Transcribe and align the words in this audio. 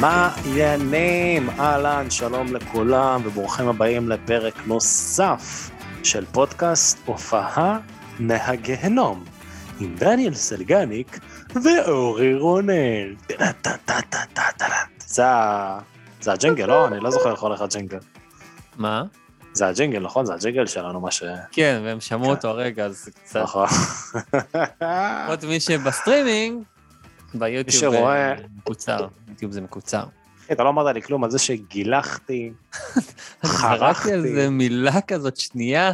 מה 0.00 0.30
העניינים? 0.36 1.50
אהלן, 1.50 2.10
שלום 2.10 2.54
לכולם 2.54 3.20
וברוכים 3.24 3.68
הבאים 3.68 4.08
לפרק 4.08 4.54
נוסף 4.66 5.70
של 6.02 6.24
פודקאסט 6.24 6.98
הופעה 7.04 7.78
מהגיהנום 8.18 9.24
עם 9.80 9.94
דניאל 9.94 10.34
סלגניק 10.34 11.18
ואורי 11.64 12.34
רונן. 12.34 13.14
זה 14.98 15.24
זה 16.20 16.32
הג'ינגל, 16.32 16.66
לא? 16.66 16.88
אני 16.88 17.00
לא 17.00 17.10
זוכר 17.10 17.32
איך 17.32 17.40
הולך 17.40 17.60
הג'ינגל. 17.60 17.98
מה? 18.76 19.02
זה 19.52 19.66
הג'ינגל, 19.66 20.00
נכון? 20.00 20.26
זה 20.26 20.34
הג'ינגל 20.34 20.66
שלנו, 20.66 21.00
מה 21.00 21.10
ש... 21.10 21.22
כן, 21.52 21.80
והם 21.84 22.00
שמעו 22.00 22.30
אותו 22.30 22.48
הרגע, 22.48 22.84
אז 22.84 23.08
קצת... 23.24 23.40
נכון. 23.42 23.68
לפחות 25.22 25.44
מי 25.44 25.60
שבסטרימינג, 25.60 26.62
ביוטיוב 27.34 27.80
שרואה- 27.80 28.30
אה, 28.32 28.34
מקוצר, 28.56 29.06
ביוטיוב 29.26 29.52
זה 29.52 29.60
מקוצר. 29.60 30.04
אתה 30.52 30.64
לא 30.64 30.68
אמרת 30.68 30.94
לי 30.94 31.02
כלום 31.02 31.24
על 31.24 31.30
זה 31.30 31.38
שגילחתי, 31.38 32.52
חרכתי. 33.44 33.78
זרקתי 33.78 34.12
איזה 34.12 34.50
מילה 34.50 35.00
כזאת 35.00 35.36
שנייה, 35.36 35.92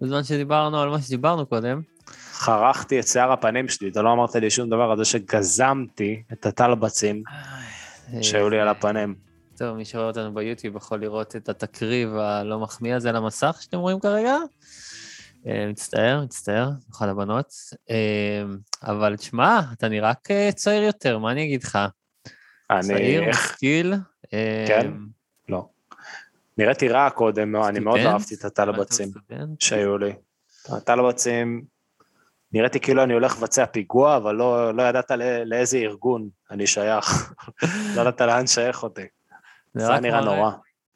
בזמן 0.00 0.24
שדיברנו 0.24 0.80
על 0.80 0.88
מה 0.88 1.02
שדיברנו 1.02 1.46
קודם. 1.46 1.80
חרכתי 2.32 3.00
את 3.00 3.08
שיער 3.08 3.32
הפנים 3.32 3.68
שלי, 3.68 3.88
אתה 3.88 4.02
לא 4.02 4.12
אמרת 4.12 4.34
לי 4.34 4.50
שום 4.50 4.70
דבר 4.70 4.82
על 4.90 4.96
זה 4.98 5.04
שגזמתי 5.04 6.22
את 6.32 6.46
הטלבצים 6.46 7.22
שהיו 8.22 8.50
לי 8.50 8.60
על 8.60 8.68
הפנים. 8.68 9.14
טוב, 9.58 9.76
מי 9.76 9.84
שרואה 9.84 10.06
אותנו 10.06 10.34
ביוטיוב 10.34 10.76
יכול 10.76 11.00
לראות 11.00 11.36
את 11.36 11.48
התקריב 11.48 12.16
הלא 12.16 12.58
מחמיא 12.58 12.94
הזה 12.94 13.08
על 13.08 13.16
המסך 13.16 13.56
שאתם 13.60 13.78
רואים 13.78 14.00
כרגע. 14.00 14.36
אה, 15.46 15.66
מצטער, 15.66 16.20
מצטער, 16.24 16.70
בכל 16.88 17.08
הבנות. 17.08 17.52
אה, 17.90 18.42
אבל 18.82 19.16
תשמע, 19.16 19.60
אתה 19.72 19.88
נראה 19.88 20.12
כצעיר 20.24 20.82
יותר, 20.82 21.18
מה 21.18 21.32
אני 21.32 21.44
אגיד 21.44 21.62
לך? 21.62 21.78
אני, 22.70 22.82
צעיר, 22.82 23.28
משכיל. 23.28 23.94
אה, 24.32 24.64
כן? 24.68 24.90
לא. 25.48 25.68
נראיתי 26.58 26.88
רע 26.88 27.10
קודם, 27.10 27.52
מאוד, 27.52 27.68
אני 27.68 27.80
מאוד? 27.80 28.00
אהבתי 28.00 28.34
את 28.34 28.44
הטלבצים? 28.44 29.08
שהיו 29.58 29.98
לי. 29.98 30.12
הטלבצים, 30.68 31.64
נראיתי 32.52 32.80
כאילו 32.80 33.02
אני 33.02 33.12
הולך 33.12 33.36
לבצע 33.38 33.66
פיגוע, 33.66 34.16
אבל 34.16 34.34
לא, 34.34 34.74
לא 34.74 34.82
ידעת 34.82 35.10
לא, 35.10 35.42
לאיזה 35.44 35.78
ארגון 35.78 36.28
אני 36.50 36.66
שייך. 36.66 37.32
לא 37.96 38.00
ידעת 38.00 38.20
לאן 38.20 38.46
שייך 38.46 38.82
אותי. 38.82 39.06
זה 39.74 39.90
היה 39.90 40.00
נראה 40.00 40.20
נורא. 40.20 40.50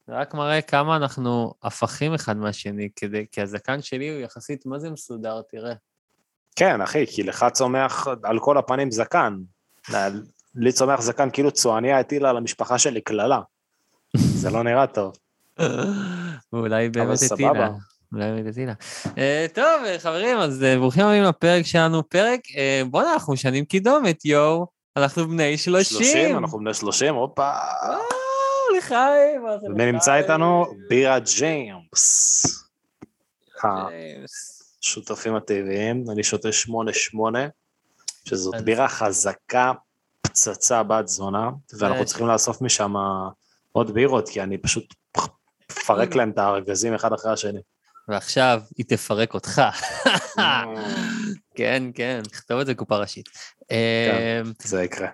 זה 0.07 0.15
רק 0.15 0.35
מראה 0.35 0.63
כמה 0.63 0.97
אנחנו 0.97 1.55
הפכים 1.63 2.15
אחד 2.15 2.37
מהשני, 2.37 2.89
כדי, 2.97 3.27
כי 3.33 3.41
הזקן 3.41 3.83
שלי 3.83 4.09
הוא 4.09 4.21
יחסית, 4.21 4.67
מה 4.67 4.79
זה 4.79 4.91
מסודר, 4.91 5.43
תראה. 5.43 5.75
כן, 6.57 6.81
אחי, 6.81 7.07
כי 7.07 7.23
לך 7.23 7.47
צומח 7.53 8.07
על 8.23 8.39
כל 8.39 8.59
הפנים 8.59 8.91
זקן. 8.91 9.37
לי 10.55 10.73
צומח 10.73 11.01
זקן 11.01 11.31
כאילו 11.31 11.51
צועניה 11.51 11.99
הטילה 11.99 12.31
על 12.31 12.37
המשפחה 12.37 12.79
שלי 12.79 13.01
קללה. 13.01 13.41
זה 14.17 14.51
לא 14.51 14.63
נראה 14.63 14.87
טוב. 14.87 15.17
ואולי 16.53 16.89
באמת. 16.89 17.19
הטילה. 17.33 17.71
אולי 18.13 18.33
באמת 18.33 18.47
הטילה. 18.53 18.73
אה, 19.19 19.47
טוב, 19.55 19.85
אה, 19.87 19.99
חברים, 19.99 20.37
אז 20.37 20.63
אה, 20.63 20.77
ברוכים 20.77 21.05
הבאים 21.05 21.23
לפרק 21.23 21.67
שלנו. 21.67 22.09
פרק, 22.09 22.41
אה, 22.57 22.83
בואנה, 22.91 23.13
אנחנו 23.13 23.33
משנים 23.33 23.65
קידומת, 23.65 24.25
יואו. 24.25 24.67
אנחנו 24.97 25.29
בני 25.29 25.59
30. 25.59 25.99
30, 25.99 26.39
אנחנו 26.39 26.59
בני 26.59 26.75
30, 26.75 27.15
הופה. 27.15 27.51
לחיים. 28.79 29.43
מה 29.43 29.59
זה 29.59 29.67
ומי 29.67 29.93
נמצא 29.93 30.11
לחיים? 30.11 30.23
איתנו? 30.25 30.67
בירה 30.89 31.19
ג'יימס. 31.19 32.45
השותפים 34.83 35.35
הטבעיים, 35.35 36.05
אני 36.13 36.23
שותה 36.23 36.49
8-8, 36.49 36.71
שזאת 38.29 38.55
בירה 38.65 38.89
חזקה, 38.89 39.73
פצצה 40.21 40.83
בת 40.83 41.09
זונה, 41.09 41.51
ואנחנו 41.79 41.99
זה- 41.99 42.05
צריכים 42.05 42.27
לאסוף 42.27 42.61
משם 42.63 42.95
עוד 43.73 43.95
בירות, 43.95 44.29
כי 44.29 44.43
אני 44.43 44.59
פשוט 44.59 44.95
מפרק 45.71 46.15
להם 46.15 46.31
את 46.31 46.39
הארגזים 46.39 46.95
אחד 46.95 47.13
אחרי 47.13 47.33
השני. 47.33 47.61
ועכשיו 48.09 48.61
היא 48.77 48.87
תפרק 48.89 49.35
אותך. 49.35 49.63
כן, 51.55 51.83
כן, 51.95 52.23
נכתוב 52.33 52.61
את 52.61 52.67
זה 52.67 52.75
קופה 52.75 52.97
ראשית. 52.97 53.29
כן. 53.69 54.43
זה 54.63 54.83
יקרה. 54.83 55.09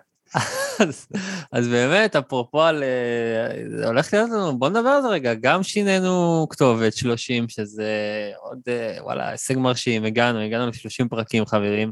אז, 0.89 1.07
אז 1.53 1.69
באמת, 1.69 2.17
אפרופו 2.17 2.63
על... 2.63 2.83
אה, 2.83 3.79
זה 3.79 3.87
הולך 3.87 4.15
להיות 4.15 4.31
לנו, 4.31 4.59
בוא 4.59 4.69
נדבר 4.69 4.89
על 4.89 5.03
זה 5.03 5.09
רגע. 5.09 5.35
גם 5.35 5.63
שינינו 5.63 6.47
כתובת 6.51 6.97
30, 6.97 7.49
שזה 7.49 7.93
עוד, 8.41 8.59
אה, 8.69 8.97
וואלה, 9.01 9.29
הישג 9.29 9.59
מרשים, 9.59 10.05
הגענו, 10.05 10.41
הגענו 10.41 10.67
ל-30 10.67 11.09
פרקים, 11.09 11.47
חברים. 11.47 11.91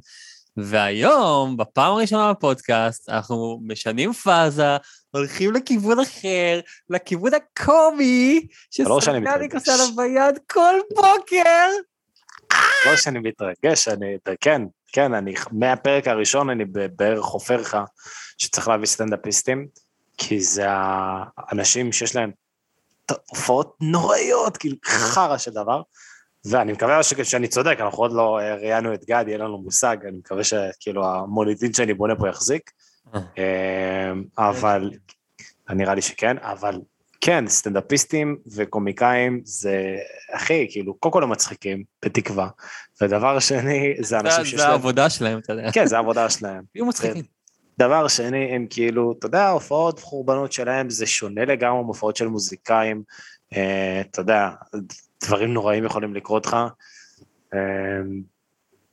והיום, 0.56 1.56
בפעם 1.56 1.92
הראשונה 1.92 2.32
בפודקאסט, 2.32 3.08
אנחנו 3.08 3.60
משנים 3.62 4.12
פאזה, 4.12 4.76
הולכים 5.10 5.52
לכיוון 5.52 6.00
אחר, 6.00 6.60
לכיוון 6.90 7.32
הקומי, 7.34 8.46
מתרגש. 9.20 9.54
עושה 9.54 9.74
עליו 9.74 9.96
ביד 9.96 10.38
כל 10.46 10.74
בוקר. 10.94 11.68
לא 12.86 12.96
שאני 12.96 13.18
מתרגש, 13.18 13.88
אני, 13.88 14.16
כן, 14.40 14.62
כן, 14.92 15.14
אני, 15.14 15.34
מהפרק 15.52 16.08
הראשון 16.08 16.50
אני 16.50 16.64
בערך 16.64 17.24
חופר 17.24 17.56
לך 17.56 17.78
שצריך 18.38 18.68
להביא 18.68 18.86
סטנדאפיסטים, 18.86 19.66
כי 20.18 20.40
זה 20.40 20.64
האנשים 20.68 21.92
שיש 21.92 22.16
להם 22.16 22.30
הופעות 23.30 23.76
נוראיות, 23.80 24.56
כאילו 24.56 24.76
חרא 24.86 25.38
של 25.38 25.50
דבר, 25.50 25.82
ואני 26.44 26.72
מקווה 26.72 27.02
ש- 27.02 27.14
שאני 27.20 27.48
צודק, 27.48 27.76
אנחנו 27.80 27.98
עוד 27.98 28.12
לא 28.12 28.38
אה, 28.40 28.54
ראיינו 28.54 28.94
את 28.94 29.04
גד, 29.04 29.24
יהיה 29.26 29.38
לנו 29.38 29.58
מושג, 29.58 29.96
אני 30.08 30.18
מקווה 30.18 30.44
שכאילו 30.44 31.06
המוניטין 31.06 31.72
שאני 31.72 31.94
בונה 31.94 32.16
פה 32.16 32.28
יחזיק, 32.28 32.70
אה, 33.14 34.12
אבל, 34.38 34.90
נראה 35.70 35.94
לי 35.94 36.02
שכן, 36.02 36.36
אבל 36.38 36.80
כן, 37.20 37.48
סטנדאפיסטים 37.48 38.38
וקומיקאים 38.54 39.40
זה, 39.44 39.96
אחי, 40.32 40.66
כאילו, 40.70 40.94
קודם 40.94 41.12
כל 41.12 41.22
הם 41.22 41.30
מצחיקים, 41.30 41.84
בתקווה, 42.04 42.48
ודבר 43.02 43.38
שני, 43.38 43.94
זה 44.00 44.20
אנשים 44.20 44.44
זה 44.44 44.50
שיש 44.50 44.60
זה 44.60 44.62
להם... 44.62 44.70
העבודה 44.70 45.10
שלהם, 45.10 45.38
אתה 45.38 45.52
יודע. 45.52 45.72
כן, 45.72 45.86
זה 45.86 45.96
העבודה 45.96 46.30
שלהם. 46.30 46.62
יהיו 46.74 46.86
מצחיקים. 46.86 47.24
דבר 47.78 48.08
שני, 48.08 48.54
הם 48.54 48.66
כאילו, 48.70 49.14
אתה 49.18 49.26
יודע, 49.26 49.42
ההופעות 49.42 50.00
חורבנות 50.00 50.52
שלהם 50.52 50.90
זה 50.90 51.06
שונה 51.06 51.44
לגמרי 51.44 51.82
מהופעות 51.82 52.16
של 52.16 52.26
מוזיקאים, 52.28 53.02
אה, 53.56 54.00
אתה 54.00 54.20
יודע, 54.20 54.50
דברים 55.24 55.52
נוראים 55.54 55.84
יכולים 55.84 56.14
לקרות 56.14 56.46
לך. 56.46 56.56
אה, 57.54 57.58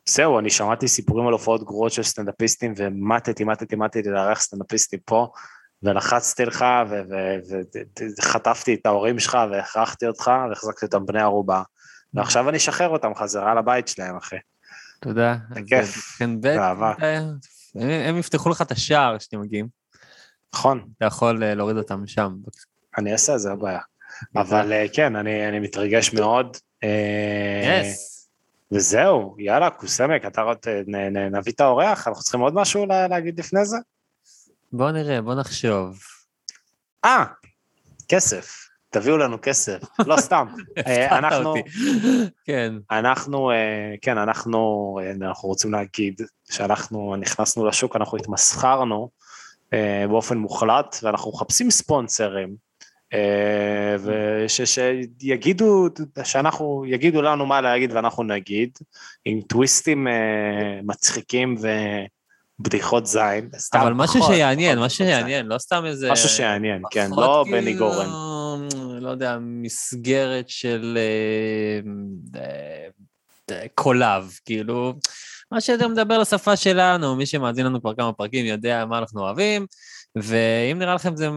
זהו, 0.09 0.39
אני 0.39 0.49
שמעתי 0.49 0.87
סיפורים 0.87 1.27
על 1.27 1.33
הופעות 1.33 1.63
גרועות 1.63 1.91
של 1.91 2.03
סטנדאפיסטים, 2.03 2.73
ומטתי, 2.77 3.43
מטתי, 3.43 3.75
מטתי 3.75 4.09
לארח 4.09 4.41
סטנדאפיסטים 4.41 4.99
פה, 5.05 5.27
ולחצתי 5.83 6.45
לך, 6.45 6.65
וחטפתי 8.19 8.73
את 8.73 8.85
ההורים 8.85 9.19
שלך, 9.19 9.37
והכרחתי 9.51 10.07
אותך, 10.07 10.31
והחזקתי 10.49 10.85
אותם 10.85 11.05
בני 11.05 11.21
ערובה. 11.21 11.61
ועכשיו 12.13 12.49
אני 12.49 12.57
אשחרר 12.57 12.89
אותם 12.89 13.15
חזרה 13.15 13.55
לבית 13.55 13.87
שלהם, 13.87 14.17
אחי. 14.17 14.35
תודה. 14.99 15.35
זה 15.53 15.59
אז 15.59 15.65
כיף, 15.67 16.17
כן, 16.17 16.41
באהבה. 16.41 16.93
אה, 17.03 18.09
הם 18.09 18.17
יפתחו 18.17 18.49
לך 18.49 18.61
את 18.61 18.71
השער 18.71 19.17
כשאתם 19.17 19.41
מגיעים. 19.41 19.67
נכון, 20.53 20.87
אתה 20.97 21.05
יכול 21.05 21.43
אה, 21.43 21.55
להוריד 21.55 21.77
אותם 21.77 22.07
שם. 22.07 22.35
אני 22.97 23.13
אעשה, 23.13 23.37
זה 23.37 23.51
הבעיה. 23.51 23.79
אבל 24.35 24.73
אה, 24.73 24.85
כן, 24.93 25.15
אני, 25.15 25.59
מתרגש 25.59 26.13
מאוד. 26.13 26.57
וזהו, 28.71 29.35
יאללה, 29.39 29.69
קוסמק, 29.69 30.25
אתה 30.25 30.43
נביא 31.31 31.53
את 31.53 31.59
האורח, 31.59 32.07
אנחנו 32.07 32.23
צריכים 32.23 32.41
עוד 32.41 32.53
משהו 32.53 32.85
לה, 32.85 33.07
להגיד 33.07 33.39
לפני 33.39 33.65
זה? 33.65 33.77
בוא 34.77 34.91
נראה, 34.91 35.21
בוא 35.21 35.35
נחשוב. 35.35 35.99
אה, 37.05 37.25
כסף, 38.09 38.65
תביאו 38.89 39.17
לנו 39.17 39.37
כסף, 39.41 39.81
לא 40.05 40.17
סתם. 40.17 40.47
אה, 40.87 41.17
אנחנו. 41.17 41.53
כן, 42.45 42.73
אנחנו, 42.91 43.51
אה, 43.51 43.95
כן, 44.01 44.17
אנחנו, 44.17 44.99
אה, 45.01 45.11
אנחנו 45.11 45.49
רוצים 45.49 45.71
להגיד 45.71 46.21
שאנחנו 46.51 47.15
נכנסנו 47.15 47.65
לשוק, 47.65 47.95
אנחנו 47.95 48.17
התמסחרנו 48.17 49.09
באופן 50.09 50.37
מוחלט, 50.37 50.95
ואנחנו 51.03 51.31
מחפשים 51.31 51.71
ספונסרים, 51.71 52.55
ושיגידו, 54.45 55.87
שאנחנו, 56.23 56.83
יגידו 56.87 57.21
לנו 57.21 57.45
מה 57.45 57.61
להגיד 57.61 57.93
ואנחנו 57.93 58.23
נגיד, 58.23 58.69
עם 59.25 59.41
טוויסטים 59.41 60.07
מצחיקים 60.83 61.55
ובדיחות 62.59 63.05
זין. 63.05 63.49
סתם 63.57 63.79
אבל 63.79 63.93
משהו 63.93 64.23
שיעניין, 64.23 64.79
משהו 64.79 65.05
בדיחות. 65.05 65.19
שיעניין, 65.19 65.45
לא 65.45 65.57
סתם 65.57 65.85
איזה... 65.85 66.11
משהו 66.11 66.29
שיעניין, 66.29 66.81
כן, 66.91 67.11
לא 67.11 67.43
כאילו, 67.45 67.61
בני 67.61 67.73
גורן. 67.73 68.07
לא 69.05 69.09
יודע, 69.09 69.37
מסגרת 69.41 70.49
של 70.49 70.97
אה, 70.97 71.79
אה, 72.41 72.87
אה, 73.51 73.65
קולב, 73.75 74.39
כאילו, 74.45 74.93
מה 75.51 75.61
שיותר 75.61 75.87
מדבר 75.87 76.17
לשפה 76.17 76.55
שלנו, 76.55 77.15
מי 77.15 77.25
שמאזין 77.25 77.65
לנו 77.65 77.81
כבר 77.81 77.95
כמה 77.95 78.13
פרקים 78.13 78.45
יודע 78.45 78.85
מה 78.85 78.97
אנחנו 78.97 79.21
אוהבים, 79.21 79.65
ואם 80.15 80.79
נראה 80.79 80.95
לכם 80.95 81.15
זה 81.15 81.29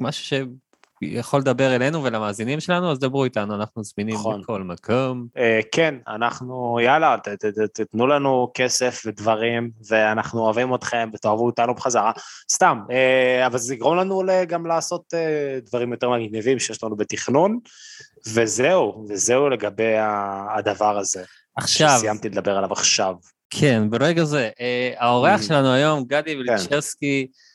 משהו 0.00 0.24
שיכול 1.04 1.40
לדבר 1.40 1.74
אלינו 1.76 2.04
ולמאזינים 2.04 2.60
שלנו, 2.60 2.90
אז 2.92 2.98
דברו 2.98 3.24
איתנו, 3.24 3.54
אנחנו 3.54 3.84
זמינים 3.84 4.14
נכון. 4.14 4.40
בכל 4.42 4.62
מקום. 4.62 5.26
אה, 5.36 5.60
כן, 5.72 5.94
אנחנו, 6.08 6.78
יאללה, 6.82 7.16
ת- 7.22 7.28
ת- 7.28 7.44
ת- 7.44 7.80
תתנו 7.80 8.06
לנו 8.06 8.50
כסף 8.54 9.02
ודברים, 9.06 9.70
ואנחנו 9.88 10.40
אוהבים 10.40 10.74
אתכם 10.74 11.10
ותאהבו 11.14 11.46
אותנו 11.46 11.74
בחזרה. 11.74 12.12
סתם, 12.52 12.78
אה, 12.90 13.46
אבל 13.46 13.58
זה 13.58 13.74
יגרום 13.74 13.96
לנו 13.96 14.22
גם 14.48 14.66
לעשות 14.66 15.02
אה, 15.14 15.58
דברים 15.66 15.92
יותר 15.92 16.10
מגניבים 16.10 16.58
שיש 16.58 16.84
לנו 16.84 16.96
בתכנון, 16.96 17.58
וזהו, 18.34 19.06
וזהו 19.08 19.48
לגבי 19.48 19.94
הדבר 20.56 20.98
הזה. 20.98 21.24
עכשיו, 21.56 21.88
שסיימתי 21.98 22.28
לדבר 22.28 22.56
עליו 22.56 22.72
עכשיו. 22.72 23.14
כן, 23.50 23.82
ברגע 23.90 24.24
זה. 24.24 24.50
אה, 24.60 24.92
האורח 24.98 25.40
Mm. 25.40 25.42
שלנו 25.42 25.72
היום, 25.72 26.04
גדי 26.04 26.32
כן. 26.32 26.38
וילצ'רסקי, 26.38 27.26
אה, 27.28 27.49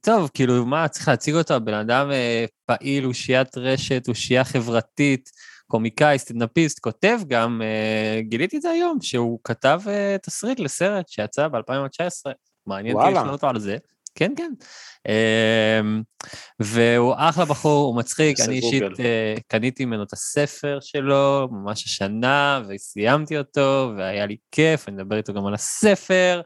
טוב, 0.00 0.30
כאילו, 0.34 0.66
מה, 0.66 0.88
צריך 0.88 1.08
להציג 1.08 1.34
אותו? 1.34 1.54
הבן 1.54 1.74
אדם 1.74 2.10
אה, 2.10 2.44
פעיל, 2.66 3.06
אושיית 3.06 3.58
רשת, 3.58 4.08
אושייה 4.08 4.44
חברתית, 4.44 5.30
קומיקאי, 5.66 6.18
סטנדאפיסט, 6.18 6.78
כותב 6.78 7.18
גם, 7.28 7.62
אה, 7.64 8.20
גיליתי 8.22 8.56
את 8.56 8.62
זה 8.62 8.70
היום, 8.70 8.98
שהוא 9.02 9.38
כתב 9.44 9.80
אה, 9.88 10.16
תסריט 10.22 10.60
לסרט 10.60 11.08
שיצא 11.08 11.48
ב-2019, 11.48 12.32
מעניין 12.66 12.96
אותי. 12.96 13.10
לשאול 13.10 13.30
אותו 13.30 13.48
על 13.48 13.58
זה. 13.58 13.76
כן, 14.14 14.32
כן. 14.36 14.52
אה, 15.08 15.80
והוא 16.60 17.14
אחלה 17.16 17.44
בחור, 17.44 17.86
הוא 17.86 17.96
מצחיק, 17.96 18.40
אני 18.40 18.56
אישית. 18.56 18.82
אה, 19.00 19.34
קניתי 19.46 19.84
ממנו 19.84 20.02
את 20.02 20.12
הספר 20.12 20.78
שלו 20.80 21.48
ממש 21.50 21.84
השנה, 21.84 22.62
וסיימתי 22.68 23.38
אותו, 23.38 23.92
והיה 23.96 24.26
לי 24.26 24.36
כיף, 24.50 24.88
אני 24.88 24.96
מדבר 24.96 25.16
איתו 25.16 25.34
גם 25.34 25.46
על 25.46 25.54
הספר, 25.54 26.40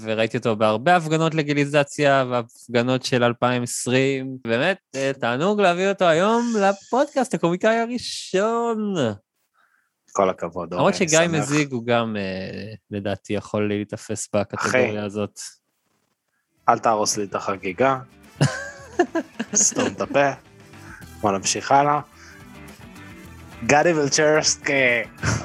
וראיתי 0.00 0.36
אותו 0.36 0.56
בהרבה 0.56 0.96
הפגנות 0.96 1.34
לגיליזציה 1.34 2.24
והפגנות 2.30 3.04
של 3.04 3.24
2020. 3.24 4.38
באמת, 4.46 4.78
אה, 4.94 5.10
תענוג 5.20 5.60
להביא 5.60 5.88
אותו 5.88 6.04
היום 6.04 6.52
לפודקאסט, 6.60 7.34
הקומיקאי 7.34 7.76
הראשון. 7.76 8.94
כל 10.12 10.30
הכבוד, 10.30 10.74
למרות 10.74 10.80
אורן, 10.80 10.92
שגיא 10.92 11.18
שמח. 11.18 11.40
מזיג 11.40 11.72
הוא 11.72 11.86
גם, 11.86 12.16
אה, 12.16 12.74
לדעתי, 12.90 13.32
יכול 13.32 13.68
להיתפס 13.68 14.28
בקטגוריה 14.34 15.04
הזאת. 15.04 15.40
אל 16.68 16.78
תהרוס 16.78 17.16
לי 17.16 17.24
את 17.24 17.34
החגיגה, 17.34 17.98
סתום 19.54 19.86
את 19.86 20.00
הפה, 20.00 20.30
בוא 21.20 21.32
נמשיך 21.32 21.72
הלאה. 21.72 22.00
גדי 23.66 23.92
וילצ'רסקי, 23.92 24.72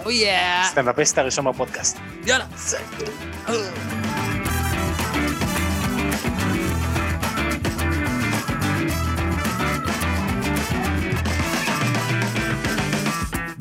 יא! 0.10 0.32
סטנדאפיסט 0.72 1.18
הראשון 1.18 1.46
בפודקאסט. 1.46 1.98
יאללה. 2.26 2.46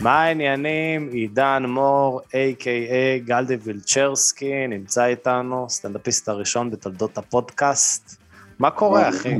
מה 0.03 0.23
העניינים? 0.23 1.09
עידן 1.09 1.63
מור, 1.69 2.21
a.k.a 2.29 3.25
גלדי 3.25 3.55
וילצ'רסקי, 3.55 4.67
נמצא 4.67 5.05
איתנו, 5.05 5.67
סטנדאפיסט 5.69 6.29
הראשון 6.29 6.71
בתולדות 6.71 7.19
הפודקאסט. 7.19 8.17
מה 8.59 8.71
קורה, 8.71 9.09
אחי? 9.09 9.37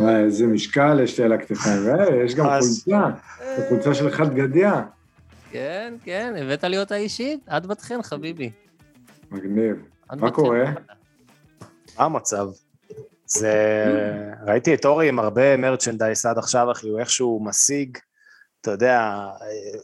וואי, 0.00 0.16
איזה 0.24 0.46
משקל 0.46 1.00
יש 1.02 1.18
לי 1.18 1.24
על 1.24 1.32
הכתפיים, 1.32 1.78
ויש 1.86 2.34
גם 2.34 2.46
אז- 2.46 2.82
חולצה, 2.84 3.06
זו 3.56 3.62
חולצה 3.68 3.94
של 3.94 4.10
חד 4.10 4.34
גדיה. 4.34 4.82
כן, 5.50 5.94
כן, 6.04 6.34
הבאת 6.38 6.64
לי 6.64 6.78
אותה 6.78 6.96
אישית? 6.96 7.40
עד 7.46 7.66
בת 7.66 7.80
חן, 7.80 8.02
חביבי. 8.02 8.50
מגניב. 9.30 9.76
מה. 10.12 10.30
קורה? 10.30 10.64
מה 11.98 12.04
המצב? 12.04 12.46
זה... 13.26 13.54
ראיתי 14.46 14.74
את 14.74 14.84
אורי 14.84 15.08
עם 15.08 15.18
הרבה 15.18 15.56
מרצ'נדייס 15.56 16.26
עד 16.26 16.38
עכשיו, 16.38 16.72
אחי, 16.72 16.88
הוא 16.88 17.00
איכשהו 17.00 17.40
משיג, 17.44 17.98
אתה 18.60 18.70
יודע, 18.70 19.26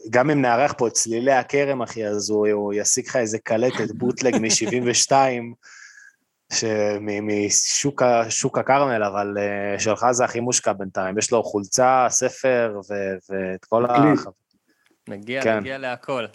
גם 0.09 0.29
אם 0.29 0.41
נארח 0.41 0.73
פה 0.77 0.87
את 0.87 0.93
צלילי 0.93 1.31
הכרם, 1.31 1.81
אחי, 1.81 2.07
אז 2.07 2.29
הוא, 2.29 2.47
הוא 2.47 2.73
ישיג 2.73 3.07
לך 3.07 3.15
איזה 3.15 3.39
קלטת 3.39 3.91
בוטלג 3.91 4.37
מ-72, 4.41 5.11
משוק 7.21 8.57
הכרמל, 8.57 9.03
אבל 9.03 9.37
אה, 9.37 9.79
שלך 9.79 10.05
זה 10.11 10.25
הכי 10.25 10.39
מושקע 10.39 10.73
בינתיים. 10.73 11.17
יש 11.17 11.31
לו 11.31 11.43
חולצה, 11.43 12.07
ספר 12.09 12.79
ו- 12.89 13.17
ואת 13.29 13.65
כל 13.65 13.85
ה... 13.85 14.13
נגיע, 15.09 15.41
כן. 15.41 15.59
נגיע 15.59 15.77
להכל. 15.77 16.25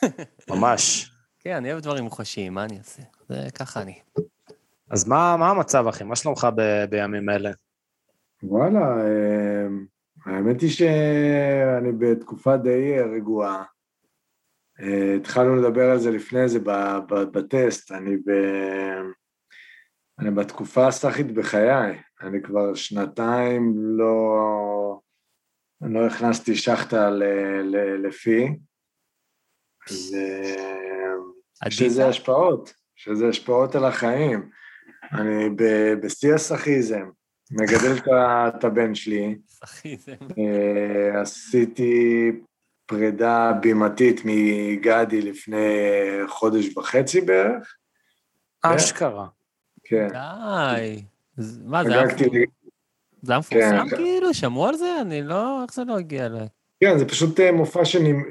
ממש. 0.50 1.10
כן, 1.40 1.56
אני 1.56 1.72
אוהב 1.72 1.82
דברים 1.82 2.04
מוחשיים, 2.04 2.54
מה 2.54 2.64
אני 2.64 2.78
אעשה? 2.78 3.02
זה 3.28 3.50
ככה 3.54 3.82
אני. 3.82 3.98
אז 4.90 5.08
מה, 5.08 5.36
מה 5.36 5.50
המצב, 5.50 5.86
אחי? 5.86 6.04
מה 6.04 6.16
שלומך 6.16 6.48
ב- 6.56 6.84
בימים 6.84 7.30
אלה? 7.30 7.50
וואלה, 8.42 8.78
אה, 8.78 9.66
האמת 10.26 10.60
היא 10.60 10.70
שאני 10.70 11.92
בתקופה 11.98 12.56
די 12.56 12.98
אה, 12.98 13.06
רגועה. 13.06 13.64
אה, 14.80 15.14
התחלנו 15.16 15.56
לדבר 15.56 15.90
על 15.90 15.98
זה 15.98 16.10
לפני 16.10 16.48
זה 16.48 16.58
בטסט, 17.32 17.92
אני 17.92 18.16
ב... 18.16 18.30
אני 20.18 20.30
בתקופה 20.30 20.86
הסאחית 20.86 21.34
בחיי, 21.34 22.02
אני 22.20 22.42
כבר 22.42 22.74
שנתיים 22.74 23.74
לא, 23.76 25.00
לא 25.80 26.06
הכנסתי 26.06 26.56
שחטה 26.56 27.10
ל- 27.10 27.24
ל- 27.62 28.06
לפי, 28.06 28.48
אז 29.90 30.16
אה, 30.18 31.66
יש 31.66 31.82
לזה 31.82 32.02
עדיף? 32.02 32.16
השפעות, 32.16 32.74
יש 32.98 33.08
לזה 33.08 33.28
השפעות 33.28 33.74
על 33.74 33.84
החיים. 33.84 34.50
אני 35.12 35.50
ב- 35.56 35.94
בשיא 36.02 36.34
הסאחיזם, 36.34 37.10
מגדל 37.50 37.94
את 38.48 38.64
הבן 38.64 38.94
שלי, 38.94 39.38
אחי, 39.64 39.96
זה... 39.96 40.14
אה, 40.38 41.20
עשיתי 41.20 42.32
פרידה 42.86 43.52
בימתית 43.60 44.20
מגדי 44.24 45.22
לפני 45.22 45.66
חודש 46.28 46.76
וחצי 46.76 47.20
בערך. 47.20 47.76
אשכרה. 48.62 49.26
כן. 49.84 50.08
די. 50.08 51.02
מה, 51.64 51.84
זה 51.84 51.92
היה 51.94 52.08
חגגתי, 52.08 52.30
לי- 52.30 52.44
זה 53.22 53.32
היה 53.32 53.38
מפורסם 53.38 53.88
כן. 53.90 53.96
כאילו? 53.96 54.34
שמעו 54.34 54.66
על 54.66 54.74
זה? 54.74 55.00
אני 55.00 55.22
לא... 55.22 55.62
איך 55.62 55.74
זה 55.74 55.84
לא 55.84 55.98
הגיע 55.98 56.26
אליי? 56.26 56.48
כן, 56.80 56.98
זה 56.98 57.08
פשוט 57.08 57.40
אה, 57.40 57.52
מופע 57.52 57.80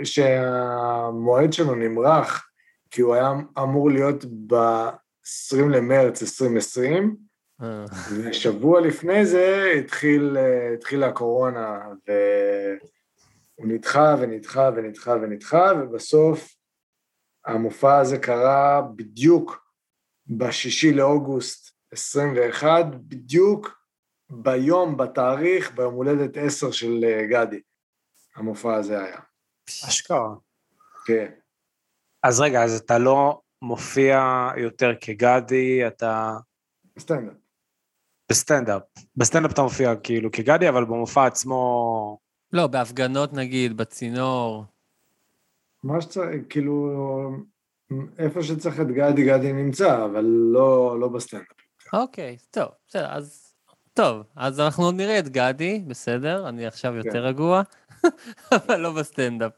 שהמועד 0.04 1.54
שלו 1.54 1.76
נמרח, 1.76 2.48
כי 2.92 3.02
הוא 3.02 3.16
היה 3.16 3.34
אמור 3.60 3.92
להיות 3.92 4.26
ב-20 4.48 5.62
למרץ 5.72 6.22
2020, 6.22 7.04
אה, 7.04 7.10
ושבוע 8.16 8.82
לפני 8.82 9.26
זה 9.26 9.74
התחיל, 9.80 10.38
אה, 10.38 10.74
התחילה 10.74 11.08
הקורונה, 11.08 11.80
והוא 12.08 13.68
נדחה 13.68 14.16
ונדחה 14.20 14.70
ונדחה 14.76 15.12
ונדחה, 15.12 15.72
ובסוף 15.82 16.56
המופע 17.46 17.98
הזה 17.98 18.18
קרה 18.18 18.82
בדיוק 18.96 19.70
בשישי 20.28 20.94
לאוגוסט 20.94 21.76
21, 21.92 22.86
בדיוק 22.96 23.80
ביום, 24.30 24.98
בתאריך, 24.98 25.72
ביום 25.76 25.94
הולדת 25.94 26.38
10 26.38 26.72
של 26.72 27.04
אה, 27.04 27.26
גדי. 27.26 27.62
המופע 28.36 28.76
הזה 28.76 29.04
היה. 29.04 29.20
אשכרה. 29.88 30.36
כן. 31.06 31.32
אז 32.24 32.42
רגע, 32.42 32.64
אז 32.64 32.80
אתה 32.80 32.98
לא 32.98 33.42
מופיע 33.62 34.48
יותר 34.58 34.92
כגדי, 35.02 35.88
אתה 35.88 36.38
סטנדאפ. 37.00 37.49
בסטנדאפ. 38.30 38.82
בסטנדאפ 39.16 39.52
אתה 39.52 39.62
מופיע 39.62 39.96
כאילו 39.96 40.32
כגדי, 40.32 40.70
אבל 40.70 40.86
במופע 40.86 41.26
עצמו... 41.26 42.20
לא, 42.54 42.68
בהפגנות 42.68 43.34
נגיד, 43.34 43.78
בצינור. 43.78 44.66
מה 45.84 46.02
שצריך, 46.02 46.30
כאילו, 46.50 46.90
איפה 48.20 48.44
שצריך 48.44 48.80
את 48.80 48.88
גדי, 48.88 49.26
גדי 49.26 49.54
נמצא, 49.54 50.06
אבל 50.06 50.26
לא, 50.26 51.00
לא 51.00 51.08
בסטנדאפ. 51.08 51.48
אוקיי, 51.94 52.38
טוב, 52.52 52.68
בסדר, 52.88 53.08
אז... 53.12 53.46
טוב, 53.94 54.24
אז 54.36 54.60
אנחנו 54.60 54.84
עוד 54.84 54.96
נראה 54.96 55.20
את 55.20 55.30
גדי, 55.30 55.84
בסדר? 55.88 56.50
אני 56.50 56.66
עכשיו 56.66 56.96
יותר 56.96 57.12
כן. 57.12 57.18
רגוע, 57.18 57.62
אבל 58.56 58.78
לא 58.78 58.94
בסטנדאפ. 58.94 59.52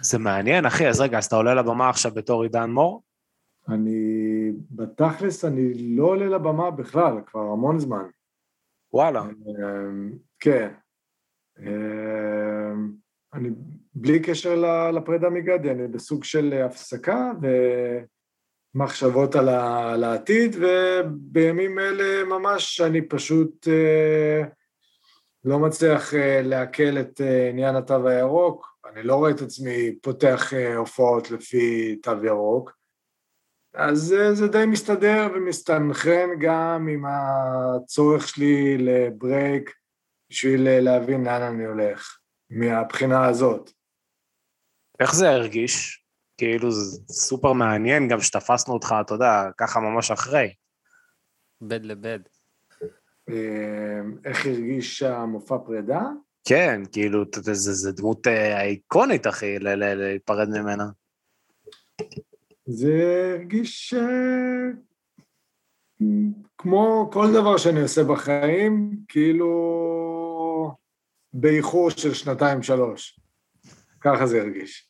זה 0.00 0.18
מעניין, 0.18 0.66
אחי, 0.66 0.88
אז 0.88 1.00
רגע, 1.00 1.18
אז 1.18 1.24
אתה 1.24 1.36
עולה 1.36 1.54
לבמה 1.54 1.88
עכשיו 1.88 2.12
בתור 2.14 2.42
עידן 2.42 2.70
מור? 2.70 3.02
אני 3.72 4.52
בתכלס 4.70 5.44
אני 5.44 5.74
לא 5.96 6.04
עולה 6.04 6.26
לבמה 6.26 6.70
בכלל, 6.70 7.14
כבר 7.26 7.40
המון 7.40 7.78
זמן. 7.78 8.04
וואלה. 8.92 9.22
אמ, 9.22 10.12
כן. 10.40 10.72
אמ, 11.58 12.92
אני 13.34 13.50
בלי 13.94 14.20
קשר 14.20 14.54
לפרידה 14.92 15.30
מגדי, 15.30 15.70
אני 15.70 15.88
בסוג 15.88 16.24
של 16.24 16.52
הפסקה 16.52 17.32
ומחשבות 18.74 19.34
על, 19.34 19.48
ה- 19.48 19.92
על 19.92 20.04
העתיד, 20.04 20.56
ובימים 20.60 21.78
אלה 21.78 22.24
ממש 22.24 22.80
אני 22.80 23.08
פשוט 23.08 23.68
אה, 23.68 24.42
לא 25.44 25.58
מצליח 25.58 26.14
אה, 26.14 26.40
לעכל 26.44 26.98
את 27.00 27.20
אה, 27.20 27.48
עניין 27.48 27.76
התו 27.76 28.08
הירוק. 28.08 28.66
אני 28.92 29.02
לא 29.02 29.14
רואה 29.14 29.30
את 29.30 29.40
עצמי 29.40 29.94
פותח 30.02 30.52
הופעות 30.76 31.30
לפי 31.30 31.96
תו 32.02 32.24
ירוק. 32.24 32.79
אז 33.74 34.12
אה, 34.12 34.34
זה 34.34 34.48
די 34.48 34.66
מסתדר 34.66 35.28
ומסתנכרן 35.34 36.28
גם 36.40 36.88
עם 36.88 37.04
הצורך 37.06 38.28
שלי 38.28 38.78
לברייק 38.78 39.70
בשביל 40.30 40.68
אה, 40.68 40.80
להבין 40.80 41.24
לאן 41.24 41.42
אני 41.42 41.64
הולך, 41.64 42.18
מהבחינה 42.50 43.26
הזאת. 43.26 43.70
איך 45.00 45.14
זה 45.14 45.30
הרגיש? 45.30 46.04
כאילו 46.38 46.70
זה 46.70 46.98
סופר 47.12 47.52
מעניין 47.52 48.08
גם 48.08 48.20
שתפסנו 48.20 48.74
אותך, 48.74 48.94
אתה 49.00 49.14
יודע, 49.14 49.50
ככה 49.58 49.80
ממש 49.80 50.10
אחרי. 50.10 50.54
בד 51.60 51.84
לבד. 51.84 52.20
אה, 53.30 54.00
איך 54.24 54.46
הרגיש 54.46 55.02
המופע 55.02 55.58
פרידה? 55.66 56.00
כן, 56.48 56.82
כאילו, 56.92 57.24
זה, 57.36 57.72
זה 57.72 57.92
דמות 57.92 58.26
אה, 58.26 58.62
איקונית, 58.62 59.26
אחי, 59.26 59.58
ל- 59.58 59.68
ל- 59.68 59.94
להיפרד 59.94 60.48
ממנה. 60.48 60.84
זה 62.70 63.34
הרגיש 63.34 63.94
אה, 63.94 64.70
כמו 66.58 67.10
כל 67.12 67.26
דבר 67.32 67.56
שאני 67.56 67.80
עושה 67.80 68.04
בחיים, 68.04 68.96
כאילו 69.08 69.50
באיחור 71.32 71.90
של 71.90 72.14
שנתיים-שלוש. 72.14 73.20
ככה 74.00 74.26
זה 74.26 74.40
הרגיש. 74.40 74.86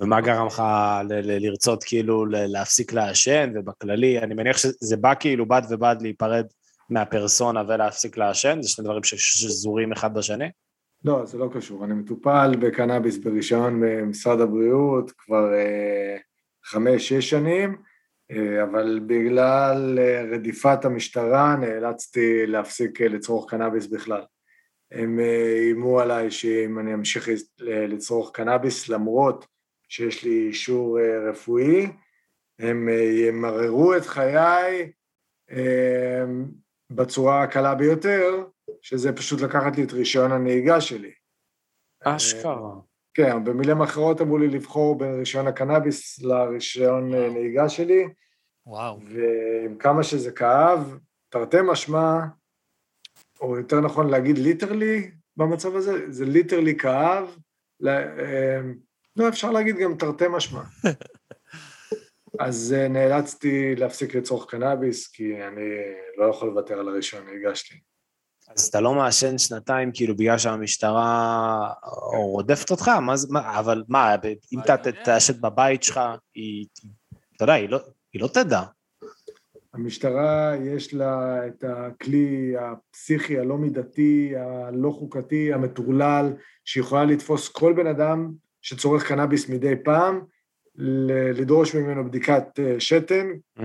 ומה 0.00 0.20
גרם 0.20 0.46
לך 0.46 0.62
לרצות 1.10 1.84
כאילו 1.84 2.26
להפסיק 2.26 2.92
לעשן, 2.92 3.52
ובכללי, 3.54 4.18
אני 4.18 4.34
מניח 4.34 4.56
שזה 4.56 4.96
בא 4.96 5.14
כאילו 5.20 5.46
בד 5.46 5.62
ובד 5.70 5.96
להיפרד 6.00 6.46
מהפרסונה 6.90 7.62
ולהפסיק 7.68 8.16
לעשן, 8.16 8.58
זה 8.62 8.68
שני 8.68 8.84
דברים 8.84 9.04
שזורים 9.04 9.92
אחד 9.92 10.14
בשני? 10.14 10.48
לא, 11.04 11.26
זה 11.26 11.38
לא 11.38 11.48
קשור. 11.54 11.84
אני 11.84 11.94
מטופל 11.94 12.56
בקנאביס 12.60 13.18
ברישיון 13.18 13.80
במשרד 13.80 14.40
הבריאות 14.40 15.10
כבר 15.10 15.54
אה, 15.54 16.16
חמש-שש 16.66 17.30
שנים, 17.30 17.76
אה, 18.30 18.62
אבל 18.62 19.00
בגלל 19.06 19.98
אה, 19.98 20.22
רדיפת 20.32 20.84
המשטרה 20.84 21.56
נאלצתי 21.56 22.46
להפסיק 22.46 23.00
אה, 23.02 23.08
לצרוך 23.08 23.50
קנאביס 23.50 23.86
בכלל. 23.86 24.22
הם 24.92 25.18
איימו 25.18 26.00
עליי 26.00 26.30
שאם 26.30 26.78
אני 26.78 26.94
אמשיך 26.94 27.28
לצרוך 27.60 28.30
קנאביס 28.34 28.88
למרות 28.88 29.46
שיש 29.88 30.24
לי 30.24 30.46
אישור 30.48 30.98
רפואי, 31.30 31.86
הם 32.58 32.88
ימררו 33.28 33.96
את 33.96 34.06
חיי 34.06 34.92
בצורה 36.90 37.42
הקלה 37.42 37.74
ביותר, 37.74 38.44
שזה 38.82 39.12
פשוט 39.12 39.40
לקחת 39.40 39.76
לי 39.76 39.84
את 39.84 39.92
רישיון 39.92 40.32
הנהיגה 40.32 40.80
שלי. 40.80 41.12
אשכרה. 42.04 42.74
כן, 43.16 43.44
במילים 43.44 43.82
אחרות 43.82 44.20
אמרו 44.20 44.38
לי 44.38 44.48
לבחור 44.48 44.98
בין 44.98 45.18
רישיון 45.18 45.46
הקנאביס 45.46 46.22
לרישיון 46.22 47.14
אה, 47.14 47.28
נהיגה 47.28 47.68
שלי, 47.68 48.08
וואו. 48.66 49.00
ועם 49.04 49.78
כמה 49.78 50.02
שזה 50.02 50.32
כאב, 50.32 50.98
תרתי 51.28 51.56
משמע, 51.64 52.20
או 53.40 53.56
יותר 53.56 53.80
נכון 53.80 54.10
להגיד 54.10 54.38
literally 54.38 55.10
במצב 55.36 55.76
הזה, 55.76 56.12
זה 56.12 56.24
literally 56.24 56.76
כאב, 56.76 57.36
ל- 57.80 57.88
אה, 57.88 58.60
לא, 59.16 59.28
אפשר 59.28 59.50
להגיד 59.50 59.76
גם 59.76 59.96
תרתי 59.96 60.24
משמע. 60.30 60.62
אז 62.40 62.74
אה, 62.78 62.88
נאלצתי 62.88 63.74
להפסיק 63.76 64.14
לצרוך 64.14 64.50
קנאביס, 64.50 65.08
כי 65.08 65.42
אני 65.44 65.70
לא 66.16 66.24
יכול 66.24 66.48
לוותר 66.48 66.78
על 66.78 66.88
הרישיון 66.88 67.26
נהיגה 67.26 67.54
שלי. 67.54 67.78
אז 68.54 68.66
אתה 68.66 68.80
לא 68.80 68.94
מעשן 68.94 69.38
שנתיים 69.38 69.90
כאילו 69.94 70.16
בגלל 70.16 70.38
שהמשטרה 70.38 71.72
רודפת 72.16 72.70
אותך? 72.70 72.88
מה 72.88 73.16
זה, 73.16 73.26
מה, 73.30 73.58
אבל 73.58 73.84
מה, 73.88 74.14
אם 74.52 74.60
אתה 74.60 74.76
ת- 74.76 74.88
תעשן 75.04 75.40
בבית 75.40 75.82
שלך, 75.82 76.00
היא, 76.34 76.66
אתה 77.36 77.44
יודע, 77.44 77.52
היא 77.52 77.68
לא, 77.68 77.78
היא 78.12 78.22
לא 78.22 78.28
תדע. 78.28 78.62
המשטרה 79.74 80.52
יש 80.64 80.94
לה 80.94 81.40
את 81.46 81.64
הכלי 81.68 82.54
הפסיכי 82.60 83.38
הלא 83.38 83.58
מידתי, 83.58 84.32
הלא 84.36 84.90
חוקתי, 84.90 85.52
המטורלל, 85.52 86.32
שיכולה 86.64 87.04
לתפוס 87.04 87.48
כל 87.48 87.72
בן 87.72 87.86
אדם 87.86 88.32
שצורך 88.62 89.08
קנאביס 89.08 89.48
מדי 89.48 89.74
פעם, 89.84 90.20
ל- 90.76 91.30
לדרוש 91.40 91.74
ממנו 91.74 92.04
בדיקת 92.04 92.44
אה, 92.58 92.74
שתן, 92.78 93.26
Mm. 93.58 93.62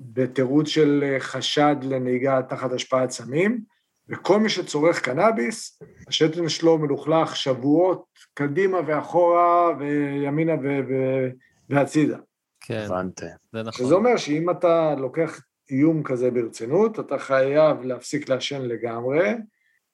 אה, 0.00 0.04
בתירוץ 0.12 0.68
של 0.68 1.04
אה, 1.06 1.20
חשד 1.20 1.76
לנהיגה 1.82 2.42
תחת 2.42 2.72
השפעת 2.72 3.10
סמים, 3.10 3.60
וכל 4.08 4.40
מי 4.40 4.48
שצורך 4.48 5.00
קנאביס, 5.00 5.82
השתן 6.08 6.48
שלו 6.48 6.78
מלוכלך 6.78 7.36
שבועות 7.36 8.04
קדימה 8.34 8.78
ואחורה 8.86 9.70
וימינה 9.78 10.54
ו- 10.54 10.80
ו- 10.88 11.30
והצידה. 11.68 12.18
כן, 12.60 12.84
הבנתי. 12.86 13.26
זה 13.52 13.62
נכון. 13.62 13.86
שזה 13.86 13.94
אומר 13.94 14.16
שאם 14.16 14.50
אתה 14.50 14.94
לוקח 14.98 15.40
איום 15.70 16.02
כזה 16.02 16.30
ברצינות, 16.30 17.00
אתה 17.00 17.18
חייב 17.18 17.82
להפסיק 17.82 18.28
לעשן 18.28 18.62
לגמרי. 18.62 19.34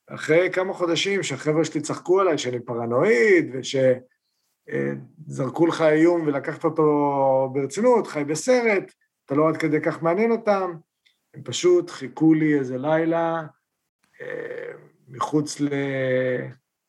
אחרי 0.09 0.49
כמה 0.51 0.73
חודשים 0.73 1.23
שהחבר'ה 1.23 1.65
שלי 1.65 1.81
צחקו 1.81 2.21
עליי 2.21 2.37
שאני 2.37 2.59
פרנואיד, 2.59 3.55
ושזרקו 4.69 5.67
לך 5.67 5.81
איום 5.81 6.27
ולקחת 6.27 6.63
אותו 6.63 7.49
ברצינות, 7.53 8.07
חי 8.07 8.23
בסרט, 8.23 8.91
אתה 9.27 9.35
לא 9.35 9.49
עד 9.49 9.57
כדי 9.57 9.81
כך 9.81 10.03
מעניין 10.03 10.31
אותם, 10.31 10.75
הם 11.33 11.43
פשוט 11.43 11.89
חיכו 11.89 12.33
לי 12.33 12.59
איזה 12.59 12.77
לילה 12.77 13.43
אה, 14.21 14.71
מחוץ 15.07 15.61
ל... 15.61 15.67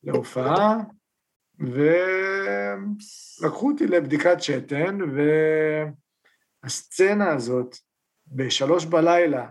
להופעה, 0.03 0.77
ולקחו 1.59 3.71
אותי 3.71 3.87
לבדיקת 3.87 4.37
שתן, 4.41 4.99
והסצנה 6.65 7.33
הזאת, 7.33 7.77
בשלוש 8.27 8.85
בלילה, 8.85 9.49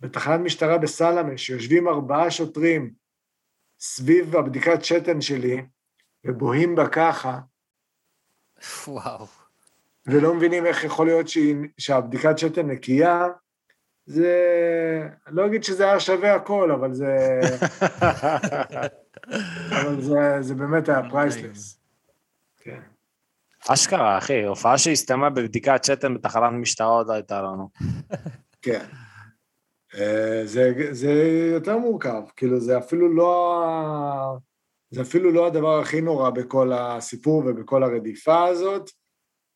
בתחנת 0.00 0.40
משטרה 0.40 0.78
בסלמה, 0.78 1.38
שיושבים 1.38 1.88
ארבעה 1.88 2.30
שוטרים 2.30 2.94
סביב 3.78 4.36
הבדיקת 4.36 4.84
שתן 4.84 5.20
שלי, 5.20 5.66
ובוהים 6.26 6.74
בה 6.74 6.88
ככה, 6.88 7.38
וואו. 8.86 9.45
ולא 10.06 10.34
מבינים 10.34 10.66
איך 10.66 10.84
יכול 10.84 11.06
להיות 11.06 11.28
שהיא, 11.28 11.56
שהבדיקת 11.78 12.38
שתן 12.38 12.66
נקייה, 12.66 13.26
זה... 14.06 14.32
אני 15.26 15.36
לא 15.36 15.46
אגיד 15.46 15.64
שזה 15.64 15.84
היה 15.84 16.00
שווה 16.00 16.34
הכל, 16.34 16.70
אבל 16.70 16.94
זה... 16.94 17.40
אבל 19.80 20.00
זה, 20.00 20.38
זה 20.40 20.54
באמת 20.54 20.88
היה 20.88 21.02
פרייסלס. 21.10 21.80
כן. 22.56 22.80
אשכרה, 23.68 24.18
אחי, 24.18 24.44
הופעה 24.44 24.78
שהסתיימה 24.78 25.30
בבדיקת 25.30 25.84
שתן 25.84 26.14
בתחנת 26.14 26.52
משטרה 26.52 26.86
עוד 26.86 27.08
לא 27.08 27.12
הייתה 27.12 27.42
לנו. 27.42 27.68
כן. 28.62 28.84
אה, 29.94 30.42
זה, 30.44 30.72
זה 30.90 31.12
יותר 31.52 31.78
מורכב, 31.78 32.22
כאילו 32.36 32.60
זה 32.60 32.78
אפילו 32.78 33.14
לא, 33.14 34.36
זה 34.90 35.02
אפילו 35.02 35.30
לא 35.30 35.46
הדבר 35.46 35.78
הכי 35.78 36.00
נורא 36.00 36.30
בכל 36.30 36.72
הסיפור 36.72 37.42
ובכל 37.46 37.82
הרדיפה 37.82 38.44
הזאת. 38.44 38.90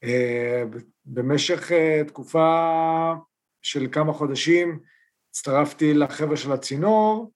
אה, 0.05 0.65
במשך 1.05 1.73
אה, 1.73 2.03
תקופה 2.07 3.15
של 3.63 3.87
כמה 3.93 4.13
חודשים 4.13 4.81
הצטרפתי 5.31 5.95
לחבר'ה 5.95 6.37
של 6.37 6.53
הצינור, 6.53 7.33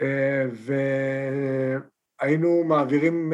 אה, 0.00 0.44
והיינו 2.20 2.64
מעבירים 2.64 3.32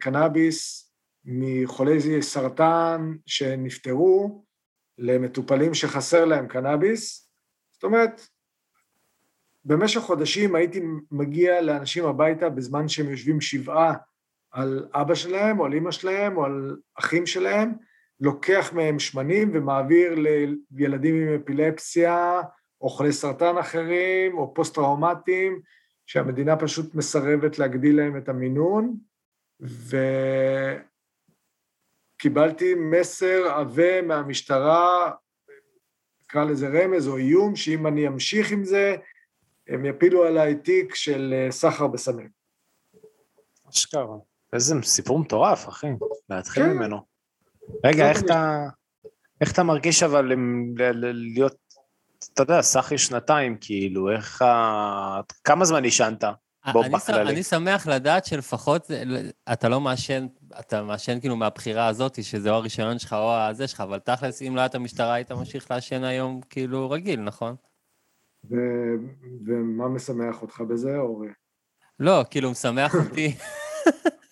קנאביס 0.00 0.90
מחולי 1.24 2.22
סרטן 2.22 3.12
שנפטרו 3.26 4.44
למטופלים 4.98 5.74
שחסר 5.74 6.24
להם 6.24 6.46
קנאביס. 6.46 7.30
זאת 7.72 7.84
אומרת, 7.84 8.28
במשך 9.64 10.00
חודשים 10.00 10.54
הייתי 10.54 10.82
מגיע 11.10 11.60
לאנשים 11.60 12.04
הביתה 12.04 12.50
בזמן 12.50 12.88
שהם 12.88 13.10
יושבים 13.10 13.40
שבעה 13.40 13.94
על 14.50 14.88
אבא 14.94 15.14
שלהם 15.14 15.60
או 15.60 15.64
על 15.64 15.74
אמא 15.74 15.90
שלהם 15.90 16.36
או 16.36 16.44
על 16.44 16.76
אחים 16.98 17.26
שלהם, 17.26 17.72
לוקח 18.20 18.72
מהם 18.72 18.98
שמנים 18.98 19.50
ומעביר 19.54 20.14
לילדים 20.70 21.14
עם 21.14 21.40
אפילפסיה 21.42 22.40
או 22.80 22.88
חולי 22.88 23.12
סרטן 23.12 23.58
אחרים 23.58 24.38
או 24.38 24.54
פוסט-טראומטיים, 24.54 25.60
שהמדינה 26.06 26.56
פשוט 26.56 26.94
מסרבת 26.94 27.58
להגדיל 27.58 27.96
להם 27.96 28.16
את 28.16 28.28
המינון, 28.28 28.96
וכאילו 29.60 30.94
קיבלתי 32.18 32.74
מסר 32.74 33.46
עבה 33.46 34.02
מהמשטרה, 34.02 35.10
נקרא 36.22 36.44
לזה 36.44 36.68
רמז 36.68 37.08
או 37.08 37.16
איום, 37.16 37.56
שאם 37.56 37.86
אני 37.86 38.08
אמשיך 38.08 38.52
עם 38.52 38.64
זה, 38.64 38.96
הם 39.68 39.84
יפילו 39.84 40.24
עליי 40.24 40.54
תיק 40.54 40.94
של 40.94 41.34
אה, 41.36 41.50
סחר 41.50 41.86
בסמים. 41.86 42.28
אשכרה. 43.68 44.16
איזה 44.52 44.74
סיפור 44.82 45.18
מטורף, 45.18 45.68
אחי, 45.68 45.86
להתחיל 46.30 46.62
כן. 46.62 46.70
ממנו. 46.70 47.13
רגע, 47.84 48.08
איך 48.10 48.16
זאת 48.18 48.24
אתה, 48.26 48.66
איך 49.40 49.52
אתה 49.52 49.62
מרגיש 49.62 50.02
אבל 50.02 50.32
עם- 50.32 50.74
ל- 50.78 50.82
ל- 51.04 51.12
להיות, 51.34 51.56
אתה 52.34 52.42
יודע, 52.42 52.62
סחי 52.62 52.98
שנתיים, 52.98 53.56
כאילו, 53.60 54.10
איך 54.10 54.42
ה... 54.42 55.20
כמה 55.44 55.64
זמן 55.64 55.84
עישנת? 55.84 56.24
בוא, 56.72 56.84
אני, 56.84 56.90
ש... 56.98 57.02
בכללי. 57.02 57.32
אני 57.32 57.42
שמח 57.42 57.86
לדעת 57.86 58.24
שלפחות 58.24 58.84
זה- 58.84 59.02
אתה 59.52 59.68
לא 59.68 59.80
מעשן, 59.80 60.26
אתה 60.60 60.82
מעשן 60.82 61.20
כאילו 61.20 61.36
מהבחירה 61.36 61.86
הזאת, 61.86 62.24
שזה 62.24 62.50
או 62.50 62.54
הרישיון 62.54 62.98
שלך 62.98 63.12
או 63.12 63.32
הזה 63.34 63.68
שלך, 63.68 63.80
אבל 63.80 63.98
תכלס, 63.98 64.42
אם 64.42 64.56
לא 64.56 64.60
הייתה 64.60 64.78
משטרה, 64.78 65.14
היית 65.14 65.32
ממשיך 65.32 65.70
לעשן 65.70 66.04
היום 66.04 66.40
כאילו 66.50 66.90
רגיל, 66.90 67.20
נכון? 67.20 67.54
ו... 68.50 68.54
ומה 69.46 69.88
משמח 69.88 70.42
אותך 70.42 70.60
בזה, 70.60 70.96
אורי? 70.96 71.28
לא, 72.00 72.24
כאילו, 72.30 72.50
משמח 72.50 72.94
אותי 72.94 73.34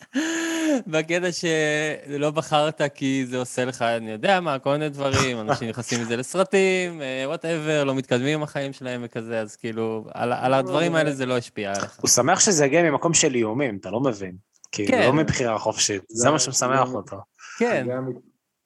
בקטע 0.87 1.29
שלא 1.33 2.31
בחרת 2.31 2.81
כי 2.95 3.27
זה 3.27 3.39
עושה 3.39 3.65
לך, 3.65 3.83
אני 3.83 4.11
יודע 4.11 4.41
מה, 4.41 4.59
כל 4.59 4.71
מיני 4.73 4.89
דברים, 4.89 5.41
אנשים 5.41 5.69
נכנסים 5.69 6.01
מזה 6.01 6.17
לסרטים, 6.17 7.01
וואטאבר, 7.27 7.85
לא 7.85 7.95
מתקדמים 7.95 8.35
עם 8.39 8.43
החיים 8.43 8.73
שלהם 8.73 9.01
וכזה, 9.05 9.41
אז 9.41 9.57
כאילו, 9.57 10.05
על, 10.15 10.33
על 10.33 10.55
הדברים 10.55 10.95
האלה 10.95 11.13
זה 11.13 11.27
לא 11.27 11.37
השפיע 11.37 11.71
עליך. 11.75 11.99
הוא 12.01 12.09
שמח 12.11 12.41
שזה 12.41 12.67
יגיע 12.67 12.83
ממקום 12.91 13.15
של 13.15 13.35
איומים, 13.35 13.77
אתה 13.77 13.91
לא 13.91 14.01
מבין. 14.01 14.37
כאילו, 14.73 14.89
כן. 14.93 15.03
לא 15.07 15.13
מבחירה 15.13 15.59
חופשית, 15.59 16.03
זה 16.09 16.31
מה 16.31 16.39
שמשמח 16.39 16.89
זה- 16.89 16.97
אותו. 16.97 17.17
כן, 17.59 17.87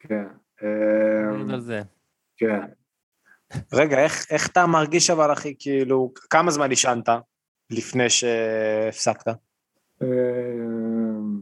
כן. 0.01 0.25
אמ, 0.63 1.51
על 1.51 1.61
זה. 1.61 1.83
כן. 2.37 2.61
רגע, 3.73 3.99
איך, 3.99 4.27
איך 4.31 4.49
אתה 4.49 4.67
מרגיש 4.67 5.11
אבל, 5.11 5.33
אחי, 5.33 5.55
כאילו, 5.59 6.13
כמה 6.31 6.51
זמן 6.51 6.71
עישנת 6.71 7.09
לפני 7.71 8.11
שהפסקת? 8.11 9.29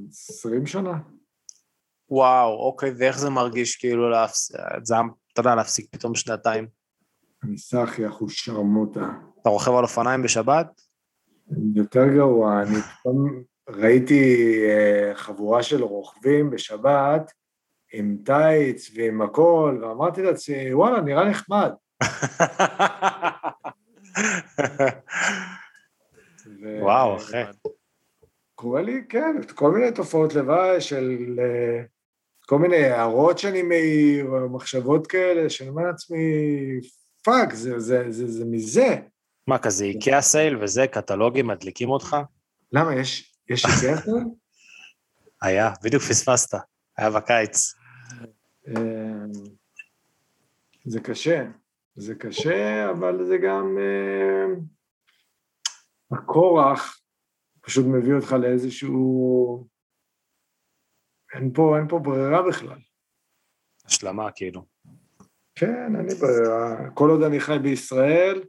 אמ, 0.05 0.09
עשרים 0.11 0.67
שנה. 0.67 0.99
וואו, 2.11 2.67
אוקיי, 2.67 2.93
ואיך 2.99 3.19
זה 3.19 3.31
מרגיש 3.31 3.77
כאילו 3.77 4.11
להפסיק, 4.11 4.57
זה, 4.83 4.95
אתה 5.33 5.41
יודע, 5.41 5.55
להפסיק 5.55 5.87
פתאום 5.91 6.15
שנתיים? 6.15 6.67
אני 7.45 7.59
סחי 7.59 8.07
אחושרמוטה. 8.07 9.11
אתה 9.43 9.51
רוכב 9.51 9.73
על 9.73 9.85
אופניים 9.85 10.23
בשבת? 10.23 10.81
יותר 11.75 12.09
גרוע, 12.15 12.63
אני 12.63 12.77
פתאום 12.77 13.43
ראיתי 13.69 14.55
אה, 14.69 15.13
חבורה 15.15 15.63
של 15.63 15.83
רוכבים 15.83 16.51
בשבת 16.51 17.33
עם 17.93 18.17
טייץ 18.25 18.91
ועם 18.95 19.23
הכל, 19.23 19.81
ואמרתי 19.83 20.23
לעצמי, 20.23 20.75
וואלה, 20.75 21.01
נראה 21.01 21.25
נחמד. 21.25 21.73
וואו, 26.83 27.17
אחי. 27.17 27.43
קורה 28.55 28.83
לי, 28.83 29.03
כן, 29.09 29.37
כל 29.55 29.71
מיני 29.71 29.93
תופעות 29.93 30.35
לוואי 30.35 30.81
של 30.81 31.37
אה, 31.39 31.83
כל 32.47 32.59
מיני 32.59 32.77
הערות 32.77 33.39
שאני 33.39 33.63
מעיר, 33.63 34.27
או 34.27 34.49
מחשבות 34.49 35.07
כאלה, 35.07 35.51
שאני 35.51 35.69
אומר 35.69 35.83
לעצמי, 35.83 36.19
fuck, 37.25 37.55
זה, 37.55 37.79
זה, 37.79 38.05
זה, 38.11 38.27
זה 38.27 38.45
מזה. 38.45 38.97
מה, 39.47 39.59
כזה 39.59 39.85
איקאה 39.85 40.21
sale 40.21 40.63
וזה, 40.63 40.87
קטלוגים 40.87 41.47
מדליקים 41.47 41.89
אותך? 41.89 42.17
למה, 42.73 42.95
יש, 42.95 43.35
יש 43.51 43.65
איקאה 43.65 44.01
כאלה? 44.03 44.17
היה, 45.43 45.71
בדיוק 45.83 46.03
פספסת, 46.03 46.59
היה 46.99 47.11
בקיץ. 47.11 47.75
אמ, 48.69 49.33
זה 50.85 51.01
קשה, 51.01 51.45
זה 51.97 52.15
קשה, 52.15 52.91
אבל 52.91 53.25
זה 53.25 53.37
גם... 53.39 53.79
אמ, 53.79 54.61
הכורח 56.13 57.04
פשוט 57.65 57.87
מביא 57.87 58.15
אותך 58.15 58.33
לאיזשהו... 58.33 59.67
אין 61.35 61.53
פה, 61.55 61.79
אין 61.79 61.89
פה 61.89 61.99
ברירה 61.99 62.49
בכלל. 62.49 62.79
השלמה, 63.85 64.31
כאילו. 64.31 64.65
כן, 65.55 65.97
אין 65.97 66.07
לי 66.07 66.15
ברירה. 66.15 66.91
כל 66.95 67.11
עוד 67.11 67.23
אני 67.23 67.41
חי 67.41 67.59
בישראל, 67.63 68.45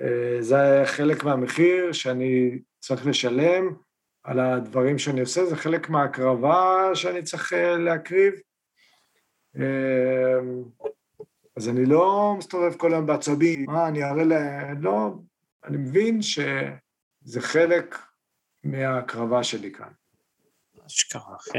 אה, 0.00 0.36
זה 0.40 0.60
היה 0.60 0.86
חלק 0.86 1.24
מהמחיר 1.24 1.92
שאני 1.92 2.58
צריך 2.80 3.06
לשלם 3.06 3.74
על 4.24 4.40
הדברים 4.40 4.98
שאני 4.98 5.20
עושה, 5.20 5.46
זה 5.46 5.56
חלק 5.56 5.88
מההקרבה 5.88 6.90
שאני 6.94 7.22
צריך 7.22 7.52
אה, 7.52 7.76
להקריב. 7.76 8.34
אה, 9.56 10.40
אז 11.56 11.68
אני 11.68 11.84
לא 11.84 12.34
מסתובב 12.38 12.74
כל 12.76 12.92
היום 12.92 13.06
בעצבים, 13.06 13.64
מה, 13.66 13.88
אני 13.88 14.04
אראה 14.04 14.24
להם, 14.24 14.82
לא, 14.82 15.14
אני 15.64 15.76
מבין 15.76 16.22
שזה 16.22 17.40
חלק 17.40 17.98
מההקרבה 18.64 19.44
שלי 19.44 19.72
כאן. 19.72 19.88
אשכרה, 20.86 21.36
אחי. 21.36 21.58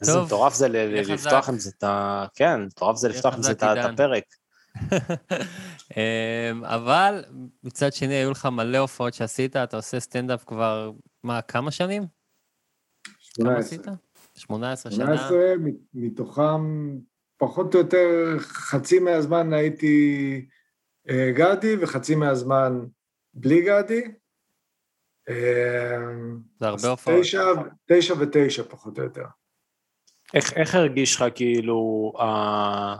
איזה 0.00 0.20
מטורף 0.26 0.54
זה. 0.54 0.68
לפתוח 0.68 1.48
עם 1.48 1.58
זה 1.58 1.70
את 1.78 1.82
ה... 1.82 2.26
כן, 2.34 2.60
מטורף 2.64 2.96
זה 2.96 3.08
לפתוח 3.08 3.34
עם 3.34 3.42
זה 3.42 3.52
את. 3.52 3.62
הפרק. 3.62 4.24
אמ, 5.96 6.64
אבל 6.64 7.24
מצד 7.64 7.92
שני, 7.92 8.14
היו 8.14 8.30
לך 8.30 8.46
מלא 8.46 8.78
הופעות 8.78 9.14
שעשית, 9.14 9.56
אתה 9.56 9.76
עושה 9.76 10.00
סטנדאפ 10.00 10.44
כבר, 10.44 10.92
מה, 11.22 11.42
כמה 11.42 11.70
שנים? 11.70 12.02
כמה 12.02 13.12
18. 13.34 13.58
עשית? 13.58 13.86
18 14.34 14.92
שנה? 14.92 15.04
18, 15.04 15.38
מתוכם 15.94 16.62
פחות 17.36 17.74
או 17.74 17.80
יותר 17.80 18.36
חצי 18.38 18.98
מהזמן 18.98 19.52
הייתי 19.52 20.46
אה, 21.08 21.30
גדי 21.36 21.76
וחצי 21.80 22.14
מהזמן 22.14 22.78
בלי 23.34 23.62
גדי. 23.62 24.02
אה, 25.28 25.34
זה 26.60 26.68
הרבה 26.68 26.88
הופעות. 26.88 27.20
תשע, 27.20 27.44
תשע 27.86 28.14
ותשע 28.18 28.62
פחות 28.68 28.98
או 28.98 29.04
יותר. 29.04 29.24
איך, 30.34 30.52
איך 30.52 30.74
הרגיש 30.74 31.16
לך 31.16 31.24
כאילו, 31.34 32.12
אה, 32.20 32.96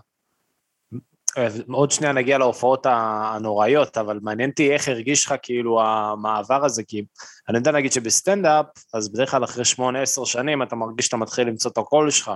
עוד 1.68 1.90
שנייה 1.90 2.12
נגיע 2.12 2.38
להופעות 2.38 2.86
הנוראיות, 2.90 3.98
אבל 3.98 4.20
מעניין 4.22 4.50
אותי 4.50 4.72
איך 4.72 4.88
הרגיש 4.88 5.26
לך 5.26 5.34
כאילו 5.42 5.82
המעבר 5.82 6.64
הזה, 6.64 6.82
כי 6.82 7.04
אני 7.48 7.58
יודע 7.58 7.70
להגיד 7.72 7.92
שבסטנדאפ, 7.92 8.66
אז 8.94 9.12
בדרך 9.12 9.30
כלל 9.30 9.44
אחרי 9.44 9.64
שמונה 9.64 10.02
עשר 10.02 10.24
שנים 10.24 10.62
אתה 10.62 10.76
מרגיש 10.76 11.06
שאתה 11.06 11.16
מתחיל 11.16 11.48
למצוא 11.48 11.70
את 11.70 11.78
הקול 11.78 12.10
שלך, 12.10 12.30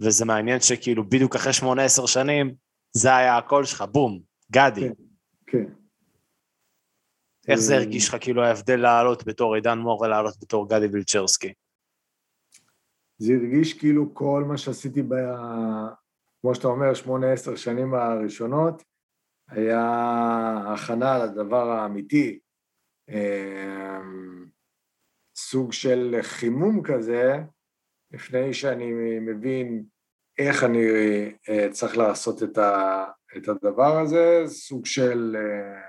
וזה 0.00 0.24
מעניין 0.24 0.60
שכאילו 0.60 1.04
בדיוק 1.04 1.36
אחרי 1.36 1.52
שמונה 1.52 1.84
עשר 1.84 2.06
שנים, 2.06 2.54
זה 2.92 3.16
היה 3.16 3.36
הקול 3.36 3.64
שלך, 3.64 3.84
בום, 3.92 4.20
גדי. 4.52 4.80
כן. 4.80 4.92
כן. 5.46 5.81
איך 7.48 7.58
זה 7.58 7.72
אה, 7.72 7.78
הרגיש 7.78 8.08
לך 8.08 8.16
כאילו 8.20 8.44
ההבדל 8.44 8.76
לעלות 8.76 9.24
בתור 9.24 9.54
עידן 9.54 9.78
מור 9.78 10.00
ולעלות 10.00 10.34
בתור 10.42 10.68
גדי 10.68 10.86
וילצ'רסקי? 10.86 11.52
זה 13.18 13.32
הרגיש 13.32 13.78
כאילו 13.78 14.14
כל 14.14 14.44
מה 14.48 14.58
שעשיתי, 14.58 15.02
ב... 15.02 15.14
כמו 16.40 16.54
שאתה 16.54 16.68
אומר, 16.68 16.94
שמונה, 16.94 17.32
עשר 17.32 17.56
שנים 17.56 17.94
הראשונות, 17.94 18.82
היה 19.48 19.80
הכנה 20.66 21.24
לדבר 21.24 21.70
האמיתי. 21.70 22.38
אמ, 23.08 24.46
סוג 25.36 25.72
של 25.72 26.18
חימום 26.22 26.82
כזה, 26.82 27.40
לפני 28.10 28.54
שאני 28.54 28.92
מבין 29.20 29.84
איך 30.38 30.64
אני 30.64 30.84
אה, 31.48 31.68
צריך 31.70 31.96
לעשות 31.96 32.42
את, 32.42 33.48
הדבר 33.48 34.00
הזה, 34.00 34.42
סוג 34.46 34.86
של, 34.86 35.36
אה, 35.38 35.80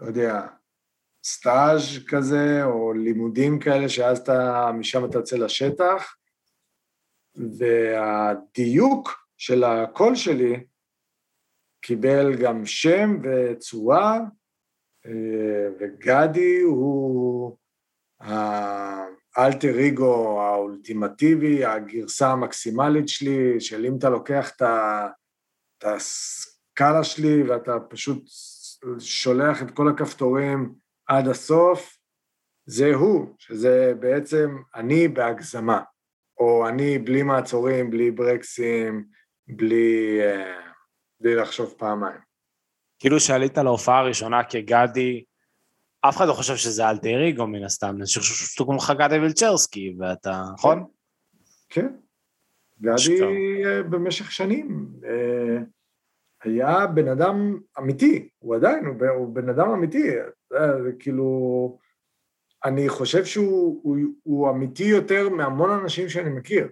לא 0.00 0.06
יודע, 0.06 0.46
סטאז' 1.24 2.04
כזה, 2.08 2.64
או 2.64 2.92
לימודים 2.92 3.58
כאלה, 3.58 3.88
שאז 3.88 4.18
אתה, 4.18 4.70
משם 4.74 5.04
אתה 5.04 5.18
יוצא 5.18 5.36
לשטח, 5.36 6.16
והדיוק 7.58 9.28
של 9.36 9.64
הקול 9.64 10.14
שלי 10.14 10.64
קיבל 11.80 12.34
גם 12.42 12.66
שם 12.66 13.18
וצורה, 13.22 14.20
אה, 15.06 15.68
וגדי 15.80 16.60
הוא 16.60 17.56
האלטר 19.36 19.88
אגו 19.88 20.40
האולטימטיבי, 20.42 21.64
הגרסה 21.64 22.28
המקסימלית 22.28 23.08
שלי, 23.08 23.60
של 23.60 23.86
אם 23.86 23.96
אתה 23.98 24.10
לוקח 24.10 24.50
את 24.56 25.84
הסקאלה 25.84 27.04
שלי 27.04 27.42
ואתה 27.42 27.80
פשוט 27.80 28.24
שולח 28.98 29.62
את 29.62 29.70
כל 29.70 29.88
הכפתורים 29.88 30.83
עד 31.06 31.28
הסוף, 31.28 31.98
זה 32.66 32.94
הוא, 32.94 33.34
שזה 33.38 33.92
בעצם 34.00 34.56
אני 34.74 35.08
בהגזמה. 35.08 35.80
או 36.38 36.68
אני 36.68 36.98
בלי 36.98 37.22
מעצורים, 37.22 37.90
בלי 37.90 38.10
ברקסים, 38.10 39.04
בלי, 39.48 40.18
אה, 40.20 40.60
בלי 41.20 41.34
לחשוב 41.34 41.74
פעמיים. 41.78 42.20
כאילו 42.98 43.20
שעלית 43.20 43.58
להופעה 43.58 43.98
הראשונה 43.98 44.44
כגדי, 44.44 45.24
אף 46.08 46.16
אחד 46.16 46.28
לא 46.28 46.32
חושב 46.32 46.56
שזה 46.56 46.90
אלטר 46.90 47.28
אגו 47.28 47.46
מן 47.46 47.64
הסתם, 47.64 47.94
אני 47.96 48.04
חושב 48.04 48.20
שהוא 48.20 48.66
כמוך 48.66 48.90
גדי 48.90 49.18
וילצ'רסקי, 49.18 49.94
ואתה, 49.98 50.42
נכון? 50.54 50.84
כן. 51.68 51.86
אשכרה. 52.94 53.28
אה, 53.66 53.82
במשך 53.82 54.32
שנים 54.32 54.88
אה, 55.04 55.58
היה 56.42 56.86
בן 56.86 57.08
אדם 57.08 57.58
אמיתי, 57.78 58.28
הוא 58.38 58.56
עדיין, 58.56 58.84
הוא, 58.84 59.34
בן 59.34 59.48
אדם 59.48 59.70
אמיתי, 59.70 60.10
זה 60.82 60.90
כאילו, 60.98 61.78
אני 62.64 62.88
חושב 62.88 63.24
שהוא 63.24 63.80
הוא, 63.82 63.96
הוא 64.22 64.50
אמיתי 64.50 64.84
יותר 64.84 65.28
מהמון 65.28 65.70
אנשים 65.70 66.08
שאני 66.08 66.30
מכיר. 66.30 66.68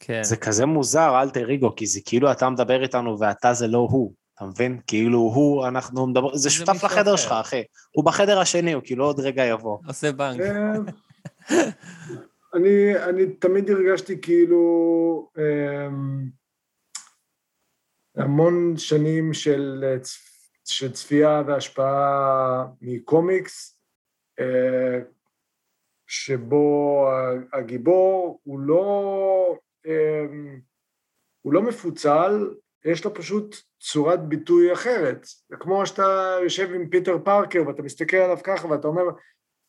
כן. 0.00 0.22
זה 0.22 0.36
כזה 0.36 0.66
מוזר, 0.66 1.22
אלטר 1.22 1.54
אגו, 1.54 1.76
כי 1.76 1.86
זה 1.86 2.00
כאילו 2.06 2.32
אתה 2.32 2.50
מדבר 2.50 2.82
איתנו 2.82 3.18
ואתה 3.20 3.52
זה 3.54 3.66
לא 3.66 3.78
הוא, 3.90 4.14
אתה 4.34 4.44
מבין? 4.44 4.80
כאילו 4.86 5.18
הוא, 5.18 5.68
אנחנו 5.68 6.06
מדברים, 6.06 6.30
זה 6.34 6.38
זה 6.38 6.50
שותף 6.50 6.84
לחדר. 6.84 7.16
שלך, 7.16 7.32
אחי. 7.32 7.62
הוא 7.90 8.04
בחדר 8.04 8.40
השני, 8.40 8.72
הוא 8.72 8.82
כאילו 8.84 9.04
עוד 9.04 9.20
רגע 9.20 9.44
יבוא. 9.44 9.78
עושה 9.86 10.12
בנק. 10.12 10.40
אה, 10.40 10.72
אני, 12.54 12.96
אני 13.04 13.26
תמיד 13.32 13.70
הרגשתי 13.70 14.20
כאילו 14.20 15.30
אמ, 15.38 16.24
המון 18.16 18.74
שנים 18.76 19.32
של, 19.34 19.84
אה, 19.86 19.98
צ- 19.98 20.27
של 20.68 20.92
צפייה 20.92 21.42
והשפעה 21.46 22.66
מקומיקס, 22.80 23.78
אה, 24.40 25.00
שבו 26.06 27.08
הגיבור 27.52 28.40
הוא 28.42 28.60
לא, 28.60 29.56
אמ, 29.86 30.60
הוא 31.42 31.52
לא 31.52 31.62
מפוצל, 31.62 32.54
יש 32.84 33.04
לו 33.04 33.14
פשוט 33.14 33.56
צורת 33.80 34.28
ביטוי 34.28 34.72
אחרת. 34.72 35.26
זה 35.48 35.56
כמו 35.56 35.86
שאתה 35.86 36.36
יושב 36.42 36.72
עם 36.74 36.88
פיטר 36.88 37.18
פארקר 37.24 37.62
ואתה 37.66 37.82
מסתכל 37.82 38.16
עליו 38.16 38.38
ככה 38.44 38.68
ואתה 38.68 38.88
אומר, 38.88 39.02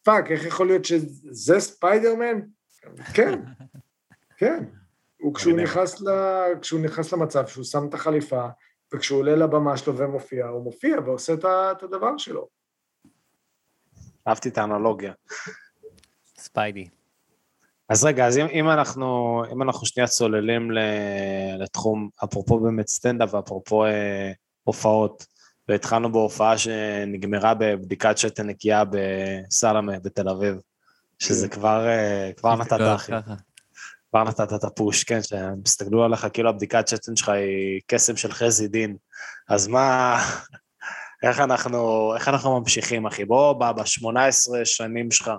fuck, 0.03 0.31
איך 0.31 0.45
יכול 0.45 0.67
להיות 0.67 0.85
שזה 0.85 1.59
ספיידרמן? 1.59 2.39
כן, 3.13 3.39
כן. 4.39 4.63
הוא 5.21 5.35
כשהוא 5.35 5.53
מגניב. 5.53 5.67
נכנס, 5.67 6.01
ל... 6.01 6.09
נכנס 6.83 7.13
למצב 7.13 7.47
שהוא 7.47 7.63
שם 7.63 7.87
את 7.89 7.93
החליפה, 7.93 8.47
וכשהוא 8.93 9.19
עולה 9.19 9.35
לבמה 9.35 9.77
שלו 9.77 9.97
ומופיע, 9.97 10.47
הוא 10.47 10.63
מופיע 10.63 10.95
ועושה 11.05 11.33
את 11.33 11.83
הדבר 11.83 12.17
שלו. 12.17 12.47
אהבתי 14.27 14.49
את 14.49 14.57
האנלוגיה. 14.57 15.13
ספיידי. 16.37 16.89
אז 17.89 18.03
רגע, 18.03 18.27
אז 18.27 18.37
אם, 18.37 18.45
אם 18.45 18.69
אנחנו, 18.69 19.41
אם 19.51 19.61
אנחנו 19.61 19.85
שנייה 19.85 20.07
צוללים 20.07 20.71
לתחום, 21.59 22.09
אפרופו 22.23 22.59
באמת 22.59 22.87
סטנדאפ 22.87 23.33
ואפרופו 23.33 23.85
אה, 23.85 24.31
הופעות, 24.63 25.25
והתחלנו 25.67 26.11
בהופעה 26.11 26.57
שנגמרה 26.57 27.53
בבדיקת 27.53 28.17
שתן 28.17 28.47
נקייה 28.47 28.83
בסלמה 28.89 29.99
בתל 29.99 30.29
אביב, 30.29 30.55
שזה 31.19 31.49
כבר, 31.49 31.87
אה, 31.87 32.31
כבר 32.37 32.55
נתת, 32.55 32.79
אחי. 32.95 33.11
כבר 34.09 34.23
נתת 34.23 34.53
את 34.53 34.63
הפוש, 34.63 35.03
כן, 35.03 35.23
שהם 35.23 35.61
הסתכלו 35.65 36.03
עליך 36.03 36.27
כאילו 36.33 36.49
הבדיקת 36.49 36.87
שתן 36.87 37.15
שלך 37.15 37.29
היא 37.29 37.81
קסם 37.87 38.15
של 38.15 38.31
חזי 38.31 38.67
דין, 38.67 38.95
אז 39.49 39.67
מה, 39.67 40.17
איך 41.23 41.39
אנחנו, 41.39 42.11
איך 42.15 42.27
אנחנו 42.27 42.59
ממשיכים, 42.59 43.05
אחי? 43.05 43.25
בוא, 43.25 43.53
ב-18 43.53 44.65
שנים 44.65 45.11
שלך, 45.11 45.31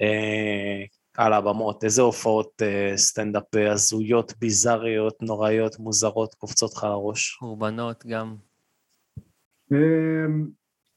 אה, 0.00 0.84
על 1.16 1.32
הבמות, 1.32 1.84
איזה 1.84 2.02
הופעות 2.02 2.62
אה, 2.62 2.92
סטנדאפ 2.96 3.54
אה, 3.56 3.72
הזויות, 3.72 4.32
ביזריות, 4.38 5.22
נוראיות, 5.22 5.78
מוזרות, 5.78 6.34
קופצות 6.34 6.74
לך 6.74 6.84
לראש? 6.84 7.36
קורבנות 7.40 8.06
גם. 8.06 8.36
אמ, 9.72 10.48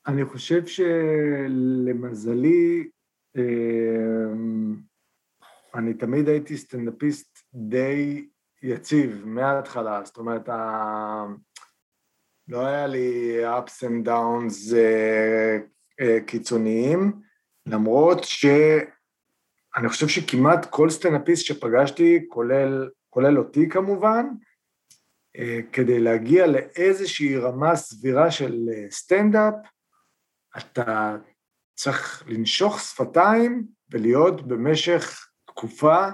אני 0.07 0.25
חושב 0.25 0.65
שלמזלי, 1.45 2.19
אמ, 3.37 4.75
אני 5.75 5.93
תמיד 5.93 6.29
הייתי 6.29 6.57
סטנדאפיסט 6.57 7.39
די 7.53 8.27
יציב 8.63 9.25
מההתחלה, 9.25 10.01
זאת 10.05 10.17
אומרת, 10.17 10.49
ה- 10.49 11.25
לא 12.47 12.65
היה 12.65 12.87
לי 12.87 13.37
ups 13.45 13.87
and 13.87 14.07
downs 14.07 14.75
אה, 14.75 15.57
אה, 16.01 16.17
קיצוניים, 16.27 17.21
למרות 17.65 18.23
שאני 18.23 19.89
חושב 19.89 20.07
שכמעט 20.07 20.65
כל 20.69 20.89
סטנדאפיסט 20.89 21.45
שפגשתי, 21.45 22.25
כולל, 22.29 22.89
כולל 23.09 23.37
אותי 23.37 23.69
כמובן, 23.69 24.25
אה, 25.37 25.59
כדי 25.73 25.99
להגיע 25.99 26.47
לאיזושהי 26.47 27.37
רמה 27.37 27.75
סבירה 27.75 28.31
של 28.31 28.69
סטנדאפ, 28.89 29.53
אתה 30.57 31.17
צריך 31.75 32.23
לנשוך 32.27 32.79
שפתיים 32.79 33.67
ולהיות 33.91 34.47
במשך 34.47 35.30
תקופה, 35.55 36.07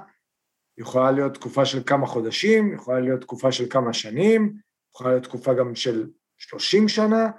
יכולה 0.77 1.11
להיות 1.11 1.33
תקופה 1.33 1.65
של 1.65 1.83
כמה 1.85 2.07
חודשים, 2.07 2.73
יכולה 2.73 2.99
להיות 2.99 3.21
תקופה 3.21 3.51
של 3.51 3.69
כמה 3.69 3.93
שנים, 3.93 4.57
יכולה 4.95 5.09
להיות 5.09 5.23
תקופה 5.23 5.53
גם 5.53 5.75
של 5.75 6.09
30 6.37 6.87
שנה, 6.87 7.29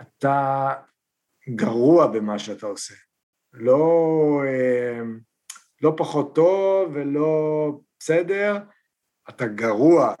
אתה 0.00 0.72
גרוע 1.48 2.06
במה 2.06 2.38
שאתה 2.38 2.66
עושה. 2.66 2.94
לא, 3.52 4.42
אה, 4.46 5.00
לא 5.82 5.94
פחות 5.96 6.34
טוב 6.34 6.90
ולא 6.94 7.72
בסדר, 7.98 8.56
אתה 9.28 9.46
גרוע 9.46 10.14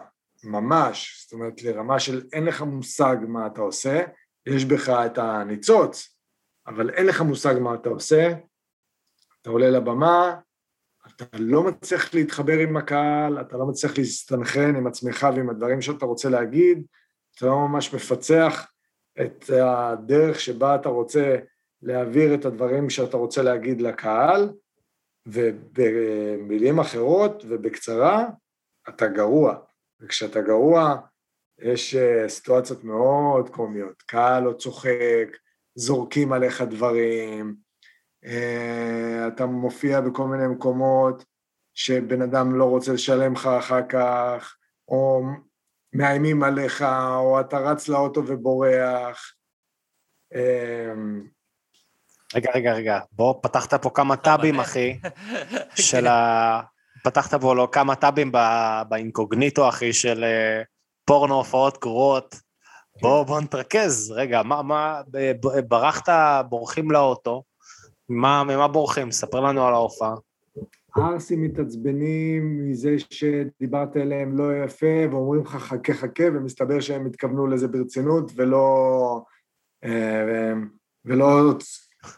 ממש, 0.44 1.22
זאת 1.22 1.32
אומרת 1.32 1.62
לרמה 1.62 2.00
של 2.00 2.22
אין 2.32 2.44
לך 2.44 2.62
מושג 2.62 3.16
מה 3.28 3.46
אתה 3.46 3.60
עושה, 3.60 4.04
יש 4.46 4.64
בך 4.64 4.88
את 4.88 5.18
הניצוץ, 5.18 6.16
אבל 6.66 6.90
אין 6.90 7.06
לך 7.06 7.20
מושג 7.20 7.54
מה 7.60 7.74
אתה 7.74 7.88
עושה, 7.88 8.32
אתה 9.42 9.50
עולה 9.50 9.70
לבמה, 9.70 10.36
אתה 11.16 11.24
לא 11.38 11.62
מצליח 11.62 12.14
להתחבר 12.14 12.58
עם 12.58 12.76
הקהל, 12.76 13.40
אתה 13.40 13.56
לא 13.56 13.66
מצליח 13.66 13.98
להסתנכרן 13.98 14.76
עם 14.76 14.86
עצמך 14.86 15.26
ועם 15.36 15.50
הדברים 15.50 15.82
שאתה 15.82 16.06
רוצה 16.06 16.28
להגיד, 16.28 16.86
אתה 17.36 17.46
לא 17.46 17.58
ממש 17.58 17.94
מפצח 17.94 18.72
את 19.20 19.50
הדרך 19.50 20.40
שבה 20.40 20.74
אתה 20.74 20.88
רוצה 20.88 21.36
להעביר 21.82 22.34
את 22.34 22.44
הדברים 22.44 22.90
שאתה 22.90 23.16
רוצה 23.16 23.42
להגיד 23.42 23.80
לקהל, 23.80 24.50
ובמילים 25.26 26.78
אחרות 26.78 27.44
ובקצרה, 27.48 28.28
אתה 28.88 29.06
גרוע. 29.06 29.54
וכשאתה 30.00 30.40
גרוע, 30.40 30.96
יש 31.58 31.94
אה, 31.94 32.28
סיטואציות 32.28 32.84
מאוד 32.84 33.48
קומיות. 33.48 34.02
קהל 34.02 34.42
לא 34.42 34.52
צוחק, 34.52 35.36
זורקים 35.74 36.32
עליך 36.32 36.62
דברים, 36.62 37.54
אתה 39.28 39.46
מופיע 39.46 40.00
בכל 40.00 40.24
מיני 40.24 40.46
מקומות 40.46 41.24
שבן 41.74 42.22
אדם 42.22 42.54
לא 42.58 42.64
רוצה 42.64 42.92
לשלם 42.92 43.32
לך 43.32 43.46
אחר 43.46 43.82
כך, 43.88 44.56
או 44.88 45.22
מאיימים 45.92 46.42
עליך, 46.42 46.82
או 47.16 47.40
אתה 47.40 47.58
רץ 47.58 47.88
לאוטו 47.88 48.22
ובורח. 48.26 49.32
אה, 50.34 50.92
רגע, 52.34 52.50
רגע, 52.54 52.72
רגע, 52.72 52.98
בוא, 53.12 53.34
פתחת 53.42 53.74
פה 53.74 53.90
כמה 53.94 54.16
טאבים, 54.16 54.60
אחי, 54.60 55.00
של 55.88 56.06
ה... 56.06 56.60
פתחת 57.04 57.34
פה 57.34 57.54
לו 57.54 57.70
כמה 57.70 57.94
טאבים 57.94 58.32
באינקוגניטו, 58.88 59.68
אחי, 59.68 59.92
של 59.92 60.24
אה, 60.24 60.62
פורנו 61.04 61.34
הופעות 61.34 61.78
גרועות. 61.80 62.34
בוא, 63.00 63.22
בוא 63.22 63.40
נתרכז. 63.40 64.10
רגע, 64.10 64.42
מה, 64.42 64.62
מה, 64.62 65.00
ברחת, 65.68 66.08
בורחים 66.48 66.90
לאוטו, 66.90 67.42
מה, 68.10 68.44
ממה 68.44 68.68
בורחים? 68.68 69.10
ספר 69.10 69.40
לנו 69.40 69.66
על 69.66 69.74
ההופעה. 69.74 70.14
ערסים 70.96 71.42
מתעצבנים 71.42 72.70
מזה 72.70 72.96
שדיברת 73.10 73.96
אליהם 73.96 74.38
לא 74.38 74.64
יפה, 74.64 75.10
ואומרים 75.10 75.42
לך 75.42 75.56
חכה 75.56 75.94
חכה, 75.94 76.24
ומסתבר 76.34 76.80
שהם 76.80 77.06
התכוונו 77.06 77.46
לזה 77.46 77.68
ברצינות, 77.68 78.32
ולא, 78.36 79.22
אה, 79.84 80.52
ולא 81.04 81.54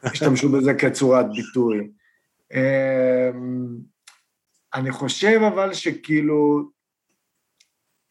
השתמשו 0.03 0.49
בזה 0.53 0.75
כצורת 0.75 1.27
ביטוי. 1.33 1.91
אה, 2.53 3.31
אני 4.75 4.93
חושב 4.93 5.41
אבל 5.53 5.73
שכאילו, 5.73 6.71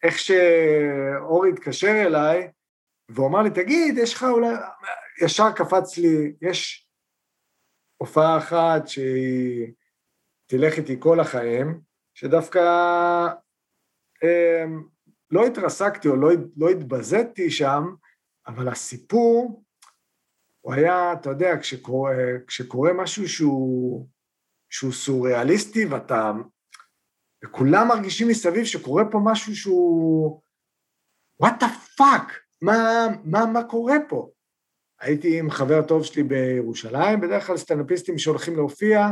איך 0.02 0.18
שאורי 0.18 1.50
התקשר 1.50 2.02
אליי, 2.06 2.48
והוא 3.08 3.26
אמר 3.28 3.42
לי, 3.42 3.50
תגיד, 3.50 3.98
יש 3.98 4.14
לך 4.14 4.22
אולי... 4.22 4.54
ישר 5.22 5.50
קפץ 5.50 5.98
לי, 5.98 6.32
יש 6.42 6.81
הופעה 8.02 8.38
אחת 8.38 8.88
שהיא 8.88 9.72
תלך 10.46 10.78
איתי 10.78 10.96
כל 10.98 11.20
החיים, 11.20 11.80
שדווקא 12.14 12.60
אה, 14.22 14.64
לא 15.30 15.46
התרסקתי 15.46 16.08
או 16.08 16.16
לא, 16.16 16.28
לא 16.56 16.68
התבזיתי 16.68 17.50
שם, 17.50 17.84
אבל 18.46 18.68
הסיפור, 18.68 19.62
הוא 20.60 20.74
היה, 20.74 21.12
אתה 21.12 21.30
יודע, 21.30 21.60
כשקורה, 21.60 22.14
כשקורה 22.46 22.92
משהו 22.92 23.28
שהוא, 23.28 24.08
שהוא 24.70 24.92
סוריאליסטי 24.92 25.84
ואתה... 25.84 26.32
וכולם 27.44 27.88
מרגישים 27.88 28.28
מסביב 28.28 28.64
שקורה 28.64 29.04
פה 29.10 29.18
משהו 29.24 29.56
שהוא... 29.56 30.42
the 31.42 31.98
fuck? 31.98 32.32
מה, 32.62 33.06
מה, 33.24 33.46
מה 33.46 33.64
קורה 33.64 33.96
פה? 34.08 34.30
הייתי 35.02 35.38
עם 35.38 35.50
חבר 35.50 35.82
טוב 35.82 36.04
שלי 36.04 36.22
בירושלים, 36.22 37.20
בדרך 37.20 37.46
כלל 37.46 37.56
סטנדאפיסטים 37.56 38.18
שהולכים 38.18 38.56
להופיע, 38.56 39.08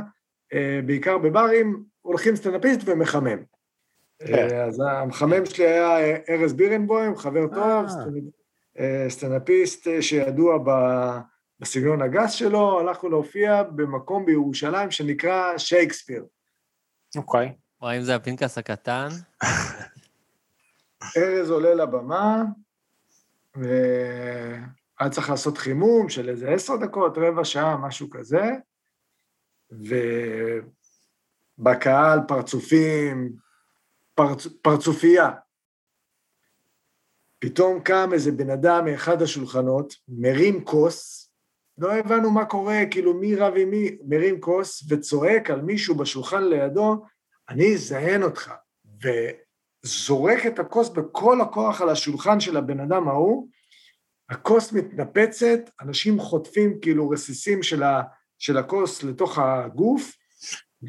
בעיקר 0.86 1.18
בברים, 1.18 1.84
הולכים 2.00 2.36
סטנדאפיסט 2.36 2.80
ומחמם. 2.84 3.38
כן. 4.26 4.34
אה, 4.34 4.64
אז 4.64 4.82
המחמם 4.88 5.46
שלי 5.46 5.66
היה 5.66 5.98
אה, 6.00 6.16
ארז 6.28 6.52
בירנבוים, 6.52 7.16
חבר 7.16 7.46
טוב, 7.46 7.58
אה. 7.84 7.88
סטנד- 7.88 8.30
אה, 8.78 9.06
סטנדאפיסט 9.08 9.88
אה, 9.88 10.02
שידוע 10.02 10.58
בסגנון 11.60 12.02
הגס 12.02 12.32
שלו, 12.32 12.80
הלכנו 12.80 13.08
להופיע 13.08 13.62
במקום 13.62 14.26
בירושלים 14.26 14.90
שנקרא 14.90 15.58
שייקספיר. 15.58 16.24
אוקיי. 17.16 17.52
וואי, 17.82 17.96
אם 17.98 18.02
זה 18.02 18.14
הפנקס 18.14 18.58
הקטן, 18.58 19.08
ארז 21.16 21.50
עולה 21.50 21.74
לבמה, 21.74 22.42
והיה 25.00 25.10
צריך 25.10 25.30
לעשות 25.30 25.58
חימום 25.58 26.08
של 26.08 26.28
איזה 26.28 26.50
עשר 26.50 26.76
דקות, 26.76 27.18
רבע 27.18 27.44
שעה, 27.44 27.76
משהו 27.76 28.10
כזה, 28.10 28.44
ובקהל 31.58 32.20
פרצופים, 32.28 33.32
פרצ... 34.14 34.46
פרצופייה. 34.62 35.30
פתאום 37.38 37.80
קם 37.80 38.10
איזה 38.12 38.32
בן 38.32 38.50
אדם 38.50 38.84
מאחד 38.84 39.22
השולחנות, 39.22 39.94
מרים 40.08 40.64
כוס, 40.64 41.30
לא 41.78 41.92
הבנו 41.92 42.30
מה 42.30 42.44
קורה, 42.44 42.78
כאילו 42.90 43.14
מי 43.14 43.36
רב 43.36 43.54
עם 43.56 43.70
מי, 43.70 43.98
מרים 44.08 44.40
כוס 44.40 44.84
וצועק 44.88 45.50
על 45.50 45.62
מישהו 45.62 45.94
בשולחן 45.94 46.44
לידו, 46.44 47.04
אני 47.48 47.74
אזיין 47.74 48.22
אותך. 48.22 48.52
וזורק 49.84 50.46
את 50.46 50.58
הכוס 50.58 50.88
בכל 50.88 51.40
הכוח 51.40 51.80
על 51.80 51.88
השולחן 51.88 52.40
של 52.40 52.56
הבן 52.56 52.80
אדם 52.80 53.08
ההוא, 53.08 53.48
הכוס 54.30 54.72
מתנפצת, 54.72 55.58
אנשים 55.80 56.18
חוטפים 56.20 56.78
כאילו 56.82 57.10
רסיסים 57.10 57.62
של, 57.62 57.82
ה, 57.82 58.02
של 58.38 58.56
הכוס 58.56 59.02
לתוך 59.02 59.38
הגוף, 59.38 60.12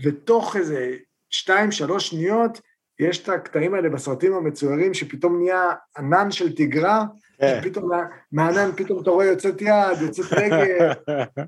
ותוך 0.04 0.56
איזה 0.56 0.97
שתיים, 1.30 1.71
שלוש 1.71 2.10
שניות, 2.10 2.62
יש 2.99 3.23
את 3.23 3.30
הקטעים 3.30 3.73
האלה 3.73 3.89
בסרטים 3.89 4.34
המצוירים, 4.34 4.93
שפתאום 4.93 5.38
נהיה 5.39 5.63
ענן 5.97 6.32
של 6.32 6.56
תגרה, 6.56 7.06
כן. 7.38 7.60
פתאום 7.63 7.89
מה- 7.89 8.06
מהענן 8.32 8.71
פתאום 8.77 9.01
אתה 9.01 9.10
רואה 9.10 9.25
יוצאת 9.25 9.62
יד, 9.62 10.01
יוצאת 10.01 10.34
רגל, 10.34 10.89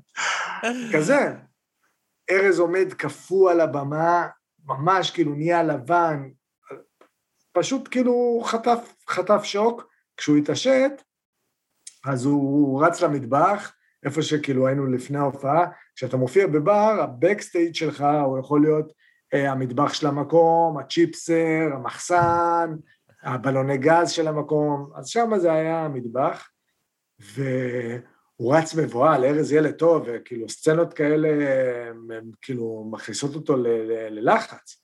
כזה. 0.94 1.32
ארז 2.30 2.58
עומד 2.58 2.92
קפוא 2.92 3.50
על 3.50 3.60
הבמה, 3.60 4.26
ממש 4.66 5.10
כאילו 5.10 5.34
נהיה 5.34 5.62
לבן, 5.62 6.28
פשוט 7.52 7.88
כאילו 7.90 8.42
חטף, 8.44 8.94
חטף 9.08 9.44
שוק. 9.44 9.94
כשהוא 10.16 10.36
התעשת, 10.36 11.02
אז 12.06 12.24
הוא, 12.24 12.34
הוא 12.34 12.84
רץ 12.84 13.00
למטבח, 13.00 13.72
איפה 14.04 14.22
שכאילו 14.22 14.66
היינו 14.66 14.86
לפני 14.86 15.18
ההופעה. 15.18 15.66
כשאתה 15.96 16.16
מופיע 16.16 16.46
בבר, 16.46 17.00
הבקסטייג' 17.02 17.74
שלך 17.74 18.04
הוא 18.24 18.38
יכול 18.38 18.62
להיות 18.62 18.92
אה, 19.34 19.52
המטבח 19.52 19.94
של 19.94 20.06
המקום, 20.06 20.78
הצ'יפסר, 20.78 21.70
המחסן, 21.74 22.76
הבלוני 23.22 23.78
גז 23.78 24.10
של 24.10 24.28
המקום, 24.28 24.90
אז 24.94 25.08
שם 25.08 25.30
זה 25.38 25.52
היה 25.52 25.84
המטבח, 25.84 26.48
והוא 27.34 28.56
רץ 28.56 28.74
מבוהל, 28.74 29.24
ארז 29.24 29.52
ילד 29.52 29.74
טוב, 29.74 30.02
וכאילו 30.06 30.48
סצנות 30.48 30.94
כאלה, 30.94 31.28
הם, 31.90 32.10
הם 32.10 32.30
כאילו 32.42 32.88
מכניסות 32.92 33.34
אותו 33.34 33.56
ללחץ. 34.10 34.83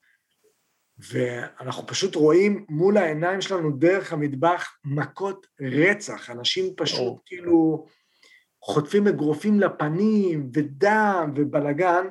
ואנחנו 1.09 1.87
פשוט 1.87 2.15
רואים 2.15 2.65
מול 2.69 2.97
העיניים 2.97 3.41
שלנו 3.41 3.71
דרך 3.71 4.13
המטבח 4.13 4.77
מכות 4.83 5.47
רצח, 5.61 6.29
אנשים 6.29 6.73
פשוט 6.77 6.99
או. 6.99 7.19
כאילו 7.25 7.85
חוטפים 8.61 9.07
אגרופים 9.07 9.59
לפנים, 9.59 10.49
ודם, 10.53 11.33
ובלגן, 11.35 12.05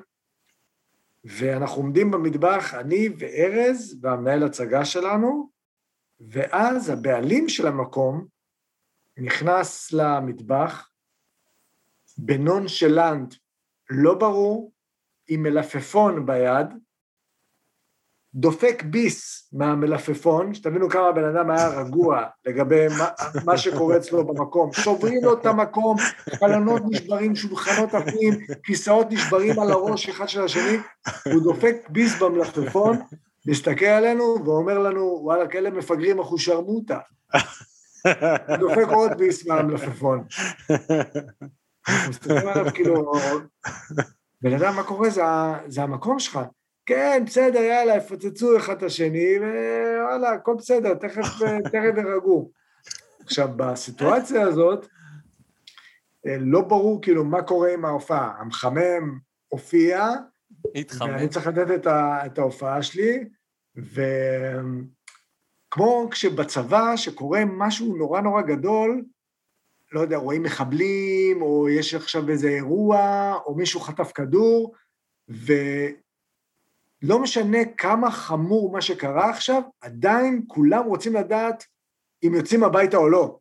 ואנחנו 1.25 1.83
עומדים 1.83 2.11
במטבח, 2.11 2.75
אני 2.75 3.09
וארז 3.19 3.99
והמנהל 4.03 4.43
הצגה 4.43 4.85
שלנו, 4.85 5.51
ואז 6.21 6.89
הבעלים 6.91 7.49
של 7.49 7.67
המקום 7.67 8.27
נכנס 9.19 9.93
למטבח. 9.93 10.91
בנונשלנט 12.19 13.35
לא 13.91 14.15
ברור, 14.15 14.73
עם 15.29 15.43
מלפפון 15.43 16.27
ביד, 16.27 16.67
דופק 18.35 18.83
ביס 18.83 19.49
מהמלפפון, 19.53 20.55
שתבינו 20.55 20.89
כמה 20.89 21.09
הבן 21.09 21.25
אדם 21.25 21.51
היה 21.51 21.69
רגוע 21.69 22.25
לגבי 22.47 22.87
מה, 22.99 23.09
מה 23.45 23.59
שקורה 23.59 23.97
אצלו 23.97 24.27
במקום. 24.27 24.73
שוברים 24.73 25.25
לו 25.25 25.33
את 25.33 25.47
המקום, 25.47 25.97
חלונות 26.39 26.83
נשברים, 26.91 27.37
שולחנות 27.37 27.95
עפים, 27.95 28.35
כיסאות 28.63 29.07
נשברים 29.11 29.61
על 29.61 29.71
הראש 29.71 30.09
אחד 30.09 30.29
של 30.29 30.45
השני, 30.45 30.79
הוא 31.33 31.43
דופק 31.43 31.77
ביס 31.89 32.23
במלפפון, 32.23 32.99
מסתכל 33.47 33.85
עלינו 33.85 34.37
ואומר 34.45 34.79
לנו, 34.79 35.19
וואלה, 35.23 35.49
כאלה 35.49 35.71
מפגרים 35.71 36.21
אחושרמוטה. 36.21 36.99
הוא 38.49 38.57
דופק 38.57 38.89
עוד 38.89 39.13
ביס 39.19 39.47
מהמלפפון. 39.47 40.25
מסתכלים 42.09 42.49
עליו 42.49 42.67
כאילו, 42.75 43.13
בן 44.43 44.53
אדם, 44.53 44.77
מה 44.77 44.83
קורה? 44.83 45.11
זה, 45.11 45.23
זה 45.69 45.83
המקום 45.83 46.19
שלך. 46.19 46.41
כן, 46.87 47.23
בסדר, 47.27 47.61
יאללה, 47.61 47.97
יפוצצו 47.97 48.57
אחד 48.57 48.77
את 48.77 48.83
השני, 48.83 49.39
ווואלה, 49.39 50.33
הכל 50.33 50.55
בסדר, 50.59 50.95
תכף, 50.95 51.23
תכף 51.65 51.95
ירגעו. 51.97 52.51
עכשיו, 53.21 53.49
בסיטואציה 53.57 54.43
הזאת, 54.43 54.87
אה, 56.27 56.37
לא 56.41 56.61
ברור 56.61 57.03
כאילו 57.03 57.25
מה 57.25 57.43
קורה 57.43 57.75
עם 57.75 57.85
ההופעה. 57.85 58.35
המחמם 58.39 59.19
הופיע, 59.49 60.09
התחמם. 60.75 61.11
ואני 61.11 61.29
צריך 61.29 61.47
לתת 61.47 61.71
את, 61.75 61.87
ה, 61.87 62.27
את 62.27 62.39
ההופעה 62.39 62.83
שלי, 62.83 63.25
וכמו 63.77 64.91
כשבצבא, 66.11 66.97
שקורה 66.97 67.43
משהו 67.47 67.97
נורא 67.97 68.21
נורא 68.21 68.43
גדול, 68.43 69.05
לא 69.93 70.01
יודע, 70.01 70.17
רואים 70.17 70.43
מחבלים, 70.43 71.43
או 71.43 71.69
יש 71.69 71.95
עכשיו 71.95 72.29
איזה 72.29 72.49
אירוע, 72.49 72.99
או 73.47 73.55
מישהו 73.55 73.81
חטף 73.81 74.13
כדור, 74.13 74.75
ולא 77.03 77.19
משנה 77.19 77.59
כמה 77.77 78.11
חמור 78.11 78.73
מה 78.73 78.81
שקרה 78.81 79.31
עכשיו, 79.31 79.63
עדיין 79.81 80.43
כולם 80.47 80.85
רוצים 80.85 81.15
לדעת 81.15 81.65
אם 82.23 82.35
יוצאים 82.35 82.65
הביתה 82.65 82.97
או 82.97 83.09
לא. 83.09 83.39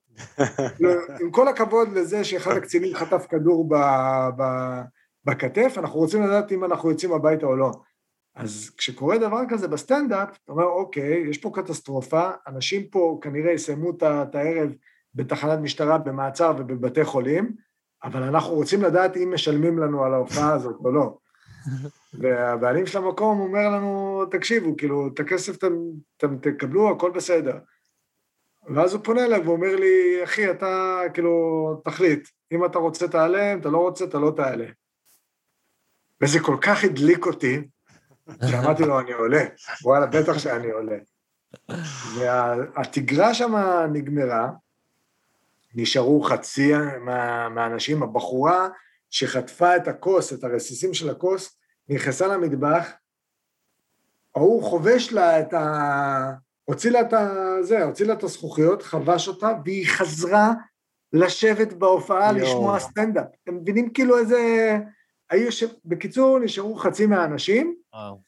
לא, 0.79 0.89
עם 1.21 1.31
כל 1.31 1.47
הכבוד 1.47 1.91
לזה 1.93 2.23
שאחד 2.23 2.51
הקצינים 2.51 2.95
חטף 2.95 3.25
כדור 3.29 3.69
ב, 3.69 3.75
ב, 4.37 4.43
בכתף, 5.25 5.73
אנחנו 5.77 5.99
רוצים 5.99 6.23
לדעת 6.23 6.51
אם 6.51 6.65
אנחנו 6.65 6.89
יוצאים 6.89 7.13
הביתה 7.13 7.45
או 7.45 7.55
לא. 7.55 7.71
אז 8.35 8.71
כשקורה 8.77 9.17
דבר 9.17 9.41
כזה 9.49 9.67
בסטנדאפ, 9.67 10.29
אתה 10.43 10.51
אומר, 10.51 10.63
אוקיי, 10.65 11.29
יש 11.29 11.37
פה 11.37 11.51
קטסטרופה, 11.53 12.29
אנשים 12.47 12.87
פה 12.87 13.19
כנראה 13.21 13.51
יסיימו 13.51 13.91
את 14.01 14.35
הערב 14.35 14.69
בתחנת 15.15 15.59
משטרה, 15.59 15.97
במעצר 15.97 16.53
ובבתי 16.57 17.03
חולים, 17.03 17.55
אבל 18.03 18.23
אנחנו 18.23 18.53
רוצים 18.53 18.81
לדעת 18.81 19.17
אם 19.17 19.33
משלמים 19.33 19.79
לנו 19.79 20.03
על 20.03 20.13
ההופעה 20.13 20.53
הזאת 20.53 20.75
או 20.83 20.91
לא. 20.91 21.17
והבעלים 22.13 22.85
של 22.85 22.97
המקום 22.97 23.39
אומר 23.39 23.69
לנו, 23.69 24.23
תקשיבו, 24.31 24.77
כאילו, 24.77 25.09
את 25.13 25.19
הכסף 25.19 25.57
אתם, 25.57 25.73
אתם 26.17 26.37
תקבלו, 26.37 26.91
הכל 26.91 27.11
בסדר. 27.11 27.57
ואז 28.75 28.93
הוא 28.93 29.03
פונה 29.03 29.25
אליי 29.25 29.39
ואומר 29.39 29.75
לי, 29.75 30.23
אחי, 30.23 30.51
אתה 30.51 31.01
כאילו, 31.13 31.31
תחליט, 31.85 32.29
אם 32.51 32.65
אתה 32.65 32.79
רוצה 32.79 33.07
תעלה, 33.07 33.53
אם 33.53 33.59
אתה 33.59 33.69
לא 33.69 33.77
רוצה, 33.77 34.05
אתה 34.05 34.19
לא 34.19 34.33
תעלה. 34.35 34.65
וזה 36.21 36.39
כל 36.39 36.57
כך 36.61 36.83
הדליק 36.83 37.25
אותי, 37.25 37.61
שאמרתי 38.49 38.83
לו, 38.83 38.99
אני 38.99 39.11
עולה. 39.11 39.43
וואלה, 39.83 40.05
בטח 40.05 40.37
שאני 40.37 40.71
עולה. 40.71 40.97
והתגרה 42.15 43.33
שם 43.33 43.55
נגמרה, 43.93 44.49
נשארו 45.75 46.21
חצי 46.21 46.71
מה, 47.01 47.49
מהאנשים, 47.49 48.03
הבחורה 48.03 48.67
שחטפה 49.09 49.75
את 49.75 49.87
הכוס, 49.87 50.33
את 50.33 50.43
הרסיסים 50.43 50.93
של 50.93 51.09
הכוס, 51.09 51.58
נכנסה 51.89 52.27
למטבח, 52.27 52.91
ההוא 54.35 54.63
חובש 54.63 55.13
לה 55.13 55.39
את 55.39 55.53
ה... 55.53 56.33
הוציא 56.65 56.91
לה 56.91 57.01
את 57.01 57.13
ה... 57.13 57.33
זה, 57.61 57.83
הוציא 57.83 58.05
לה 58.05 58.13
את 58.13 58.23
הזכוכיות, 58.23 58.81
חבש 58.81 59.27
אותה, 59.27 59.51
והיא 59.65 59.87
חזרה 59.87 60.53
לשבת 61.13 61.73
בהופעה 61.73 62.31
יואו. 62.31 62.37
לשמוע 62.37 62.79
סטנדאפ. 62.79 63.25
אתם 63.43 63.55
מבינים 63.55 63.93
כאילו 63.93 64.17
איזה... 64.17 64.37
היו 65.29 65.45
יושב... 65.45 65.67
בקיצור, 65.85 66.39
נשארו 66.39 66.75
חצי 66.75 67.05
מהאנשים, 67.05 67.75
וואו. 67.93 68.21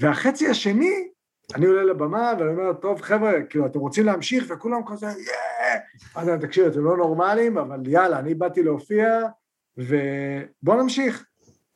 והחצי 0.00 0.48
השני, 0.48 1.08
אני 1.54 1.66
עולה 1.66 1.82
לבמה 1.82 2.32
ואני 2.38 2.50
אומר, 2.50 2.72
טוב, 2.72 3.00
חבר'ה, 3.00 3.32
כאילו, 3.50 3.66
אתם 3.66 3.78
רוצים 3.78 4.06
להמשיך? 4.06 4.44
וכולם 4.48 4.80
כזה, 4.86 5.06
יאה! 5.06 5.78
אז 6.14 6.28
אני, 6.28 6.40
תקשיב, 6.40 6.66
אתם 6.66 6.84
לא 6.84 6.96
נורמלים, 6.96 7.58
אבל 7.58 7.86
יאללה, 7.86 8.18
אני 8.18 8.34
באתי 8.34 8.62
להופיע, 8.62 9.20
ובואו 9.76 10.82
נמשיך. 10.82 11.27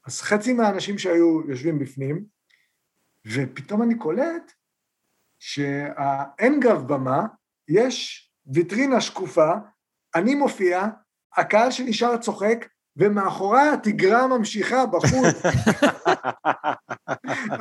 אז 0.07 0.21
חצי 0.21 0.53
מהאנשים 0.53 0.99
שהיו 0.99 1.51
יושבים 1.51 1.79
בפנים, 1.79 2.25
ופתאום 3.27 3.83
אני 3.83 3.99
קולט 3.99 4.53
שאין 5.39 6.61
גב 6.61 6.89
במה, 6.89 7.27
יש 7.69 8.29
ויטרינה 8.47 9.01
שקופה, 9.01 9.51
אני 10.15 10.35
מופיע, 10.35 10.87
הקהל 11.37 11.71
שנשאר 11.71 12.17
צוחק, 12.17 12.67
ומאחורי 12.97 13.69
התגרה 13.69 14.27
ממשיכה 14.27 14.87
בחוץ. 14.87 15.43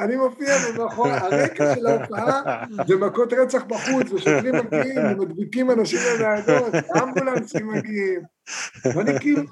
אני 0.02 0.16
מופיע 0.16 0.56
ומאחורי, 0.70 1.12
הרקע 1.12 1.76
של 1.76 1.88
ההופעה 1.88 2.64
זה 2.88 2.96
מכות 2.96 3.34
רצח 3.34 3.64
בחוץ, 3.64 4.12
ושוטרים 4.12 4.56
מגיעים 4.56 5.06
ומדביקים 5.06 5.72
אנשים 5.72 6.00
לניידות, 6.16 6.74
אמבולנסים 7.04 7.68
מגיעים. 7.68 8.22
ואני 8.96 9.20
כאילו 9.20 9.44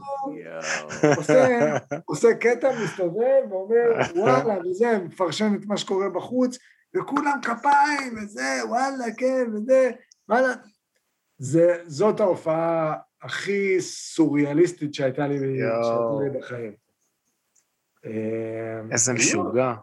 עושה, 1.17 1.75
עושה 2.05 2.33
קטע, 2.33 2.69
מסתובב 2.83 3.41
ואומר, 3.49 3.91
וואלה, 4.15 4.55
וזה, 4.69 4.99
מפרשן 5.05 5.55
את 5.55 5.65
מה 5.65 5.77
שקורה 5.77 6.09
בחוץ, 6.09 6.57
וכולם 6.97 7.39
כפיים, 7.41 8.15
וזה, 8.17 8.59
וואלה, 8.67 9.05
כן, 9.17 9.45
וזה, 9.53 9.91
וואלה. 10.29 10.53
זה, 11.37 11.77
זאת 11.85 12.19
ההופעה 12.19 12.93
הכי 13.21 13.81
סוריאליסטית 13.81 14.93
שהייתה 14.93 15.27
לי, 15.27 15.37
שהייתה 15.37 16.23
לי 16.23 16.39
בחיים. 16.39 16.71
אה, 18.05 18.11
איזה 18.91 19.13
לא. 19.13 19.19
משוגע. 19.19 19.73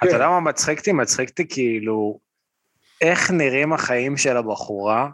כן. 0.00 0.06
אתה 0.06 0.16
יודע 0.16 0.28
מה 0.28 0.40
מצחיק 0.40 0.78
אותי? 0.78 0.92
מצחיק 0.92 1.28
אותי 1.28 1.48
כאילו, 1.48 2.18
איך 3.00 3.30
נראים 3.30 3.72
החיים 3.72 4.16
של 4.16 4.36
הבחורה, 4.36 5.08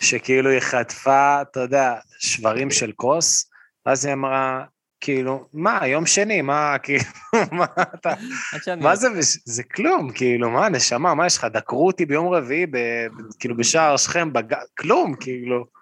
שכאילו 0.00 0.50
היא 0.50 0.60
חטפה, 0.60 1.42
אתה 1.42 1.60
יודע, 1.60 1.94
שברים 2.18 2.70
של 2.70 2.92
כוס, 2.92 3.50
ואז 3.86 4.04
היא 4.04 4.12
אמרה, 4.12 4.64
כאילו, 5.00 5.48
מה, 5.52 5.86
יום 5.86 6.06
שני, 6.06 6.42
מה, 6.42 6.76
כאילו, 6.82 7.04
מה 7.52 7.66
אתה. 7.94 8.14
מה 8.80 8.96
זה, 8.96 9.08
זה 9.44 9.62
כלום, 9.62 10.12
כאילו, 10.12 10.50
מה, 10.50 10.68
נשמה, 10.68 11.14
מה 11.14 11.26
יש 11.26 11.36
לך, 11.36 11.44
דקרו 11.44 11.86
אותי 11.86 12.06
ביום 12.06 12.28
רביעי, 12.28 12.66
כאילו, 13.38 13.56
בשער 13.56 13.96
שכם. 13.96 14.30
כלום, 14.78 15.14
כאילו. 15.20 15.79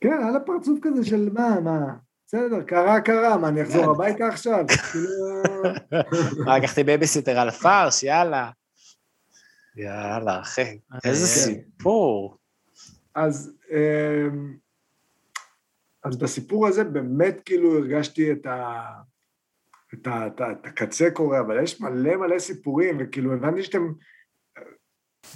כן, 0.00 0.22
על 0.28 0.36
הפרצוף 0.36 0.78
כזה 0.82 1.04
של 1.04 1.28
מה, 1.32 1.60
מה, 1.60 1.78
בסדר, 2.26 2.62
קרה, 2.62 3.00
קרה, 3.00 3.36
מה, 3.36 3.48
אני 3.48 3.62
אחזור 3.62 3.90
הביתה 3.90 4.28
עכשיו? 4.28 4.64
כאילו... 4.92 6.52
לקחתי 6.56 6.84
בייביסיטר 6.84 7.38
על 7.38 7.48
הפרש, 7.48 8.02
יאללה. 8.02 8.50
יאללה, 9.76 10.40
אחי, 10.40 10.78
איזה 11.04 11.26
כן. 11.26 11.54
סיפור. 11.54 12.36
אז, 13.14 13.56
אמ, 13.70 14.56
אז 16.04 16.18
בסיפור 16.18 16.66
הזה 16.66 16.84
באמת 16.84 17.40
כאילו 17.44 17.78
הרגשתי 17.78 18.32
את, 18.32 18.46
ה, 18.46 18.86
את, 19.94 20.06
ה, 20.06 20.26
את, 20.26 20.40
ה, 20.40 20.52
את 20.52 20.66
הקצה 20.66 21.10
קורה, 21.10 21.40
אבל 21.40 21.62
יש 21.62 21.80
מלא 21.80 22.16
מלא 22.16 22.38
סיפורים, 22.38 22.96
וכאילו 23.00 23.32
הבנתי 23.32 23.62
שאתם, 23.62 23.92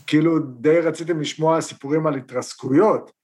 כאילו 0.06 0.38
די 0.38 0.80
רציתם 0.80 1.20
לשמוע 1.20 1.60
סיפורים 1.60 2.06
על 2.06 2.14
התרסקויות, 2.14 3.10
אה, 3.10 3.14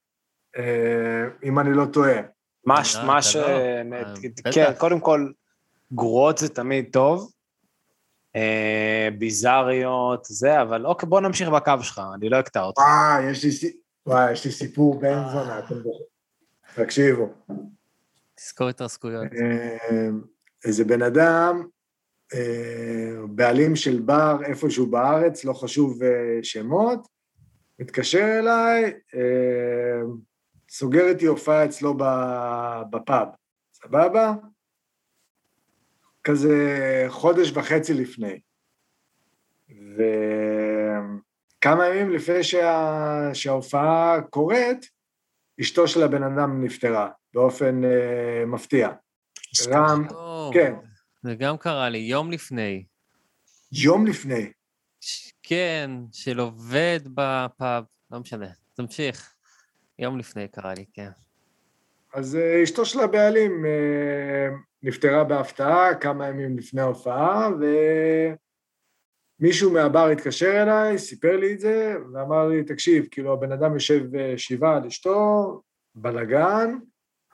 אם 1.43 1.59
אני 1.59 1.73
לא 1.73 1.85
טועה. 1.85 2.21
מה 2.65 2.83
ש... 2.85 2.95
מה 2.95 3.13
אתה 3.13 3.21
ש... 3.21 3.35
נ- 3.85 3.93
אה, 3.93 4.03
כן, 4.21 4.29
בטח. 4.69 4.73
קודם 4.79 4.99
כל, 4.99 5.31
גרועות 5.93 6.37
זה 6.37 6.49
תמיד 6.49 6.85
טוב, 6.91 7.31
אה, 8.35 9.09
ביזריות, 9.19 10.25
זה, 10.25 10.61
אבל 10.61 10.85
אוקיי, 10.85 11.09
בוא 11.09 11.21
נמשיך 11.21 11.49
בקו 11.49 11.71
שלך, 11.81 12.01
אני 12.15 12.29
לא 12.29 12.39
אקטע 12.39 12.61
אותך. 12.63 12.79
וואי, 12.81 13.31
יש 13.31 13.43
לי, 13.43 13.51
סי- 13.51 13.77
וואי, 14.05 14.31
יש 14.31 14.45
לי 14.45 14.51
סיפור 14.51 14.99
בן 14.99 15.23
זונה, 15.31 15.59
אתם. 15.59 15.75
תקשיבו. 16.75 17.29
תזכור 18.35 18.67
התרסקויות. 18.69 19.23
אה, 19.41 20.07
איזה 20.65 20.83
בן 20.83 21.01
אדם, 21.01 21.67
אה, 22.33 23.11
בעלים 23.29 23.75
של 23.75 23.99
בר 23.99 24.37
איפשהו 24.45 24.87
בארץ, 24.87 25.45
לא 25.45 25.53
חשוב 25.53 26.03
אה, 26.03 26.09
שמות, 26.43 27.07
מתקשר 27.79 28.39
אליי, 28.39 28.83
אה, 29.15 30.01
סוגר 30.73 31.07
איתי 31.07 31.25
הופעה 31.25 31.65
אצלו 31.65 31.97
בפאב, 32.89 33.27
סבבה? 33.73 34.33
כזה 36.23 37.05
חודש 37.09 37.51
וחצי 37.51 37.93
לפני. 37.93 38.39
וכמה 41.57 41.87
ימים 41.87 42.11
לפני 42.11 42.43
שה... 42.43 43.29
שההופעה 43.33 44.21
קורית, 44.29 44.89
אשתו 45.61 45.87
של 45.87 46.03
הבן 46.03 46.23
אדם 46.23 46.63
נפטרה, 46.63 47.09
באופן 47.33 47.83
אה, 47.83 48.45
מפתיע. 48.45 48.89
רם, 49.67 50.07
כן, 50.53 50.73
זה 51.23 51.35
גם 51.35 51.57
קרה 51.57 51.89
לי, 51.89 51.97
יום 51.97 52.31
לפני. 52.31 52.85
יום 53.71 54.07
לפני. 54.07 54.51
כן, 55.43 55.91
של 56.11 56.39
עובד 56.39 56.99
בפאב, 57.13 57.83
לא 58.11 58.19
משנה, 58.19 58.47
תמשיך. 58.75 59.40
יום 60.01 60.19
לפני 60.19 60.47
קרה 60.47 60.73
לי, 60.73 60.85
כן. 60.93 61.09
אז 62.13 62.35
אה, 62.35 62.63
אשתו 62.63 62.85
של 62.85 62.99
הבעלים 62.99 63.65
אה, 63.65 64.49
נפטרה 64.83 65.23
בהפתעה 65.23 65.95
כמה 65.95 66.27
ימים 66.27 66.57
לפני 66.57 66.81
ההופעה, 66.81 67.49
ומישהו 69.39 69.73
מהבר 69.73 70.07
התקשר 70.07 70.63
אליי, 70.63 70.97
סיפר 70.97 71.37
לי 71.37 71.53
את 71.53 71.59
זה, 71.59 71.95
ואמר 72.13 72.47
לי, 72.47 72.63
תקשיב, 72.63 73.05
כאילו 73.11 73.33
הבן 73.33 73.51
אדם 73.51 73.73
יושב 73.73 74.15
אה, 74.15 74.33
שבעה 74.37 74.77
על 74.77 74.85
אשתו, 74.85 75.61
בלאגן, 75.95 76.77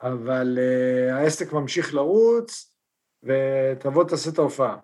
אבל 0.02 0.58
אה, 0.58 1.16
העסק 1.16 1.52
ממשיך 1.52 1.94
לרוץ, 1.94 2.74
ותבוא 3.22 4.04
תעשה 4.04 4.30
את 4.30 4.38
ההופעה. 4.38 4.76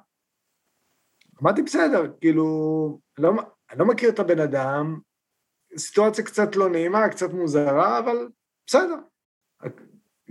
אמרתי, 1.42 1.62
בסדר, 1.62 2.12
כאילו, 2.20 2.98
לא, 3.18 3.32
אני 3.70 3.78
לא 3.78 3.86
מכיר 3.86 4.10
את 4.10 4.18
הבן 4.18 4.40
אדם, 4.40 5.00
סיטואציה 5.78 6.24
קצת 6.24 6.56
לא 6.56 6.68
נעימה, 6.68 7.08
קצת 7.08 7.32
מוזרה, 7.32 7.98
אבל 7.98 8.28
בסדר. 8.66 8.96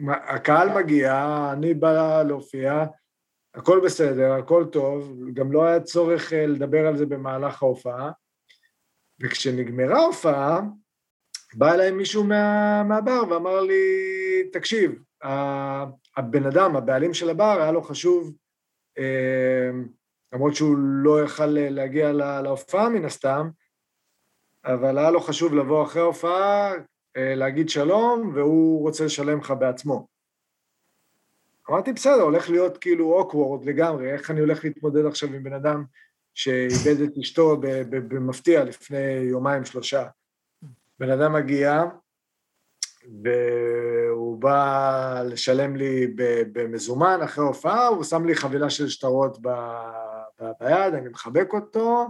הקהל 0.07 0.69
מגיע, 0.83 1.13
אני 1.53 1.73
בא 1.73 2.23
להופיע, 2.23 2.85
הכל 3.55 3.81
בסדר, 3.85 4.31
הכל 4.33 4.65
טוב, 4.71 5.17
גם 5.33 5.51
לא 5.51 5.63
היה 5.65 5.79
צורך 5.79 6.33
אה, 6.33 6.47
לדבר 6.47 6.87
על 6.87 6.97
זה 6.97 7.05
במהלך 7.05 7.63
ההופעה. 7.63 8.11
וכשנגמרה 9.21 9.99
ההופעה, 9.99 10.61
בא 11.55 11.73
אליי 11.73 11.91
מישהו 11.91 12.23
מה, 12.23 12.83
מהבר 12.83 13.21
ואמר 13.29 13.61
לי, 13.61 13.83
תקשיב, 14.53 15.03
הבן 16.17 16.45
אדם, 16.45 16.75
הבעלים 16.75 17.13
של 17.13 17.29
הבר, 17.29 17.61
היה 17.61 17.71
לו 17.71 17.81
חשוב, 17.81 18.33
אה, 18.97 19.69
למרות 20.33 20.55
שהוא 20.55 20.77
לא 20.77 21.23
יכל 21.23 21.45
להגיע 21.45 22.11
לה- 22.11 22.41
להופעה 22.41 22.89
מן 22.89 23.05
הסתם, 23.05 23.49
אבל 24.65 24.97
היה 24.97 25.11
לו 25.11 25.19
חשוב 25.19 25.53
לבוא 25.53 25.83
אחרי 25.83 26.01
ההופעה, 26.01 26.71
אה, 27.17 27.35
להגיד 27.35 27.69
שלום, 27.69 28.31
והוא 28.35 28.81
רוצה 28.81 29.05
לשלם 29.05 29.39
לך 29.39 29.53
בעצמו. 29.59 30.07
אמרתי, 31.69 31.93
בסדר, 31.93 32.21
הולך 32.21 32.49
להיות 32.49 32.77
כאילו 32.77 33.13
אוקוורד 33.13 33.65
לגמרי, 33.65 34.13
איך 34.13 34.31
אני 34.31 34.39
הולך 34.39 34.63
להתמודד 34.63 35.05
עכשיו 35.05 35.29
עם 35.33 35.43
בן 35.43 35.53
אדם 35.53 35.83
שאיבד 36.33 37.01
את 37.01 37.17
אשתו 37.17 37.57
במפתיע 37.89 38.63
לפני 38.63 39.13
יומיים, 39.13 39.65
שלושה. 39.65 40.07
בן 40.99 41.09
אדם 41.09 41.33
מגיע, 41.33 41.83
והוא 43.23 44.37
בא 44.37 45.23
לשלם 45.25 45.75
לי 45.75 46.07
במזומן 46.53 47.19
אחרי 47.23 47.43
ההופעה, 47.43 47.87
הוא 47.87 48.03
שם 48.03 48.25
לי 48.25 48.35
חבילה 48.35 48.69
של 48.69 48.89
שטרות 48.89 49.37
ב- 49.41 50.51
ביד, 50.59 50.93
אני 50.93 51.09
מחבק 51.09 51.53
אותו, 51.53 52.07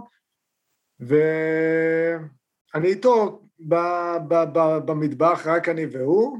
ואני 2.74 2.88
איתו 2.88 3.42
ב- 3.68 4.16
ב- 4.28 4.44
ב- 4.52 4.78
במטבח, 4.86 5.46
רק 5.46 5.68
אני 5.68 5.86
והוא, 5.86 6.38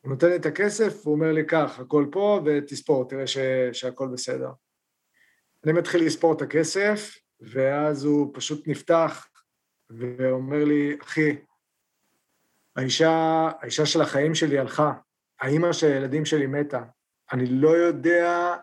הוא 0.00 0.10
נותן 0.10 0.28
לי 0.28 0.36
את 0.36 0.46
הכסף, 0.46 1.06
הוא 1.06 1.14
אומר 1.14 1.32
לי, 1.32 1.46
קח, 1.46 1.78
הכל 1.80 2.06
פה, 2.12 2.40
ותספור, 2.44 3.08
תראה 3.08 3.26
ש, 3.26 3.38
שהכל 3.72 4.08
בסדר. 4.12 4.50
אני 5.64 5.72
מתחיל 5.72 6.06
לספור 6.06 6.32
את 6.32 6.42
הכסף, 6.42 7.14
ואז 7.40 8.04
הוא 8.04 8.30
פשוט 8.34 8.68
נפתח 8.68 9.28
ואומר 9.90 10.64
לי, 10.64 10.96
אחי, 11.02 11.36
האישה, 12.76 13.50
האישה 13.60 13.86
של 13.86 14.00
החיים 14.00 14.34
שלי 14.34 14.58
הלכה, 14.58 14.92
האימא 15.40 15.72
של 15.72 15.86
הילדים 15.86 16.24
שלי 16.24 16.46
מתה, 16.46 16.82
אני 17.32 17.46
לא 17.46 17.68
יודע 17.68 18.56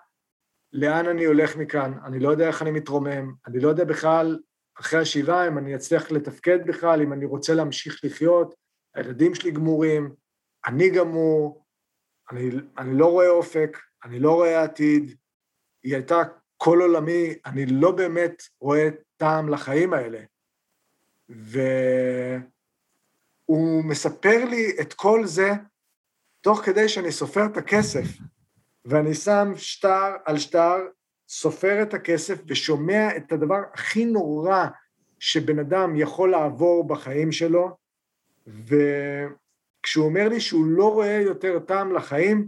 לאן 0.73 1.07
אני 1.07 1.25
הולך 1.25 1.55
מכאן, 1.55 1.93
אני 2.05 2.19
לא 2.19 2.29
יודע 2.29 2.47
איך 2.47 2.61
אני 2.61 2.71
מתרומם, 2.71 3.33
אני 3.47 3.59
לא 3.59 3.69
יודע 3.69 3.83
בכלל, 3.83 4.39
אחרי 4.79 4.99
השבעה, 4.99 5.47
אם 5.47 5.57
אני 5.57 5.75
אצליח 5.75 6.11
לתפקד 6.11 6.67
בכלל, 6.67 7.01
אם 7.01 7.13
אני 7.13 7.25
רוצה 7.25 7.53
להמשיך 7.53 7.99
לחיות, 8.03 8.55
הילדים 8.95 9.35
שלי 9.35 9.51
גמורים, 9.51 10.15
אני 10.65 10.89
גמור, 10.89 11.65
אני, 12.31 12.49
אני 12.77 12.97
לא 12.97 13.05
רואה 13.05 13.29
אופק, 13.29 13.77
אני 14.03 14.19
לא 14.19 14.33
רואה 14.33 14.63
עתיד, 14.63 15.15
היא 15.83 15.95
הייתה 15.95 16.21
כל 16.57 16.81
עולמי, 16.81 17.33
אני 17.45 17.65
לא 17.65 17.91
באמת 17.91 18.43
רואה 18.61 18.89
טעם 19.17 19.49
לחיים 19.49 19.93
האלה. 19.93 20.19
והוא 21.29 21.65
מספר 23.85 24.45
לי 24.45 24.77
את 24.81 24.93
כל 24.93 25.25
זה 25.25 25.49
תוך 26.41 26.61
כדי 26.65 26.89
שאני 26.89 27.11
סופר 27.11 27.45
את 27.45 27.57
הכסף, 27.57 28.05
ואני 28.85 29.13
שם 29.13 29.51
שטר 29.55 30.15
על 30.25 30.37
שטר, 30.37 30.75
סופר 31.29 31.81
את 31.81 31.93
הכסף 31.93 32.41
ושומע 32.47 33.17
את 33.17 33.31
הדבר 33.31 33.61
הכי 33.73 34.05
נורא 34.05 34.65
שבן 35.19 35.59
אדם 35.59 35.95
יכול 35.95 36.31
לעבור 36.31 36.87
בחיים 36.87 37.31
שלו, 37.31 37.77
וכשהוא 38.47 40.05
אומר 40.05 40.29
לי 40.29 40.39
שהוא 40.39 40.65
לא 40.65 40.93
רואה 40.93 41.21
יותר 41.25 41.59
טעם 41.59 41.95
לחיים, 41.95 42.47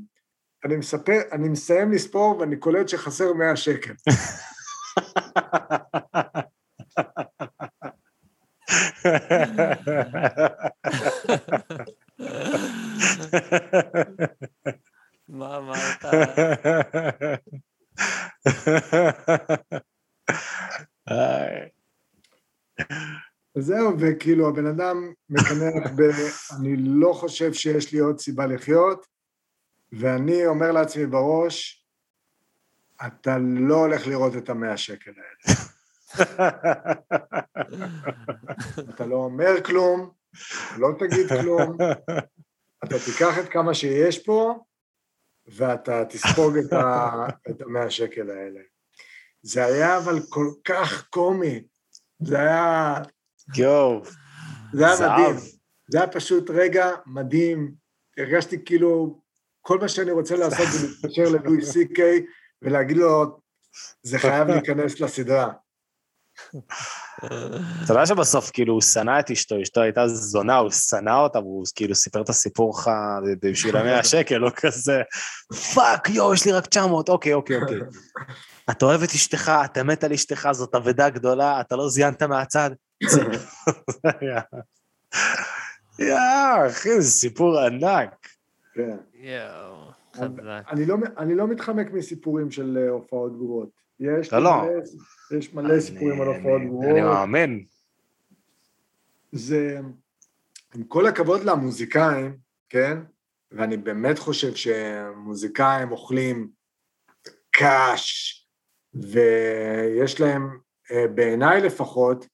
אני 0.65 0.75
מספר, 0.75 1.21
אני 1.31 1.49
מסיים 1.49 1.91
לספור 1.91 2.37
ואני 2.37 2.57
קולט 2.57 2.89
שחסר 2.89 3.33
100 3.33 3.55
שקל. 3.55 3.93
מה 15.29 15.57
אמרת? 15.57 16.05
וזהו, 23.57 23.99
וכאילו 23.99 24.49
הבן 24.49 24.65
אדם 24.65 25.13
מקנח 25.29 25.91
ב... 25.95 26.01
אני 26.59 26.75
לא 26.77 27.13
חושב 27.13 27.53
שיש 27.53 27.93
לי 27.93 27.99
עוד 27.99 28.19
סיבה 28.19 28.45
לחיות, 28.45 29.05
ואני 29.91 30.45
אומר 30.45 30.71
לעצמי 30.71 31.05
בראש, 31.05 31.85
אתה 33.07 33.37
לא 33.39 33.75
הולך 33.75 34.07
לראות 34.07 34.35
את 34.35 34.49
המאה 34.49 34.77
שקל 34.77 35.11
האלה. 35.11 35.57
אתה 38.89 39.05
לא 39.05 39.15
אומר 39.15 39.63
כלום, 39.65 40.11
לא 40.77 40.89
תגיד 40.99 41.27
כלום, 41.41 41.77
אתה 42.83 42.95
תיקח 43.05 43.39
את 43.39 43.49
כמה 43.49 43.73
שיש 43.73 44.25
פה, 44.25 44.63
ואתה 45.55 46.05
תספוג 46.05 46.57
את, 47.49 47.61
המאה 47.61 47.89
שקל 47.89 48.29
האלה. 48.29 48.59
זה 49.41 49.65
היה 49.65 49.97
אבל 49.97 50.19
כל 50.29 50.47
כך 50.63 51.07
קומי, 51.09 51.63
זה 52.19 52.39
היה, 52.39 52.95
יואו, 53.57 54.01
זה 54.73 54.85
היה 54.85 54.95
זהב. 54.95 55.19
מדהים. 55.19 55.35
זה 55.89 55.97
היה 55.97 56.07
פשוט 56.07 56.49
רגע 56.49 56.89
מדהים. 57.05 57.73
הרגשתי 58.17 58.65
כאילו, 58.65 59.21
כל 59.61 59.79
מה 59.79 59.89
שאני 59.89 60.11
רוצה 60.11 60.35
לעשות 60.35 60.67
זה 60.71 60.87
להתקשר 60.87 61.23
ללואי 61.29 61.65
סי 61.65 61.93
קיי 61.93 62.25
ולהגיד 62.61 62.97
לו, 62.97 63.39
זה 64.03 64.19
חייב 64.19 64.47
להיכנס 64.47 64.99
לסדרה. 64.99 65.53
אתה 67.25 67.93
יודע 67.93 68.05
שבסוף 68.05 68.51
כאילו 68.51 68.73
הוא 68.73 68.81
שנא 68.81 69.19
את 69.19 69.31
אשתו, 69.31 69.61
אשתו 69.61 69.81
הייתה 69.81 70.07
זונה, 70.07 70.57
הוא 70.57 70.71
שנא 70.71 71.19
אותה, 71.19 71.39
והוא 71.39 71.65
כאילו 71.75 71.95
סיפר 71.95 72.21
את 72.21 72.29
הסיפור 72.29 72.69
לך 72.69 72.89
בשביל 73.41 73.77
המאה 73.77 74.03
שקל, 74.11 74.45
או 74.45 74.49
כזה, 74.55 75.01
fuck, 75.73 76.09
יואו, 76.09 76.33
יש 76.33 76.45
לי 76.45 76.51
רק 76.51 76.65
900, 76.65 77.09
אוקיי, 77.09 77.33
אוקיי, 77.33 77.61
אוקיי. 77.61 77.79
אתה 78.69 78.85
אוהב 78.85 79.01
את 79.03 79.09
אשתך, 79.09 79.51
אתה 79.65 79.83
מת 79.83 80.03
על 80.03 80.13
אשתך, 80.13 80.49
זאת 80.51 80.75
אבדה 80.75 81.09
גדולה, 81.09 81.61
אתה 81.61 81.75
לא 81.75 81.89
זיינת 81.89 82.23
מהצד. 82.23 82.69
יואו, 85.99 86.67
אחי, 86.67 87.01
זה 87.01 87.11
סיפור 87.11 87.59
ענק. 87.59 88.27
כן. 88.73 88.97
יואו, 89.13 89.91
חזק. 90.15 90.63
אני 90.71 90.85
לא, 90.85 90.95
אני 91.17 91.35
לא 91.35 91.47
מתחמק 91.47 91.91
מסיפורים 91.91 92.51
של 92.51 92.77
אה, 92.81 92.89
הופעות 92.89 93.37
גרועות. 93.37 93.81
יש 94.01 94.33
לא. 94.33 94.63
מלא, 94.63 95.37
יש 95.37 95.53
מלא 95.53 95.79
סיפורים 95.79 96.21
על 96.21 96.27
הופעות 96.27 96.61
גרועות. 96.61 96.85
אני 96.85 97.01
מאמין. 97.01 97.65
זה, 99.31 99.79
עם 100.75 100.83
כל 100.83 101.07
הכבוד 101.07 101.43
למוזיקאים, 101.43 102.37
כן? 102.69 102.97
ואני 103.51 103.77
באמת 103.77 104.19
חושב 104.19 104.55
שמוזיקאים 104.55 105.91
אוכלים 105.91 106.49
קש, 107.51 108.37
ויש 108.93 110.21
להם, 110.21 110.59
אה, 110.91 111.07
בעיניי 111.07 111.61
לפחות, 111.61 112.25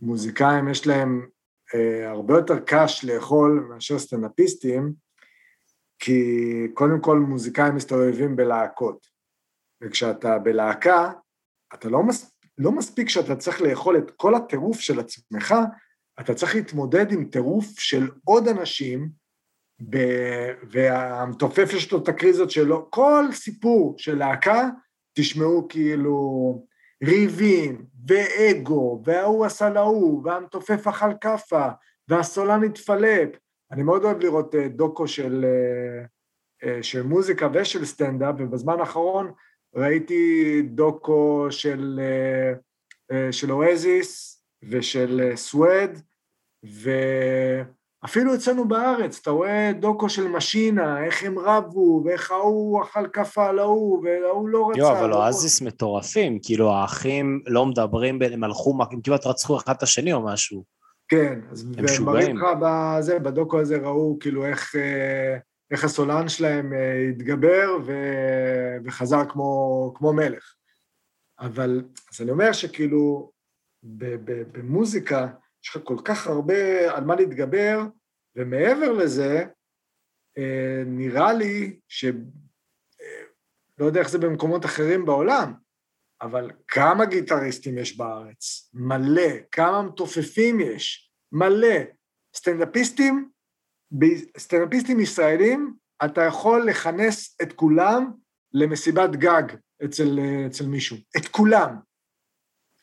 מוזיקאים 0.00 0.68
יש 0.68 0.86
להם 0.86 1.28
אה, 1.74 2.10
הרבה 2.10 2.34
יותר 2.34 2.58
קש 2.66 3.04
לאכול 3.04 3.66
מאשר 3.68 3.98
סטנדאפיסטים, 3.98 4.92
כי 5.98 6.22
קודם 6.74 7.00
כל 7.00 7.18
מוזיקאים 7.18 7.74
מסתובבים 7.74 8.36
בלהקות, 8.36 9.06
וכשאתה 9.82 10.38
בלהקה, 10.38 11.12
אתה 11.74 11.88
לא, 11.88 12.02
מס, 12.02 12.34
לא 12.58 12.72
מספיק 12.72 13.08
שאתה 13.08 13.36
צריך 13.36 13.62
לאכול 13.62 13.98
את 13.98 14.10
כל 14.10 14.34
הטירוף 14.34 14.80
של 14.80 15.00
עצמך, 15.00 15.54
אתה 16.20 16.34
צריך 16.34 16.54
להתמודד 16.54 17.12
עם 17.12 17.24
טירוף 17.24 17.66
של 17.78 18.08
עוד 18.24 18.48
אנשים, 18.48 19.08
ב... 19.90 19.96
והמתופף 20.70 21.70
יש 21.72 21.92
לו 21.92 22.02
את 22.02 22.08
הקריזות 22.08 22.50
שלו, 22.50 22.90
כל 22.90 23.24
סיפור 23.32 23.94
של 23.98 24.18
להקה, 24.18 24.68
תשמעו 25.14 25.68
כאילו 25.68 26.66
ריבים, 27.04 27.84
ואגו, 28.08 29.02
וההוא 29.04 29.44
עשה 29.44 29.70
להוא, 29.70 30.22
והמתופף 30.24 30.86
אכל 30.86 31.10
כאפה, 31.20 31.68
והסולן 32.08 32.64
התפלפ. 32.64 33.28
אני 33.72 33.82
מאוד 33.82 34.04
אוהב 34.04 34.20
לראות 34.20 34.54
אה, 34.54 34.68
דוקו 34.68 35.08
של, 35.08 35.44
אה, 35.44 36.04
אה, 36.64 36.82
של 36.82 37.02
מוזיקה 37.02 37.48
ושל 37.52 37.84
סטנדאפ, 37.84 38.34
ובזמן 38.38 38.80
האחרון 38.80 39.32
ראיתי 39.74 40.62
דוקו 40.62 41.46
של, 41.50 42.00
אה, 42.02 42.52
אה, 43.12 43.32
של 43.32 43.52
אואזיס 43.52 44.42
ושל 44.70 45.20
אה, 45.24 45.36
סווד, 45.36 45.90
ואפילו 48.02 48.34
אצלנו 48.34 48.68
בארץ, 48.68 49.18
אתה 49.22 49.30
רואה 49.30 49.72
דוקו 49.80 50.08
של 50.08 50.28
משינה, 50.28 51.04
איך 51.04 51.24
הם 51.24 51.38
רבו, 51.38 52.02
ואיך 52.04 52.30
ההוא 52.30 52.82
אכל 52.82 53.08
כאפה 53.12 53.48
על 53.48 53.58
ההוא, 53.58 54.04
וההוא 54.04 54.48
לא 54.48 54.68
רצה. 54.70 54.78
יואו, 54.78 54.98
אבל 54.98 55.12
אואזיס 55.12 55.62
מטורפים, 55.62 56.38
כאילו 56.42 56.72
האחים 56.72 57.42
לא 57.46 57.66
מדברים, 57.66 58.22
הם 58.22 58.44
הלכו, 58.44 58.78
הם 58.92 59.00
כמעט 59.00 59.26
רצחו 59.26 59.56
אחד 59.56 59.74
את 59.76 59.82
השני 59.82 60.12
או 60.12 60.24
משהו. 60.24 60.64
כן, 61.08 61.40
אז 61.50 61.66
הם 61.78 61.84
משוגעים. 61.84 62.36
לך 62.36 62.44
בזה, 62.60 63.18
בדוקו 63.18 63.60
הזה 63.60 63.76
ראו 63.76 64.16
כאילו 64.20 64.44
איך, 64.44 64.76
אה, 64.76 65.38
איך 65.70 65.84
הסולן 65.84 66.28
שלהם 66.28 66.72
אה, 66.72 67.08
התגבר 67.08 67.78
ו, 67.86 67.92
וחזר 68.84 69.28
כמו, 69.28 69.92
כמו 69.96 70.12
מלך. 70.12 70.54
אבל, 71.38 71.82
אז 72.12 72.20
אני 72.20 72.30
אומר 72.30 72.52
שכאילו, 72.52 73.32
במוזיקה 74.52 75.28
יש 75.64 75.76
לך 75.76 75.82
כל 75.84 75.96
כך 76.04 76.26
הרבה 76.26 76.94
על 76.96 77.04
מה 77.04 77.14
להתגבר, 77.14 77.80
ומעבר 78.36 78.92
לזה, 78.92 79.44
אה, 80.38 80.82
נראה 80.86 81.32
לי 81.32 81.80
ש... 81.88 82.04
אה, 82.04 83.22
לא 83.78 83.86
יודע 83.86 84.00
איך 84.00 84.10
זה 84.10 84.18
במקומות 84.18 84.64
אחרים 84.64 85.04
בעולם, 85.04 85.52
אבל 86.22 86.50
כמה 86.68 87.04
גיטריסטים 87.04 87.78
יש 87.78 87.96
בארץ? 87.96 88.70
מלא. 88.74 89.30
כמה 89.52 89.82
מתופפים 89.82 90.60
יש? 90.60 91.12
מלא. 91.32 91.76
סטנדאפיסטים, 92.36 93.30
סטנדאפיסטים 94.38 95.00
ישראלים, 95.00 95.74
אתה 96.04 96.22
יכול 96.22 96.66
לכנס 96.66 97.36
את 97.42 97.52
כולם 97.52 98.12
למסיבת 98.52 99.10
גג 99.10 99.42
אצל, 99.84 100.18
אצל 100.46 100.66
מישהו. 100.66 100.96
את 101.16 101.28
כולם. 101.28 101.76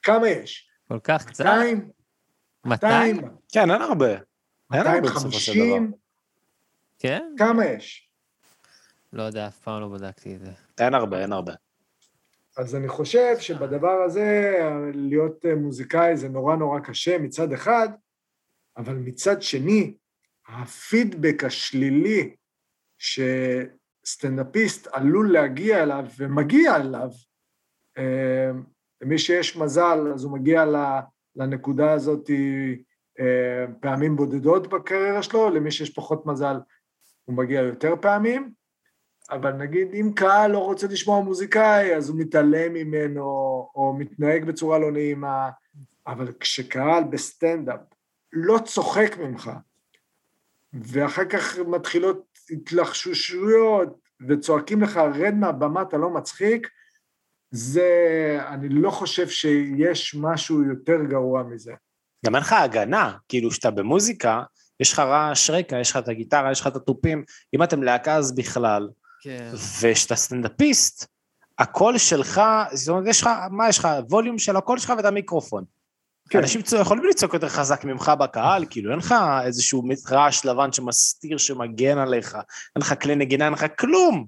כמה 0.04 0.30
יש? 0.30 0.70
כל 0.88 1.00
כך 1.04 1.26
קצת? 1.26 1.46
200? 1.46 1.90
200? 2.66 3.16
200? 3.16 3.36
כן, 3.52 3.72
אין 3.72 3.82
הרבה. 3.82 4.10
אין 4.74 4.88
הרבה 4.88 5.02
בסופו 5.02 5.32
של 5.32 5.54
דבר. 5.54 5.64
250? 5.64 5.92
כן? 7.00 7.24
כמה 7.38 7.66
יש? 7.66 8.10
לא 9.14 9.24
יודע, 9.24 9.48
אף 9.48 9.58
פעם 9.60 9.82
לא 9.82 9.88
בדקתי 9.88 10.36
את 10.36 10.40
זה. 10.40 10.52
אין 10.80 10.94
הרבה, 10.94 11.22
אין 11.22 11.34
הרבה. 11.34 11.54
אז 12.58 12.76
אני 12.76 12.88
חושב 12.88 13.36
שבדבר 13.40 14.02
הזה, 14.06 14.60
להיות 14.94 15.46
מוזיקאי 15.58 16.18
זה 16.18 16.30
נורא 16.30 16.56
נורא 16.56 16.80
קשה 16.80 17.18
מצד 17.18 17.54
אחד, 17.54 17.90
אבל 18.78 18.94
מצד 18.94 19.42
שני, 19.42 19.94
הפידבק 20.48 21.44
השלילי 21.44 22.36
שסטנדאפיסט 22.98 24.88
עלול 24.92 25.34
להגיע 25.34 25.84
אליו 25.84 26.06
ומגיע 26.18 26.76
אליו, 26.76 27.10
אה, 27.98 28.52
למי 29.02 29.18
שיש 29.18 29.58
מזל, 29.58 30.00
אז 30.14 30.24
הוא 30.24 30.32
מגיע 30.32 30.66
לנקודה 31.36 31.92
הזאת 31.92 32.30
אה, 33.20 33.66
פעמים 33.80 34.16
בודדות 34.16 34.68
בקריירה 34.68 35.24
שלו, 35.24 35.50
למי 35.50 35.72
שיש 35.72 35.90
פחות 35.90 36.26
מזל, 36.26 36.56
הוא 37.26 37.36
מגיע 37.36 37.62
יותר 37.62 37.96
פעמים, 38.02 38.52
אבל 39.32 39.52
נגיד 39.52 39.88
אם 39.94 40.12
קהל 40.16 40.52
לא 40.52 40.60
רוצה 40.60 40.88
לשמוע 40.88 41.22
מוזיקאי, 41.22 41.96
אז 41.96 42.10
הוא 42.10 42.20
מתעלם 42.20 42.74
ממנו, 42.74 43.24
או 43.76 43.96
מתנהג 43.98 44.46
בצורה 44.46 44.80
לא 44.80 44.92
נעימה, 44.92 45.50
אבל 46.08 46.34
כשקהל 46.40 47.04
בסטנדאפ 47.04 47.80
לא 48.34 48.60
צוחק 48.66 49.18
ממך, 49.18 49.52
ואחר 50.74 51.26
כך 51.26 51.58
מתחילות 51.60 52.24
התלחשושויות, 52.50 54.00
וצועקים 54.28 54.82
לך, 54.82 54.98
רד 54.98 55.34
מהבמה, 55.34 55.82
אתה 55.82 55.98
לא 55.98 56.10
מצחיק, 56.10 56.68
זה, 57.52 57.90
אני 58.48 58.70
לא 58.70 58.92
חושב 58.92 59.28
שיש 59.30 60.16
משהו 60.16 60.64
יותר 60.64 61.04
גרוע 61.10 61.44
מזה. 61.44 61.74
גם 62.26 62.36
אין 62.36 62.44
לך 62.44 62.54
הגנה, 62.54 63.18
כאילו 63.30 63.50
כשאתה 63.50 63.72
במוזיקה, 63.72 64.44
יש 64.80 64.94
לך 64.94 65.00
רעש 65.00 65.50
רקע, 65.50 65.80
יש 65.80 65.92
לך 65.92 65.98
את 65.98 66.08
הגיטרה, 66.08 66.52
יש 66.52 66.62
לך 66.62 66.68
את 66.68 66.76
התופים, 66.76 67.24
אם 67.56 67.64
אתם 67.64 67.84
להקה 67.84 68.16
אז 68.16 68.36
בכלל, 68.36 68.90
כן. 69.22 69.52
וכשאתה 69.82 70.16
סטנדאפיסט, 70.16 71.08
הקול 71.60 71.98
שלך, 71.98 72.42
זאת 72.74 72.90
אומרת, 72.90 73.04
יש 73.08 73.22
לך, 73.22 73.30
מה 73.52 73.70
יש 73.70 73.80
לך, 73.80 73.88
ווליום 74.10 74.38
של 74.38 74.58
הקול 74.58 74.80
שלך 74.80 74.94
ואת 74.98 75.06
המיקרופון. 75.06 75.64
כן. 76.30 76.40
אנשים 76.40 76.62
יכולים 76.82 77.04
לצעוק 77.06 77.34
יותר 77.34 77.50
חזק 77.50 77.86
ממך 77.86 78.12
בקהל, 78.20 78.66
כאילו 78.70 78.92
אין 78.92 79.00
לך 79.00 79.16
איזשהו 79.46 79.84
רעש 80.12 80.46
לבן 80.46 80.72
שמסתיר, 80.72 81.38
שמגן 81.38 81.98
עליך, 81.98 82.36
אין 82.36 82.82
לך 82.82 82.94
כלי 83.02 83.16
נגינה, 83.16 83.46
אין 83.46 83.54
לך 83.54 83.66
כלום. 83.80 84.28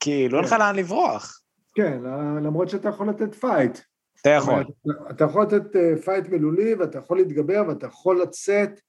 כאילו, 0.00 0.38
אין 0.38 0.44
לך 0.44 0.52
לאן 0.52 0.76
לברוח. 0.76 1.40
כן, 1.74 2.00
למרות 2.42 2.68
שאתה 2.68 2.88
יכול 2.88 3.08
לתת 3.08 3.34
fight. 3.34 3.78
אתה 4.20 4.30
יכול. 4.30 4.64
אתה 5.10 5.24
יכול 5.24 5.42
לתת 5.42 5.76
אה, 5.76 6.02
fight 6.04 6.28
מילולי, 6.28 6.74
ואתה 6.74 6.98
יכול 6.98 7.16
להתגבר, 7.18 7.62
ואתה 7.68 7.86
יכול 7.86 8.22
לצאת, 8.22 8.80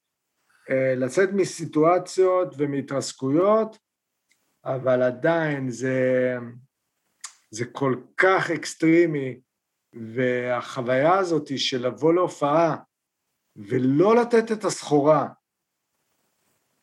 אה, 0.69 0.93
לצאת 0.95 1.29
מסיטואציות 1.33 2.55
ומהתרסקויות, 2.57 3.77
אבל 4.65 5.01
עדיין 5.01 5.69
זה, 5.69 6.37
זה 7.51 7.65
כל 7.65 7.95
כך 8.17 8.51
אקסטרימי, 8.51 9.39
והחוויה 10.13 11.17
הזאת 11.17 11.59
של 11.59 11.87
לבוא 11.87 12.13
להופעה 12.13 12.75
ולא 13.55 14.15
לתת 14.15 14.51
את 14.51 14.63
הסחורה, 14.63 15.27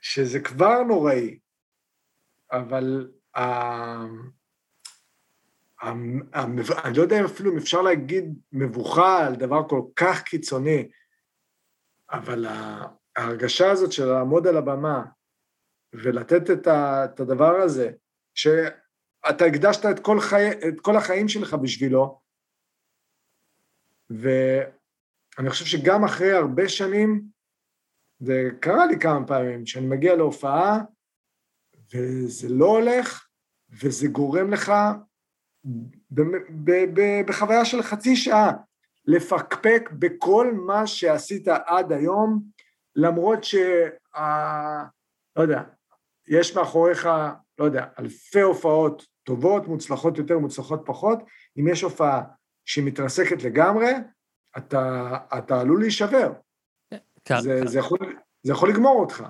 שזה 0.00 0.40
כבר 0.40 0.82
נוראי, 0.82 1.38
אבל 2.52 3.10
אני 5.82 6.96
לא 6.96 7.02
יודע 7.02 7.24
אפילו 7.24 7.52
אם 7.52 7.56
אפשר 7.56 7.82
להגיד 7.82 8.38
מבוכה 8.52 9.26
על 9.26 9.34
דבר 9.34 9.68
כל 9.68 9.82
כך 9.96 10.22
קיצוני, 10.22 10.88
אבל 12.10 12.46
ההרגשה 13.16 13.70
הזאת 13.70 13.92
של 13.92 14.04
לעמוד 14.04 14.46
על 14.46 14.56
הבמה 14.56 15.04
ולתת 15.94 16.50
את, 16.50 16.66
ה, 16.66 17.04
את 17.04 17.20
הדבר 17.20 17.56
הזה, 17.56 17.92
שאתה 18.34 19.44
הקדשת 19.44 19.86
את 19.90 20.00
כל, 20.00 20.20
חי, 20.20 20.50
את 20.68 20.80
כל 20.80 20.96
החיים 20.96 21.28
שלך 21.28 21.54
בשבילו, 21.54 22.23
ואני 24.10 25.50
חושב 25.50 25.64
שגם 25.64 26.04
אחרי 26.04 26.32
הרבה 26.32 26.68
שנים, 26.68 27.22
זה 28.18 28.48
קרה 28.60 28.86
לי 28.86 28.98
כמה 29.00 29.26
פעמים, 29.26 29.66
שאני 29.66 29.86
מגיע 29.86 30.16
להופעה 30.16 30.78
וזה 31.94 32.48
לא 32.48 32.66
הולך, 32.66 33.26
וזה 33.82 34.08
גורם 34.08 34.50
לך 34.50 34.72
בחוויה 37.26 37.64
של 37.64 37.82
חצי 37.82 38.16
שעה 38.16 38.52
לפקפק 39.06 39.90
בכל 39.98 40.52
מה 40.54 40.86
שעשית 40.86 41.48
עד 41.48 41.92
היום, 41.92 42.42
למרות 42.96 43.44
שה... 43.44 43.88
לא 45.36 45.42
יודע, 45.42 45.62
יש 46.28 46.56
מאחוריך, 46.56 47.08
לא 47.58 47.64
יודע, 47.64 47.86
אלפי 47.98 48.40
הופעות 48.40 49.06
טובות, 49.22 49.68
מוצלחות 49.68 50.18
יותר, 50.18 50.38
מוצלחות 50.38 50.82
פחות, 50.84 51.18
אם 51.58 51.68
יש 51.68 51.82
הופעה 51.82 52.22
שהיא 52.64 52.84
מתרסקת 52.84 53.42
לגמרי, 53.42 53.90
אתה, 54.58 55.16
אתה 55.38 55.60
עלול 55.60 55.80
להישבר. 55.80 56.32
כן, 57.24 57.40
זה, 57.40 57.58
כן. 57.60 57.66
זה, 57.66 57.78
יכול, 57.78 57.98
זה 58.42 58.52
יכול 58.52 58.70
לגמור 58.70 59.00
אותך. 59.00 59.24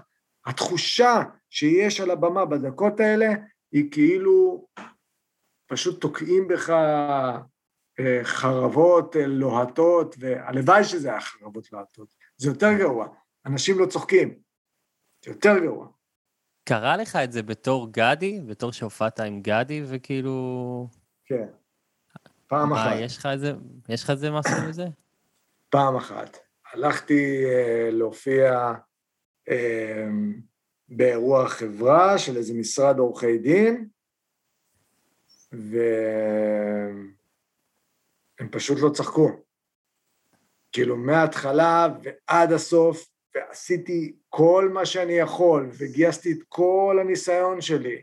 התחושה 0.46 1.22
שיש 1.50 2.00
על 2.00 2.10
הבמה 2.10 2.44
בדקות 2.44 3.00
האלה 3.00 3.28
היא 3.72 3.92
כאילו 3.92 4.66
פשוט 5.66 6.00
תוקעים 6.00 6.48
בך 6.48 6.70
אה, 8.00 8.20
חרבות 8.24 9.16
אה, 9.16 9.26
לוהטות, 9.26 10.16
והלוואי 10.18 10.84
שזה 10.84 11.08
היה 11.08 11.20
חרבות 11.20 11.72
לוהטות. 11.72 12.14
זה 12.36 12.48
יותר 12.48 12.72
גרוע. 12.78 13.08
אנשים 13.46 13.78
לא 13.78 13.86
צוחקים. 13.86 14.38
זה 15.24 15.30
יותר 15.30 15.58
גרוע. 15.58 15.88
קרה 16.68 16.96
לך 16.96 17.16
את 17.16 17.32
זה 17.32 17.42
בתור 17.42 17.92
גדי? 17.92 18.40
בתור 18.46 18.72
שהופעת 18.72 19.20
עם 19.20 19.40
גדי, 19.42 19.82
וכאילו... 19.86 20.88
כן. 21.24 21.46
פעם 22.46 22.70
מה, 22.70 22.82
אחת. 22.82 22.96
יש 23.00 23.18
לך 23.18 23.26
איזה, 23.26 23.52
יש 23.88 24.04
לך 24.04 24.10
איזה 24.10 24.30
משהו 24.30 24.52
מזה? 24.68 24.86
פעם 25.70 25.96
אחת. 25.96 26.38
הלכתי 26.72 27.44
אה, 27.44 27.88
להופיע 27.92 28.72
אה, 29.48 30.08
באירוע 30.88 31.48
חברה 31.48 32.18
של 32.18 32.36
איזה 32.36 32.54
משרד 32.54 32.98
עורכי 32.98 33.38
דין, 33.38 33.88
והם 35.52 37.14
פשוט 38.50 38.78
לא 38.80 38.90
צחקו. 38.90 39.30
כאילו, 40.72 40.96
מההתחלה 40.96 41.88
ועד 42.02 42.52
הסוף, 42.52 43.06
ועשיתי 43.34 44.16
כל 44.28 44.70
מה 44.72 44.86
שאני 44.86 45.12
יכול, 45.12 45.70
וגייסתי 45.72 46.32
את 46.32 46.38
כל 46.48 46.98
הניסיון 47.00 47.60
שלי, 47.60 48.02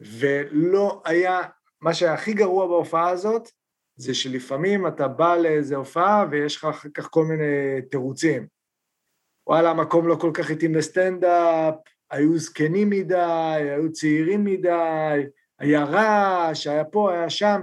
ולא 0.00 1.02
היה, 1.04 1.40
מה 1.80 1.94
שהיה 1.94 2.14
הכי 2.14 2.32
גרוע 2.32 2.66
בהופעה 2.66 3.08
הזאת, 3.08 3.50
זה 3.96 4.14
שלפעמים 4.14 4.86
אתה 4.86 5.08
בא 5.08 5.36
לאיזה 5.36 5.76
הופעה 5.76 6.26
ויש 6.30 6.56
לך 6.56 6.64
אחר 6.64 6.88
כך 6.94 7.08
כל 7.10 7.24
מיני 7.24 7.82
תירוצים. 7.90 8.46
וואלה, 9.46 9.70
המקום 9.70 10.08
לא 10.08 10.16
כל 10.20 10.30
כך 10.34 10.50
התאים 10.50 10.74
לסטנדאפ, 10.74 11.74
היו 12.10 12.38
זקנים 12.38 12.90
מדי, 12.90 13.60
היו 13.60 13.92
צעירים 13.92 14.44
מדי, 14.44 15.22
היה 15.58 15.84
רעש, 15.84 16.66
היה 16.66 16.84
פה, 16.84 17.12
היה 17.12 17.30
שם, 17.30 17.62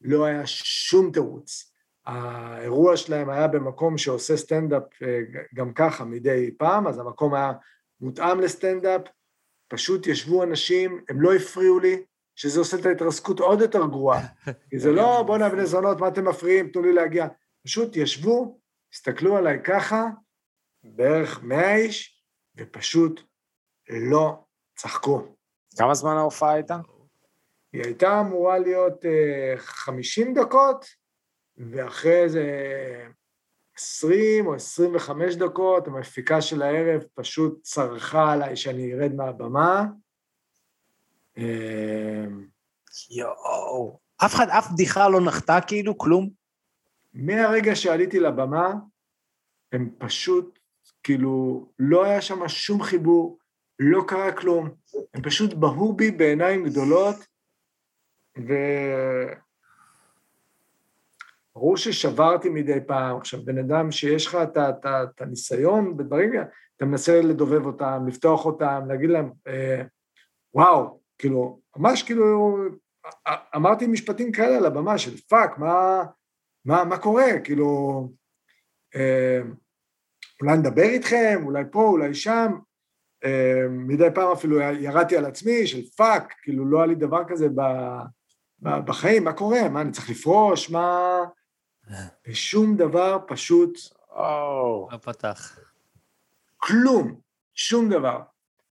לא 0.00 0.24
היה 0.24 0.46
שום 0.46 1.12
תירוץ. 1.12 1.72
האירוע 2.06 2.96
שלהם 2.96 3.30
היה 3.30 3.48
במקום 3.48 3.98
שעושה 3.98 4.36
סטנדאפ 4.36 4.82
אה, 5.02 5.20
גם 5.54 5.72
ככה 5.72 6.04
מדי 6.04 6.50
פעם, 6.58 6.86
אז 6.86 6.98
המקום 6.98 7.34
היה 7.34 7.52
מותאם 8.00 8.40
לסטנדאפ, 8.40 9.00
פשוט 9.68 10.06
ישבו 10.06 10.42
אנשים, 10.42 11.04
הם 11.08 11.20
לא 11.20 11.34
הפריעו 11.34 11.78
לי, 11.78 12.02
שזה 12.36 12.60
עושה 12.60 12.76
את 12.76 12.86
ההתרסקות 12.86 13.40
עוד 13.40 13.60
יותר 13.60 13.86
גרועה. 13.86 14.26
כי 14.70 14.78
זה 14.78 14.90
לא, 14.90 15.22
בואנה 15.26 15.48
בני 15.48 15.66
זונות, 15.66 16.00
מה 16.00 16.08
אתם 16.08 16.28
מפריעים, 16.28 16.68
תנו 16.68 16.82
לי 16.82 16.92
להגיע. 16.92 17.26
פשוט 17.64 17.96
ישבו, 17.96 18.60
הסתכלו 18.92 19.36
עליי 19.36 19.62
ככה, 19.64 20.06
בערך 20.84 21.42
מאה 21.42 21.76
איש, 21.76 22.24
ופשוט 22.56 23.20
לא 23.90 24.44
צחקו. 24.76 25.22
כמה 25.78 25.94
זמן 25.94 26.16
ההופעה 26.16 26.52
הייתה? 26.52 26.78
היא 27.72 27.82
הייתה 27.84 28.20
אמורה 28.20 28.58
להיות 28.58 29.04
uh, 29.04 29.58
50 29.58 30.34
דקות, 30.34 30.86
ואחרי 31.56 32.22
איזה 32.22 32.44
20 33.76 34.46
או 34.46 34.54
25 34.54 35.34
דקות, 35.34 35.86
המפיקה 35.86 36.40
של 36.40 36.62
הערב 36.62 37.02
פשוט 37.14 37.62
צרחה 37.62 38.32
עליי 38.32 38.56
שאני 38.56 38.94
ארד 38.94 39.14
מהבמה. 39.14 39.84
אה, 41.38 42.24
יואו, 43.10 43.98
אף 44.24 44.34
אחד, 44.34 44.48
אף 44.48 44.70
בדיחה 44.72 45.08
לא 45.08 45.20
נחתה 45.20 45.58
כאילו, 45.66 45.98
כלום? 45.98 46.30
מהרגע 47.14 47.76
שעליתי 47.76 48.20
לבמה, 48.20 48.72
הם 49.72 49.90
פשוט, 49.98 50.58
כאילו, 51.02 51.66
לא 51.78 52.04
היה 52.04 52.20
שם 52.20 52.48
שום 52.48 52.82
חיבור, 52.82 53.38
לא 53.78 54.04
קרה 54.08 54.32
כלום. 54.32 54.70
הם 55.14 55.22
פשוט 55.22 55.54
בהו 55.54 55.92
בי 55.92 56.10
בעיניים 56.10 56.64
גדולות, 56.64 57.16
וברור 58.36 59.36
ששברתי 61.76 62.48
מדי 62.48 62.78
פעם. 62.86 63.16
עכשיו, 63.16 63.44
בן 63.44 63.58
אדם 63.58 63.90
שיש 63.90 64.26
לך 64.26 64.34
את 64.34 65.20
הניסיון 65.20 65.96
בדברים, 65.96 66.32
אתה 66.76 66.84
מנסה 66.84 67.20
לדובב 67.20 67.66
אותם, 67.66 68.04
לפתוח 68.08 68.46
אותם, 68.46 68.82
להגיד 68.88 69.10
להם, 69.10 69.30
אה, 69.46 69.82
וואו, 70.54 71.01
כאילו, 71.18 71.60
ממש 71.76 72.02
כאילו, 72.02 72.56
אמרתי 73.56 73.86
משפטים 73.86 74.32
כאלה 74.32 74.56
על 74.56 74.66
הבמה 74.66 74.98
של 74.98 75.16
fuck, 75.16 75.58
מה, 75.58 76.04
מה, 76.64 76.84
מה 76.84 76.98
קורה? 76.98 77.40
כאילו, 77.44 78.08
אה, 78.94 79.40
אולי 80.40 80.56
נדבר 80.56 80.82
איתכם, 80.82 81.40
אולי 81.44 81.64
פה, 81.70 81.82
אולי 81.82 82.14
שם. 82.14 82.52
אה, 83.24 83.66
מדי 83.70 84.08
פעם 84.14 84.32
אפילו 84.32 84.60
ירדתי 84.60 85.16
על 85.16 85.24
עצמי 85.24 85.66
של 85.66 85.82
fuck, 85.96 86.34
כאילו 86.42 86.66
לא 86.66 86.78
היה 86.78 86.86
לי 86.86 86.94
דבר 86.94 87.22
כזה 87.28 87.48
ב, 87.54 87.60
בחיים, 88.62 89.24
מה 89.24 89.32
קורה? 89.32 89.68
מה, 89.68 89.80
אני 89.80 89.92
צריך 89.92 90.10
לפרוש? 90.10 90.70
מה... 90.70 91.08
ושום 92.28 92.76
דבר 92.76 93.18
פשוט... 93.26 93.78
לא 94.92 94.98
פתח. 95.02 95.58
כלום, 96.56 97.20
שום 97.54 97.88
דבר. 97.88 98.20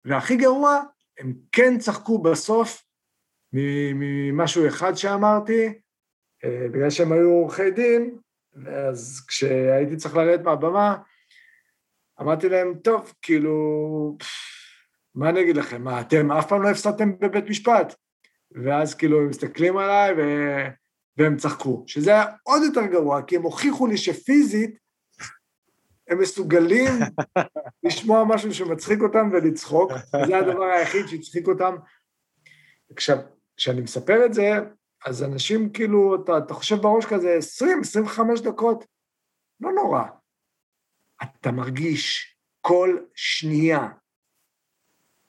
והכי 0.05 0.37
גרוע, 0.37 0.83
הם 1.19 1.33
כן 1.53 1.79
צחקו 1.79 2.23
בסוף 2.23 2.83
ממשהו 3.53 4.69
אחד 4.69 4.95
שאמרתי, 4.95 5.67
אה, 6.45 6.67
בגלל 6.73 6.91
שהם 6.91 7.13
היו 7.13 7.31
עורכי 7.31 7.71
דין, 7.71 8.19
אז 8.67 9.25
כשהייתי 9.29 9.97
צריך 9.97 10.17
לרדת 10.17 10.45
מהבמה, 10.45 10.97
אמרתי 12.21 12.49
להם, 12.49 12.75
טוב, 12.85 13.15
כאילו, 13.23 14.17
מה 15.15 15.29
אני 15.29 15.41
אגיד 15.41 15.57
לכם, 15.57 15.83
מה, 15.83 16.01
אתם 16.01 16.33
אף 16.33 16.49
פעם 16.49 16.63
לא 16.63 16.69
הפסדתם 16.69 17.19
בבית 17.19 17.45
משפט? 17.49 17.95
ואז 18.65 18.95
כאילו 18.95 19.21
הם 19.21 19.29
מסתכלים 19.29 19.77
עליי 19.77 20.13
ו... 20.13 20.21
והם 21.17 21.37
צחקו, 21.37 21.85
שזה 21.87 22.11
היה 22.11 22.25
עוד 22.43 22.63
יותר 22.63 22.87
גרוע, 22.87 23.23
כי 23.23 23.37
הם 23.37 23.43
הוכיחו 23.43 23.87
לי 23.87 23.97
שפיזית 23.97 24.79
הם 26.09 26.19
מסוגלים 26.19 26.93
לשמוע 27.83 28.25
משהו 28.25 28.55
שמצחיק 28.55 29.01
אותם 29.01 29.31
ולצחוק, 29.33 29.93
וזה 29.93 30.39
הדבר 30.39 30.65
היחיד 30.65 31.07
שהצחיק 31.07 31.49
אותם. 31.49 31.77
עכשיו, 32.93 33.19
כשאני 33.57 33.81
מספר 33.81 34.27
את 34.27 34.35
זה, 34.35 34.51
אז 35.07 35.23
אנשים 35.23 35.73
כאילו, 35.73 36.25
אתה, 36.25 36.39
אתה 36.39 36.55
חושב 36.55 36.77
בראש 36.77 37.07
כזה 37.07 37.39
20-25 38.39 38.43
דקות, 38.45 38.85
לא 39.61 39.73
נורא. 39.73 40.03
אתה 41.23 41.53
מרגיש 41.53 42.37
כל 42.61 42.99
שנייה 43.15 43.89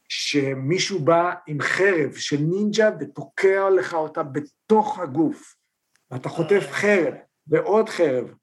שמישהו 0.10 1.00
בא 1.00 1.34
עם 1.48 1.62
חרב 1.62 2.14
של 2.14 2.38
נינג'ה 2.38 2.90
ותוקע 3.00 3.70
לך 3.70 3.94
אותה 3.94 4.24
בתוך 4.24 5.00
הגוף, 5.00 5.56
ואתה 6.12 6.30
חוטף 6.30 6.64
חרב 6.72 7.14
ועוד 7.48 7.90
חרב, 7.90 8.34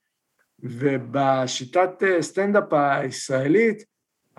ובשיטת 0.64 2.02
אה, 2.02 2.22
סטנדאפ 2.22 2.72
הישראלית, 2.72 3.84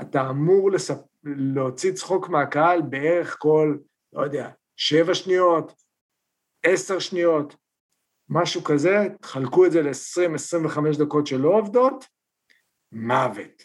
אתה 0.02 0.30
אמור 0.30 0.72
לספ... 0.72 0.98
להוציא 1.24 1.92
צחוק 1.92 2.30
מהקהל 2.30 2.82
בערך 2.82 3.36
כל, 3.40 3.78
לא 4.14 4.22
יודע, 4.22 4.50
שבע 4.78 5.14
שניות, 5.14 5.74
עשר 6.64 7.00
שניות, 7.00 7.56
משהו 8.30 8.64
כזה, 8.64 9.08
תחלקו 9.22 9.66
את 9.66 9.72
זה 9.72 9.82
ל-20-25 9.82 11.00
דקות 11.00 11.28
שלא 11.28 11.50
עובדות, 11.50 12.06
מוות. 12.92 13.64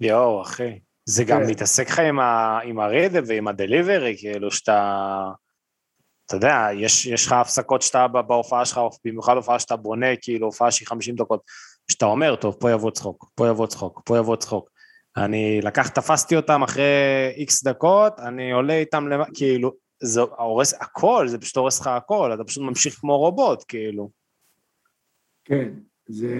יואו, 0.00 0.42
אחי. 0.42 0.80
זה 1.04 1.24
גם 1.24 1.40
כן. 1.44 1.50
מתעסק 1.50 1.88
לך 1.88 1.98
עם, 1.98 2.20
ה, 2.20 2.58
עם 2.64 2.80
הרדב 2.80 3.22
ועם 3.26 3.48
הדליברי, 3.48 4.14
כאילו 4.18 4.50
שאתה... 4.50 5.22
אתה 6.26 6.36
יודע, 6.36 6.66
יש, 6.74 7.06
יש 7.06 7.26
לך 7.26 7.32
הפסקות 7.32 7.82
שאתה 7.82 8.08
בהופעה 8.08 8.64
שלך, 8.64 8.80
במיוחד 9.04 9.36
הופעה 9.36 9.58
שאתה 9.58 9.76
בונה, 9.76 10.16
כאילו 10.22 10.46
הופעה 10.46 10.70
שהיא 10.70 10.88
50 10.88 11.14
דקות, 11.14 11.40
שאתה 11.90 12.06
אומר, 12.06 12.36
טוב, 12.36 12.56
פה 12.60 12.70
יבוא 12.70 12.90
צחוק, 12.90 13.30
פה 13.34 13.48
יבוא 13.48 13.66
צחוק, 13.66 14.02
פה 14.04 14.18
יבוא 14.18 14.36
צחוק. 14.36 14.70
אני 15.16 15.60
לקח, 15.62 15.88
תפסתי 15.88 16.36
אותם 16.36 16.62
אחרי 16.62 16.84
איקס 17.36 17.64
דקות, 17.64 18.20
אני 18.20 18.52
עולה 18.52 18.74
איתם, 18.74 19.08
למ... 19.08 19.20
כאילו, 19.34 19.72
זה 20.02 20.20
הורס 20.20 20.74
הכל, 20.74 21.28
זה 21.28 21.38
פשוט 21.38 21.56
הורס 21.56 21.80
לך 21.80 21.86
הכל, 21.86 22.34
אתה 22.34 22.44
פשוט 22.44 22.62
ממשיך 22.62 22.94
כמו 22.94 23.18
רובוט, 23.18 23.64
כאילו. 23.68 24.10
כן, 25.44 25.72
זה, 26.08 26.38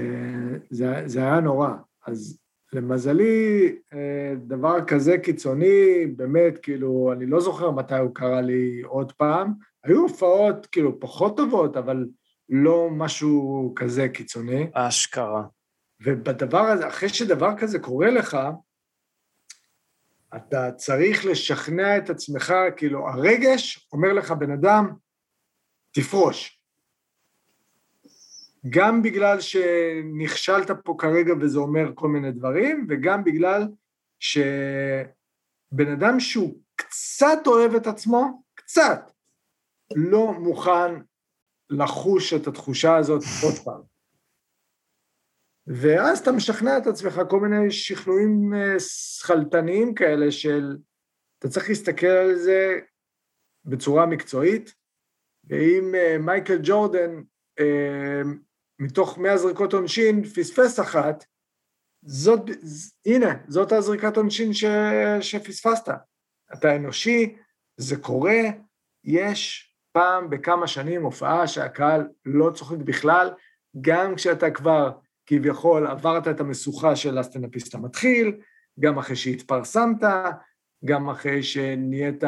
זה, 0.70 1.02
זה 1.06 1.20
היה 1.20 1.40
נורא. 1.40 1.68
אז 2.06 2.38
למזלי, 2.72 3.66
אה, 3.92 4.34
דבר 4.46 4.84
כזה 4.86 5.18
קיצוני, 5.18 6.06
באמת, 6.16 6.58
כאילו, 6.58 7.12
אני 7.12 7.26
לא 7.26 7.40
זוכר 7.40 7.70
מתי 7.70 7.98
הוא 7.98 8.14
קרה 8.14 8.40
לי 8.40 8.82
עוד 8.84 9.12
פעם. 9.12 9.52
היו 9.84 10.00
הופעות, 10.00 10.66
כאילו, 10.66 11.00
פחות 11.00 11.36
טובות, 11.36 11.76
אבל 11.76 12.06
לא 12.50 12.88
משהו 12.90 13.72
כזה 13.76 14.08
קיצוני. 14.08 14.66
אשכרה. 14.72 15.42
ובדבר 16.02 16.60
הזה, 16.60 16.88
אחרי 16.88 17.08
שדבר 17.08 17.58
כזה 17.58 17.78
קורה 17.78 18.10
לך, 18.10 18.36
אתה 20.36 20.72
צריך 20.72 21.24
לשכנע 21.24 21.96
את 21.96 22.10
עצמך, 22.10 22.54
כאילו, 22.76 23.08
הרגש 23.08 23.88
אומר 23.92 24.12
לך, 24.12 24.30
בן 24.30 24.50
אדם, 24.50 24.90
תפרוש. 25.92 26.60
גם 28.70 29.02
בגלל 29.02 29.40
שנכשלת 29.40 30.70
פה 30.84 30.94
כרגע 30.98 31.32
וזה 31.40 31.58
אומר 31.58 31.92
כל 31.94 32.08
מיני 32.08 32.32
דברים, 32.32 32.86
וגם 32.88 33.24
בגלל 33.24 33.68
שבן 34.18 35.92
אדם 35.92 36.20
שהוא 36.20 36.60
קצת 36.76 37.38
אוהב 37.46 37.74
את 37.74 37.86
עצמו, 37.86 38.42
קצת, 38.54 39.10
לא 39.94 40.32
מוכן 40.32 41.09
לחוש 41.70 42.34
את 42.34 42.46
התחושה 42.46 42.96
הזאת 42.96 43.22
עוד 43.42 43.54
פעם. 43.64 43.80
ואז 45.66 46.18
אתה 46.18 46.32
משכנע 46.32 46.78
את 46.78 46.86
עצמך 46.86 47.20
כל 47.30 47.40
מיני 47.40 47.70
שכנועים 47.70 48.54
אה, 48.54 48.80
שכלתניים 48.80 49.94
כאלה 49.94 50.30
של, 50.30 50.76
אתה 51.38 51.48
צריך 51.48 51.68
להסתכל 51.68 52.06
על 52.06 52.34
זה 52.34 52.78
בצורה 53.64 54.06
מקצועית, 54.06 54.74
ואם 55.44 55.94
אה, 55.94 56.16
מייקל 56.18 56.58
ג'ורדן 56.62 57.22
אה, 57.60 58.22
מתוך 58.78 59.18
100 59.18 59.38
זריקות 59.38 59.72
עונשין 59.72 60.24
פספס 60.24 60.80
אחת, 60.80 61.24
זאת, 62.02 62.40
הנה, 63.06 63.34
זאת 63.48 63.72
הזריקת 63.72 64.16
עונשין 64.16 64.52
ש, 64.52 64.64
שפספסת. 65.20 65.88
אתה 66.52 66.76
אנושי, 66.76 67.36
זה 67.76 67.96
קורה, 67.96 68.40
יש 69.04 69.69
פעם 69.92 70.30
בכמה 70.30 70.66
שנים 70.66 71.02
הופעה 71.02 71.46
שהקהל 71.46 72.08
לא 72.24 72.50
צוחק 72.54 72.76
בכלל, 72.76 73.30
גם 73.80 74.14
כשאתה 74.14 74.50
כבר 74.50 74.90
כביכול 75.26 75.86
עברת 75.86 76.28
את 76.28 76.40
המשוכה 76.40 76.96
של 76.96 77.18
הסטנדאפיסט 77.18 77.74
המתחיל, 77.74 78.40
גם 78.80 78.98
אחרי 78.98 79.16
שהתפרסמת, 79.16 80.02
גם 80.84 81.10
אחרי 81.10 81.42
שנהיית 81.42 82.24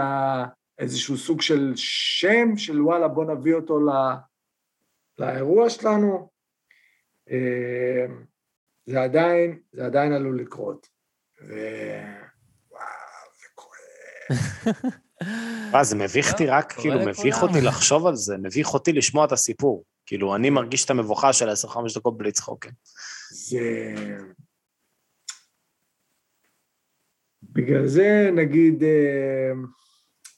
איזשהו 0.78 1.16
סוג 1.16 1.40
של 1.40 1.72
שם, 1.76 2.56
של 2.56 2.82
וואלה 2.82 3.08
בוא 3.08 3.24
נביא 3.24 3.54
אותו 3.54 3.80
לא, 3.80 3.92
לאירוע 5.18 5.70
שלנו, 5.70 6.30
אה, 7.30 8.06
זה 8.86 9.02
עדיין, 9.02 9.58
זה 9.72 9.86
עדיין 9.86 10.12
עלול 10.12 10.40
לקרות. 10.40 10.86
ווואו, 11.40 11.58
זה 13.40 13.46
כואב. 13.54 14.92
אה, 15.74 15.84
זה 15.84 15.96
מביך 15.96 16.32
אותי 16.32 16.46
רק, 16.46 16.72
כאילו. 16.72 16.98
מביך 17.06 17.42
אותי 17.42 17.60
לחשוב 17.60 18.06
על 18.06 18.16
זה, 18.16 18.36
מביך 18.38 18.74
אותי 18.74 18.92
לשמוע 18.92 19.24
את 19.24 19.32
הסיפור. 19.32 19.84
כאילו, 20.06 20.36
אני 20.36 20.50
מרגיש 20.50 20.84
את 20.84 20.90
המבוכה 20.90 21.32
של 21.32 21.48
10-5 21.48 21.78
דקות 21.96 22.18
בלי 22.18 22.32
צחוק. 22.32 22.64
כן. 22.64 22.70
זה... 23.30 23.94
בגלל 27.42 27.86
זה, 27.86 28.30
נגיד, 28.34 28.82
אה, 28.82 29.52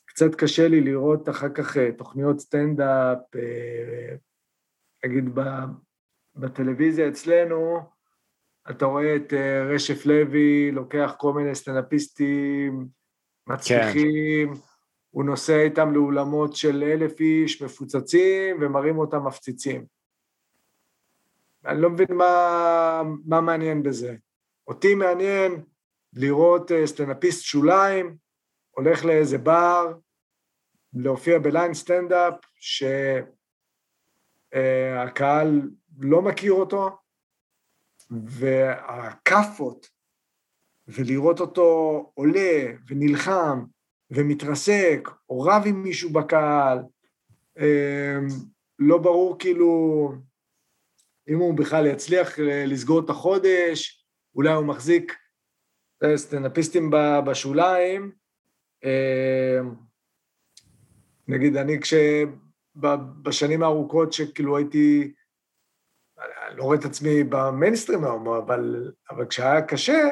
קצת 0.04 0.34
קשה 0.34 0.68
לי 0.68 0.80
לראות 0.80 1.28
אחר 1.28 1.48
כך 1.48 1.76
אה, 1.76 1.92
תוכניות 1.92 2.40
סטנדאפ, 2.40 3.18
אה, 3.36 4.16
נגיד 5.04 5.34
ב- 5.34 5.64
בטלוויזיה 6.36 7.08
אצלנו, 7.08 7.78
אתה 8.70 8.84
רואה 8.84 9.16
את 9.16 9.32
רשף 9.74 10.06
לוי 10.06 10.70
לוקח 10.72 11.14
כל 11.18 11.32
מיני 11.32 11.54
סטנדאפיסטים 11.54 12.86
מצליחים, 13.46 14.52
הוא 15.14 15.24
נוסע 15.24 15.60
איתם 15.60 15.92
לאולמות 15.94 16.56
של 16.56 16.82
אלף 16.82 17.20
איש 17.20 17.62
מפוצצים 17.62 18.56
ומראים 18.60 18.98
אותם 18.98 19.26
מפציצים. 19.26 19.86
אני 21.66 21.80
לא 21.80 21.90
מבין 21.90 22.06
מה, 22.10 23.02
מה 23.26 23.40
מעניין 23.40 23.82
בזה. 23.82 24.16
אותי 24.66 24.94
מעניין 24.94 25.62
לראות 26.12 26.72
אה, 26.72 26.86
סטנדאפיסט 26.86 27.42
שוליים, 27.44 28.16
הולך 28.70 29.04
לאיזה 29.04 29.38
בר, 29.38 29.92
להופיע 30.94 31.38
בליין 31.38 31.74
סטנדאפ, 31.74 32.34
שהקהל 34.52 35.70
לא 35.98 36.22
מכיר 36.22 36.52
אותו, 36.52 36.90
והכאפות, 38.10 39.88
ולראות 40.88 41.40
אותו 41.40 42.00
עולה 42.14 42.64
ונלחם 42.86 43.64
ומתרסק, 44.14 45.08
או 45.28 45.40
רב 45.40 45.62
עם 45.66 45.82
מישהו 45.82 46.10
בקהל, 46.10 46.78
אה, 47.58 48.18
לא 48.78 48.98
ברור 48.98 49.38
כאילו 49.38 50.12
אם 51.28 51.38
הוא 51.38 51.54
בכלל 51.54 51.86
יצליח 51.86 52.38
אה, 52.40 52.66
לסגור 52.66 53.00
את 53.00 53.10
החודש, 53.10 54.06
אולי 54.34 54.52
הוא 54.52 54.66
מחזיק 54.66 55.16
אה, 56.04 56.16
סטנדאפיסטים 56.16 56.90
ב- 56.90 57.20
בשוליים. 57.26 58.12
אה, 58.84 59.60
נגיד, 61.28 61.56
אני 61.56 61.80
כש... 61.80 61.94
בשנים 63.22 63.62
הארוכות 63.62 64.12
שכאילו 64.12 64.56
הייתי, 64.56 65.12
אני 66.18 66.56
לא 66.58 66.62
רואה 66.62 66.78
את 66.78 66.84
עצמי 66.84 67.24
במיינסטרים 67.24 68.04
היום, 68.04 68.28
אבל, 68.28 68.92
אבל 69.10 69.26
כשהיה 69.26 69.62
קשה, 69.62 70.08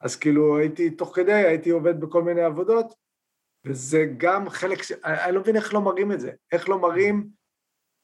אז 0.00 0.16
כאילו 0.16 0.58
הייתי, 0.58 0.90
תוך 0.90 1.16
כדי, 1.16 1.32
הייתי 1.32 1.70
עובד 1.70 2.00
בכל 2.00 2.22
מיני 2.22 2.42
עבודות, 2.42 2.94
וזה 3.66 4.06
גם 4.16 4.48
חלק, 4.50 4.82
ש- 4.82 4.92
אני 5.04 5.34
לא 5.34 5.40
מבין 5.40 5.56
איך 5.56 5.74
לא 5.74 5.80
מראים 5.80 6.12
את 6.12 6.20
זה, 6.20 6.30
איך 6.52 6.68
לא 6.68 6.78
מראים 6.78 7.26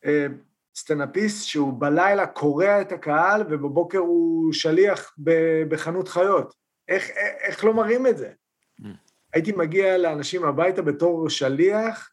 אה, 0.04 0.26
סטנדאפיסט 0.76 1.46
שהוא 1.46 1.80
בלילה 1.80 2.26
קורע 2.26 2.80
את 2.80 2.92
הקהל 2.92 3.42
ובבוקר 3.50 3.98
הוא 3.98 4.52
שליח 4.52 5.14
ב- 5.18 5.62
בחנות 5.68 6.08
חיות. 6.08 6.54
איך, 6.88 7.08
איך, 7.10 7.34
איך 7.40 7.64
לא 7.64 7.74
מראים 7.74 8.06
את 8.06 8.18
זה? 8.18 8.32
Mm. 8.80 8.84
הייתי 9.32 9.52
מגיע 9.52 9.98
לאנשים 9.98 10.44
הביתה 10.44 10.82
בתור 10.82 11.28
שליח, 11.30 12.10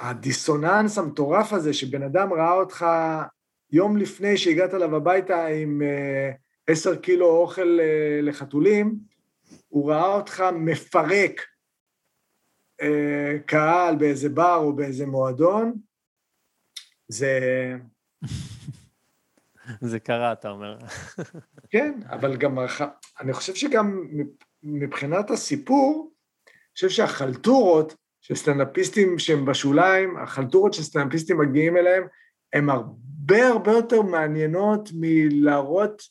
והדיסוננס 0.00 0.98
המטורף 0.98 1.52
הזה 1.52 1.74
שבן 1.74 2.02
אדם 2.02 2.32
ראה 2.32 2.52
אותך 2.52 2.86
יום 3.70 3.96
לפני 3.96 4.36
שהגעת 4.36 4.74
אליו 4.74 4.96
הביתה 4.96 5.46
עם 5.46 5.82
אה, 5.82 6.30
עשר 6.66 6.96
קילו 6.96 7.26
אוכל 7.26 7.78
אה, 7.80 8.20
לחתולים, 8.22 9.11
הוא 9.68 9.90
ראה 9.90 10.14
אותך 10.14 10.44
מפרק 10.54 11.40
אה, 12.80 13.38
קהל 13.46 13.96
באיזה 13.96 14.28
בר 14.28 14.56
או 14.56 14.72
באיזה 14.72 15.06
מועדון, 15.06 15.74
זה... 17.08 17.40
זה 19.90 20.00
קרה, 20.00 20.32
אתה 20.32 20.50
אומר. 20.50 20.78
כן, 21.72 22.00
אבל 22.10 22.36
גם, 22.36 22.58
אני 23.20 23.32
חושב 23.32 23.54
שגם 23.54 24.08
מבחינת 24.62 25.30
הסיפור, 25.30 26.12
אני 26.46 26.74
חושב 26.74 26.88
שהחלטורות 26.88 27.94
של 28.20 28.34
סטנדאפיסטים 28.34 29.18
שהם 29.18 29.46
בשוליים, 29.46 30.16
החלטורות 30.16 30.74
שסטנדאפיסטים 30.74 31.38
מגיעים 31.38 31.76
אליהם, 31.76 32.06
הן 32.52 32.68
הרבה 32.68 33.48
הרבה 33.48 33.72
יותר 33.72 34.02
מעניינות 34.02 34.90
מלהראות 34.94 36.02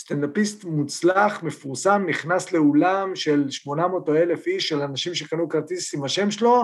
סטנדאפיסט 0.00 0.64
מוצלח, 0.64 1.42
מפורסם, 1.42 2.04
נכנס 2.08 2.52
לאולם 2.52 3.16
של 3.16 3.50
800 3.50 4.08
או 4.08 4.16
1,000 4.16 4.46
איש, 4.46 4.68
של 4.68 4.80
אנשים 4.82 5.14
שקנו 5.14 5.48
כרטיס 5.48 5.94
עם 5.94 6.04
השם 6.04 6.30
שלו, 6.30 6.62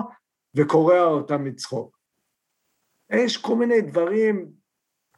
וקורע 0.55 1.03
אותם 1.03 1.43
מצחוק. 1.43 1.97
יש 3.09 3.37
כל 3.37 3.55
מיני 3.55 3.81
דברים, 3.81 4.49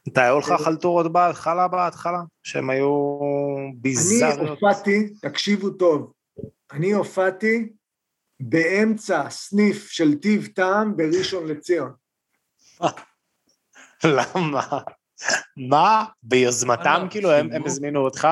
אתה 0.08 0.24
היו 0.24 0.40
לך 0.40 0.54
חלטורות 0.64 1.12
בהתחלה 1.12 1.68
בהתחלה? 1.68 2.20
שהם 2.44 2.70
היו 2.70 3.20
אני 3.58 3.76
ביזאריות? 3.76 4.50
הופעתי, 4.50 5.10
תקשיבו 5.22 5.70
טוב, 5.70 6.14
אני 6.72 6.92
הופעתי 6.92 7.70
באמצע 8.40 9.30
סניף 9.30 9.90
של 9.90 10.16
טיב 10.16 10.48
טעם 10.56 10.98
בראשון 10.98 11.48
לציון. 11.48 11.92
למה? 14.04 14.80
מה? 15.70 16.06
ביוזמתם 16.24 16.84
וואלה, 16.84 17.10
כאילו? 17.10 17.32
הם 17.32 17.66
הזמינו 17.66 18.00
אותך? 18.00 18.28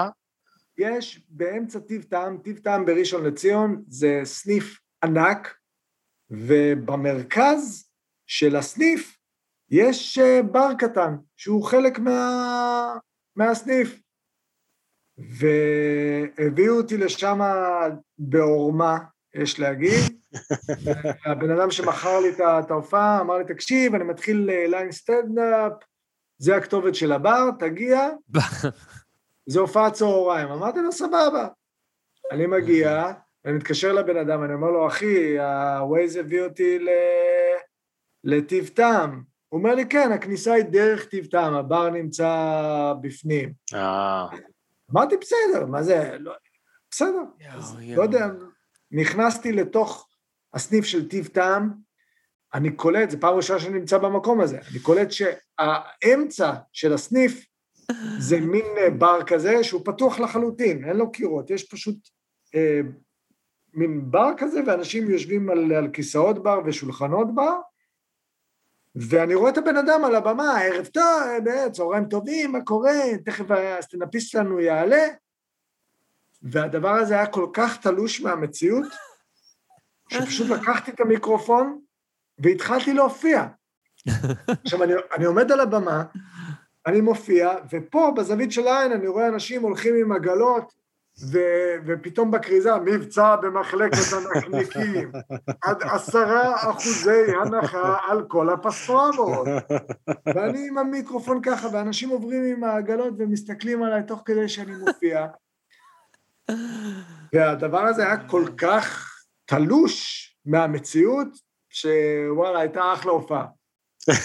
יש 0.78 1.22
באמצע 1.30 1.80
טיב 1.80 2.04
טעם, 2.04 2.38
טיב 2.38 2.58
טעם 2.58 2.86
בראשון 2.86 3.26
לציון 3.26 3.84
זה 3.88 4.22
סניף 4.24 4.80
ענק, 5.04 5.56
ובמרכז 6.30 7.90
של 8.28 8.56
הסניף 8.56 9.18
יש 9.70 10.18
אה, 10.18 10.42
בר 10.44 10.74
קטן, 10.80 11.16
שהוא 11.38 11.64
חלק 11.64 12.00
מה... 12.00 12.98
מהסניף. 13.36 14.00
והביאו 15.18 16.78
אותי 16.78 16.98
לשם 16.98 17.40
בעורמה, 18.18 18.98
יש 19.36 19.60
להגיד. 19.60 20.22
הבן 21.26 21.52
אדם 21.52 21.72
שמכר 21.72 22.20
לי 22.20 22.30
את 22.30 22.72
ההופעה 22.72 23.22
אמר 23.22 23.38
לי, 23.38 23.44
תקשיב, 23.54 23.96
אני 23.96 24.04
מתחיל 24.04 24.50
אה, 24.50 24.68
ליין 24.68 24.92
סטנדאפ, 24.92 25.74
זה 26.38 26.56
הכתובת 26.56 26.96
של 26.96 27.12
הבר, 27.12 27.50
תגיע, 27.60 28.10
זה 29.50 29.60
הופעת 29.60 29.94
צהריים. 29.94 30.48
אמרתי 30.48 30.80
לו, 30.80 30.92
סבבה. 30.92 31.48
אני 32.32 32.48
מגיע, 32.48 33.12
אני 33.46 33.54
מתקשר 33.54 33.94
לבן 33.94 34.18
אדם, 34.18 34.44
אני 34.44 34.54
אומר 34.54 34.68
לו, 34.72 34.88
אחי, 34.88 35.40
ה-Waze 35.40 36.20
הביא 36.20 36.42
אותי 36.42 36.80
ל- 36.80 36.90
לטיב 38.24 38.68
טעם. 38.68 39.24
הוא 39.50 39.58
אומר 39.60 39.76
לי, 39.76 39.86
כן, 39.90 40.12
הכניסה 40.12 40.54
היא 40.54 40.64
דרך 40.64 41.06
טיב 41.06 41.26
טעם, 41.26 41.54
הבר 41.54 41.90
נמצא 41.90 42.34
בפנים. 43.02 43.54
אה, 43.74 44.26
אמרתי, 44.92 45.16
בסדר, 45.18 45.66
מה 45.66 45.84
זה, 45.84 46.18
לא, 46.20 46.34
בסדר. 46.92 47.24
יואו, 47.40 47.58
אז 47.58 47.76
יואו. 47.80 47.98
לא 47.98 48.04
יודע, 48.04 48.28
נכנסתי 48.92 49.52
לתוך 49.52 50.08
הסניף 50.54 50.86
של 50.86 51.10
טיב 51.10 51.28
טעם, 51.28 51.87
אני 52.54 52.76
קולט, 52.76 53.10
זו 53.10 53.20
פעם 53.20 53.36
ראשונה 53.36 53.60
שאני 53.60 53.80
נמצא 53.80 53.98
במקום 53.98 54.41
הזה, 54.41 54.60
אני 54.72 54.80
קולט 54.80 55.08
שהאמצע 55.12 56.54
של 56.74 56.93
הסניף 56.93 57.45
זה 58.20 58.39
מין 58.52 58.66
אה, 58.78 58.89
בר 58.89 59.24
כזה 59.28 59.64
שהוא 59.64 59.82
פתוח 59.86 60.20
לחלוטין, 60.20 60.86
אין 60.86 60.98
לו 60.98 61.12
קירות, 61.12 61.50
יש 61.50 61.64
פשוט 61.64 61.95
אה, 62.56 62.80
מין 63.74 64.12
בר 64.12 64.32
כזה, 64.38 64.60
ואנשים 64.68 65.10
יושבים 65.10 65.50
על, 65.50 65.74
על 65.74 65.88
כיסאות 65.93 66.43
בר 66.43 66.60
ושולחנות 66.66 67.36
בר, 67.36 67.56
ואני 68.95 69.36
רואה 69.36 69.52
את 69.52 69.58
הבן 69.58 69.78
אדם 69.78 70.06
על 70.06 70.16
הבמה, 70.16 70.62
ערב 70.62 70.86
טוב, 70.86 71.48
אה, 71.48 71.70
צהריים 71.70 72.06
טובים, 72.06 72.52
מה 72.52 72.62
קורה, 72.62 73.02
תכף 73.26 73.45
הסטנדאפיסט 73.50 74.30
שלנו 74.30 74.60
יעלה, 74.60 75.04
והדבר 76.41 76.91
הזה 76.91 77.14
היה 77.14 77.28
כל 77.28 77.48
כך 77.54 77.78
תלוש 77.82 78.22
מהמציאות, 78.22 78.88
שפשוט 80.10 80.50
לקחתי 80.60 80.91
את 80.91 81.00
המיקרופון 81.00 81.80
והתחלתי 82.40 82.94
להופיע. 82.94 83.48
עכשיו, 84.64 84.84
אני, 84.84 84.94
אני 85.16 85.26
עומד 85.26 85.52
על 85.52 85.60
הבמה, 85.60 86.04
אני 86.86 87.02
מופיע, 87.02 87.52
ופה, 87.74 88.14
בזווית 88.18 88.52
של 88.52 88.68
העין, 88.68 88.92
אני 88.92 89.08
רואה 89.08 89.28
אנשים 89.28 89.62
הולכים 89.62 89.96
עם 89.96 90.12
עגלות, 90.12 90.74
ו, 91.32 91.40
ופתאום 91.86 92.32
בכריזה, 92.32 92.72
מבצע 92.86 93.36
במחלקת 93.36 93.98
הנקניקים, 94.14 95.12
עד 95.62 95.84
עשרה 95.84 96.56
אחוזי 96.70 97.26
הנחה 97.42 97.98
על 98.08 98.24
כל 98.28 98.50
הפסטרמות. 98.50 99.48
ואני 100.26 100.68
עם 100.68 100.78
המיקרופון 100.78 101.42
ככה, 101.42 101.68
ואנשים 101.74 102.10
עוברים 102.10 102.44
עם 102.44 102.64
העגלות 102.64 103.14
ומסתכלים 103.18 103.84
עליי 103.84 104.04
תוך 104.04 104.22
כדי 104.26 104.50
שאני 104.50 104.76
מופיע. 104.76 105.28
והדבר 107.34 107.82
הזה 107.82 108.06
היה 108.06 108.28
כל 108.28 108.46
כך 108.58 109.14
תלוש 109.46 110.24
מהמציאות, 110.46 111.47
שוואלה, 111.82 112.59
הייתה 112.59 112.93
אחלה 112.93 113.11
הופעה. 113.11 113.45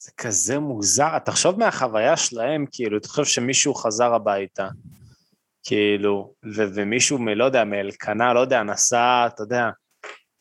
זה 0.00 0.10
כזה 0.16 0.58
מוזר, 0.58 1.18
תחשוב 1.18 1.58
מהחוויה 1.58 2.16
שלהם, 2.16 2.64
כאילו, 2.72 3.00
תחשוב 3.00 3.24
שמישהו 3.24 3.74
חזר 3.74 4.14
הביתה, 4.14 4.68
כאילו, 5.64 6.34
ו- 6.56 6.68
ומישהו, 6.74 7.18
מ- 7.18 7.28
לא 7.28 7.44
יודע, 7.44 7.64
מאלקנה, 7.64 8.34
לא 8.34 8.40
יודע, 8.40 8.62
נסע, 8.62 9.26
אתה 9.26 9.42
יודע, 9.42 9.70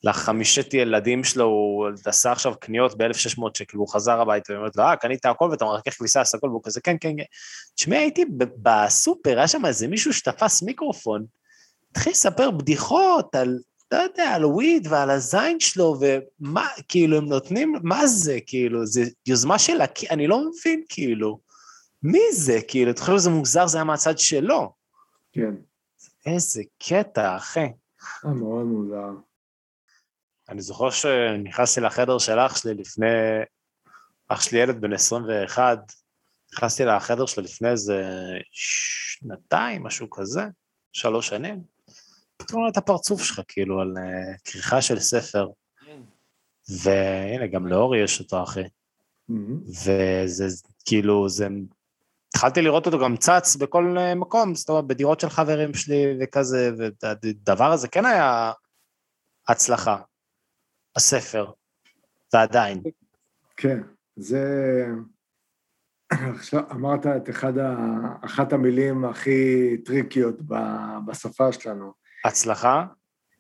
לחמישת 0.04 0.74
ילדים 0.74 1.24
שלו, 1.24 1.46
הוא 1.46 1.88
עשה 2.06 2.32
עכשיו 2.32 2.54
קניות 2.60 2.98
ב-1600 2.98 3.42
שקל, 3.54 3.78
והוא 3.78 3.94
חזר 3.94 4.22
הביתה, 4.22 4.54
ואומרת 4.54 4.76
לו, 4.76 4.84
אה, 4.84 4.96
קנית 4.96 5.26
הכל, 5.26 5.46
ואתה 5.52 5.66
מרכך 5.66 5.94
כביסה, 5.98 6.22
עשה 6.22 6.38
הכל, 6.38 6.48
והוא 6.48 6.62
כזה, 6.64 6.82
כן, 6.82 6.96
כן, 7.02 7.18
כן. 7.18 7.24
תשמע, 7.76 7.98
הייתי 7.98 8.26
בסופר, 8.62 9.38
היה 9.38 9.48
שם 9.48 9.66
איזה 9.66 9.88
מישהו 9.88 10.14
שתפס 10.14 10.64
מיקרופון, 10.64 11.26
התחיל 11.92 12.12
לספר 12.12 12.52
בדיחות 12.52 13.36
על, 13.36 13.58
לא 13.92 13.98
יודע, 13.98 14.30
על 14.36 14.46
וויד 14.46 14.88
ועל 14.88 15.10
הזין 15.10 15.60
שלו, 15.60 15.96
ומה, 16.00 16.68
כאילו, 16.90 17.18
הם 17.18 17.26
נותנים, 17.26 17.76
מה 17.84 18.08
זה, 18.08 18.40
כאילו, 18.46 18.86
זה 18.86 19.02
יוזמה 19.26 19.60
של, 19.60 19.82
הק... 19.82 20.04
אני 20.12 20.28
לא 20.28 20.42
מבין, 20.50 20.84
כאילו, 20.90 21.40
מי 22.04 22.20
זה, 22.34 22.60
כאילו, 22.68 22.92
אתה 22.92 23.02
חושב 23.02 23.18
שזה 23.18 23.30
מוזר, 23.30 23.68
זה 23.68 23.78
היה 23.78 23.84
מהצד 23.84 24.18
שלו. 24.18 24.74
כן, 25.32 25.56
איזה 26.26 26.64
קטע, 26.88 27.38
אחי. 27.38 27.60
היה 28.24 28.34
מאוד 28.34 28.66
מוזר. 28.66 29.10
אני 30.50 30.62
זוכר 30.62 30.90
שנכנסתי 30.90 31.82
לחדר 31.82 32.18
של 32.18 32.40
אח 32.40 32.58
שלי 32.58 32.74
לפני, 32.74 33.08
אח 34.28 34.42
שלי 34.42 34.60
ילד 34.60 34.82
בן 34.82 34.94
21, 34.94 35.80
נכנסתי 36.54 36.86
לחדר 36.86 37.26
שלו 37.26 37.44
לפני 37.44 37.70
איזה 37.70 38.04
שנתיים, 38.52 39.84
משהו 39.84 40.10
כזה, 40.10 40.42
שלוש 40.94 41.28
שנים. 41.28 41.77
פתאום 42.38 42.68
את 42.68 42.78
הפרצוף 42.78 43.24
שלך, 43.24 43.42
כאילו, 43.48 43.82
על 43.82 43.94
uh, 43.98 44.52
כריכה 44.52 44.82
של 44.82 45.00
ספר. 45.00 45.48
והנה, 46.84 47.48
גם 47.48 47.68
לאורי 47.68 48.04
יש 48.04 48.20
אותו, 48.20 48.44
אחי. 48.44 48.64
וזה 49.86 50.46
כאילו, 50.86 51.30
זה... 51.30 51.48
התחלתי 52.30 52.62
לראות 52.62 52.86
אותו 52.86 53.00
גם 53.00 53.18
צץ 53.18 53.56
בכל 53.56 53.96
אה, 53.98 54.16
מקום, 54.16 54.56
זאת 54.56 54.70
אומרת, 54.70 54.88
בדירות 54.88 55.20
של 55.20 55.30
חברים 55.30 55.74
שלי 55.74 56.18
וכזה, 56.22 56.72
והדבר 57.04 57.72
הזה 57.72 57.88
כן 57.88 58.06
היה 58.06 58.52
הצלחה, 59.48 59.98
הספר, 60.96 61.52
ועדיין. 62.34 62.82
כן, 63.58 63.80
זה... 64.16 64.86
עכשיו 66.36 66.62
אמרת 66.72 67.06
את 67.06 67.30
אחד 67.30 67.58
ה... 67.58 67.76
אחת 68.26 68.54
המילים 68.54 69.06
הכי 69.06 69.78
טריקיות 69.86 70.36
בשפה 71.06 71.52
שלנו. 71.54 71.94
הצלחה? 72.26 72.86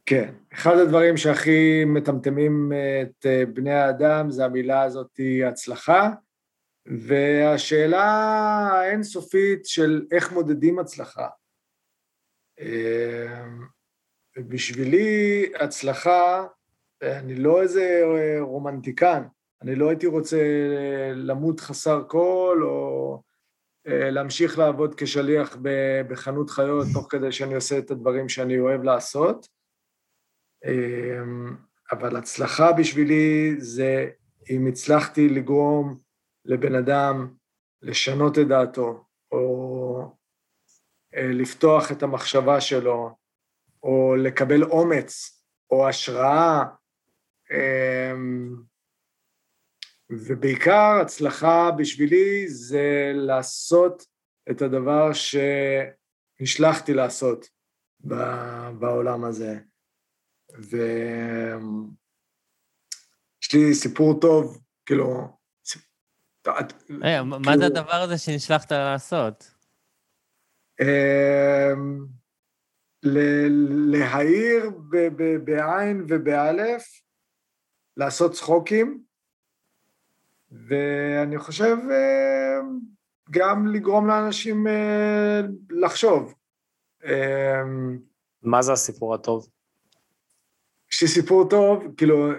כן, 0.06 0.34
אחד 0.54 0.78
הדברים 0.78 1.18
שהכי 1.18 1.86
מטמטמים 1.86 2.72
את 3.02 3.26
אה, 3.26 3.44
בני 3.54 3.74
האדם 3.74 4.32
זה 4.32 4.46
המילה 4.46 4.82
הזאת 4.82 5.20
הצלחה, 5.48 6.10
והשאלה 6.86 8.04
האינסופית 8.72 9.66
של 9.66 10.06
איך 10.12 10.32
מודדים 10.32 10.80
הצלחה. 10.80 11.28
אה, 12.60 13.46
בשבילי 14.38 15.52
הצלחה, 15.60 16.46
אני 17.02 17.36
לא 17.36 17.62
איזה 17.62 18.02
אה, 18.04 18.42
רומנטיקן, 18.42 19.24
אני 19.62 19.76
לא 19.76 19.90
הייתי 19.90 20.08
רוצה 20.08 20.38
למות 21.16 21.60
חסר 21.60 22.04
כל 22.08 22.60
או 22.64 23.16
אה, 23.16 23.27
להמשיך 23.88 24.58
לעבוד 24.60 24.96
כשליח 24.96 25.58
בחנות 26.10 26.50
חיות 26.50 26.88
תוך 26.94 27.08
כדי 27.10 27.32
שאני 27.32 27.56
עושה 27.56 27.78
את 27.78 27.92
הדברים 27.92 28.30
שאני 28.30 28.60
אוהב 28.60 28.84
לעשות. 28.84 29.48
אמ, 30.66 31.56
אבל 31.92 32.18
הצלחה 32.18 32.72
בשבילי 32.72 33.56
זה 33.58 34.10
אם 34.50 34.68
הצלחתי 34.68 35.30
לגרום 35.30 36.00
לבן 36.46 36.76
אדם 36.76 37.34
לשנות 37.82 38.40
את 38.40 38.48
דעתו, 38.48 39.04
או 39.32 40.12
אה, 41.16 41.28
לפתוח 41.34 41.92
את 41.92 42.04
המחשבה 42.04 42.62
שלו, 42.62 43.16
או 43.84 44.16
לקבל 44.16 44.64
אומץ, 44.64 45.42
או 45.72 45.88
השראה, 45.88 46.64
אמ, 47.52 48.56
ובעיקר 50.10 51.00
הצלחה 51.02 51.72
בשבילי 51.78 52.48
זה 52.48 53.12
לעשות 53.16 54.06
את 54.52 54.62
הדבר 54.62 55.12
שנשלחתי 56.40 56.94
לעשות 56.94 57.50
בעולם 58.80 59.24
הזה. 59.24 59.60
ויש 60.50 60.78
לי 63.54 63.74
סיפור 63.74 64.20
טוב, 64.20 64.64
כאילו, 64.86 65.38
רגע, 67.02 67.24
מה 67.24 67.38
כאילו- 67.44 67.58
זה 67.60 67.66
הדבר 67.66 67.94
הזה 67.94 68.18
שנשלחת 68.18 68.72
לעשות? 68.72 69.52
אמ, 70.82 72.06
להעיר 73.92 74.70
בעין 75.44 76.06
ובאלף, 76.10 77.02
לעשות 77.98 78.32
צחוקים, 78.32 79.07
ואני 80.52 81.38
חושב 81.38 81.78
אמ, 81.78 82.80
גם 83.32 83.68
לגרום 83.68 84.08
לאנשים 84.08 84.68
אה, 84.68 85.42
לחשוב. 85.70 86.34
אמ, 87.06 87.98
מה 88.44 88.62
זה 88.62 88.74
הסיפור 88.74 89.14
הטוב? 89.14 89.48
יש 90.94 91.02
לי 91.02 91.08
סיפור 91.08 91.50
טוב, 91.50 91.84
כאילו, 91.98 92.32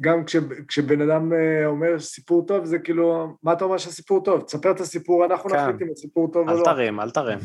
גם 0.00 0.24
כש, 0.24 0.36
כשבן 0.68 1.10
אדם 1.10 1.32
אה, 1.32 1.66
אומר 1.66 1.98
סיפור 1.98 2.46
טוב, 2.46 2.64
זה 2.64 2.78
כאילו, 2.78 3.36
מה 3.42 3.52
אתה 3.52 3.64
אומר 3.64 3.78
שהסיפור 3.78 4.24
טוב? 4.24 4.40
תספר 4.40 4.70
את 4.70 4.80
הסיפור, 4.80 5.24
אנחנו 5.24 5.50
כן. 5.50 5.56
נחליט 5.56 5.82
אם 5.82 5.88
הסיפור 5.92 6.30
טוב 6.32 6.48
או 6.48 6.54
אל 6.54 6.58
לא. 6.58 6.64
תרים, 6.64 7.00
אל 7.00 7.10
תרים. 7.10 7.38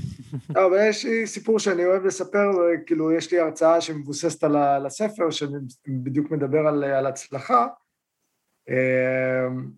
לא, 0.56 0.66
אבל 0.68 0.78
יש 0.90 1.06
לי 1.06 1.28
סיפור 1.28 1.60
שאני 1.60 1.86
אוהב 1.86 2.06
לספר, 2.06 2.52
כאילו, 2.86 3.12
יש 3.12 3.32
לי 3.32 3.40
הרצאה 3.40 3.82
שמבוססת 3.82 4.44
על 4.44 4.86
הספר, 4.86 5.30
שבדיוק 5.30 6.32
מדבר 6.32 6.68
על, 6.68 6.84
על 6.84 7.06
הצלחה, 7.06 7.62
אה, 7.62 7.85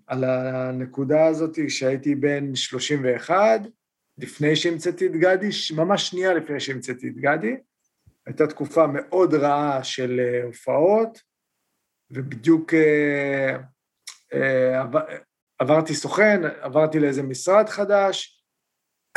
על 0.08 0.24
הנקודה 0.24 1.26
הזאת 1.26 1.70
שהייתי 1.70 2.16
בן 2.16 2.56
31, 2.56 3.62
לפני 4.18 4.56
שהמצאתי 4.56 5.06
את 5.06 5.12
גדי, 5.12 5.50
ממש 5.76 6.10
שנייה 6.10 6.34
לפני 6.34 6.60
שהמצאתי 6.60 7.08
את 7.08 7.16
גדי, 7.16 7.56
הייתה 8.26 8.48
תקופה 8.48 8.86
מאוד 8.88 9.34
רעה 9.34 9.84
של 9.84 10.20
אה, 10.20 10.44
הופעות, 10.44 11.22
ובדיוק 12.12 12.74
אה, 12.74 13.58
אה, 14.34 14.82
עבר, 14.82 15.02
עברתי 15.60 15.96
סוכן, 15.96 16.42
עברתי 16.62 17.00
לאיזה 17.00 17.24
משרד 17.24 17.70
חדש, 17.70 18.44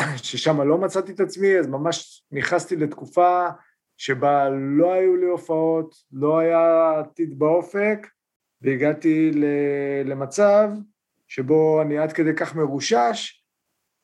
ששם 0.25 0.61
לא 0.61 0.79
מצאתי 0.79 1.12
את 1.12 1.21
עצמי, 1.21 1.59
אז 1.59 1.66
ממש 1.66 2.25
נכנסתי 2.33 2.77
לתקופה 2.77 3.49
שבה 3.97 4.49
לא 4.51 4.93
היו 4.93 5.16
לי 5.16 5.27
הופעות, 5.27 5.95
לא 6.12 6.39
היה 6.39 6.93
עתיד 6.99 7.39
באופק, 7.39 8.07
והגעתי 8.63 9.31
ל- 9.31 10.11
למצב 10.11 10.69
שבו 11.29 11.83
אני 11.83 11.99
עד 11.99 12.13
כדי 12.13 12.35
כך 12.37 12.55
מרושש, 12.57 13.45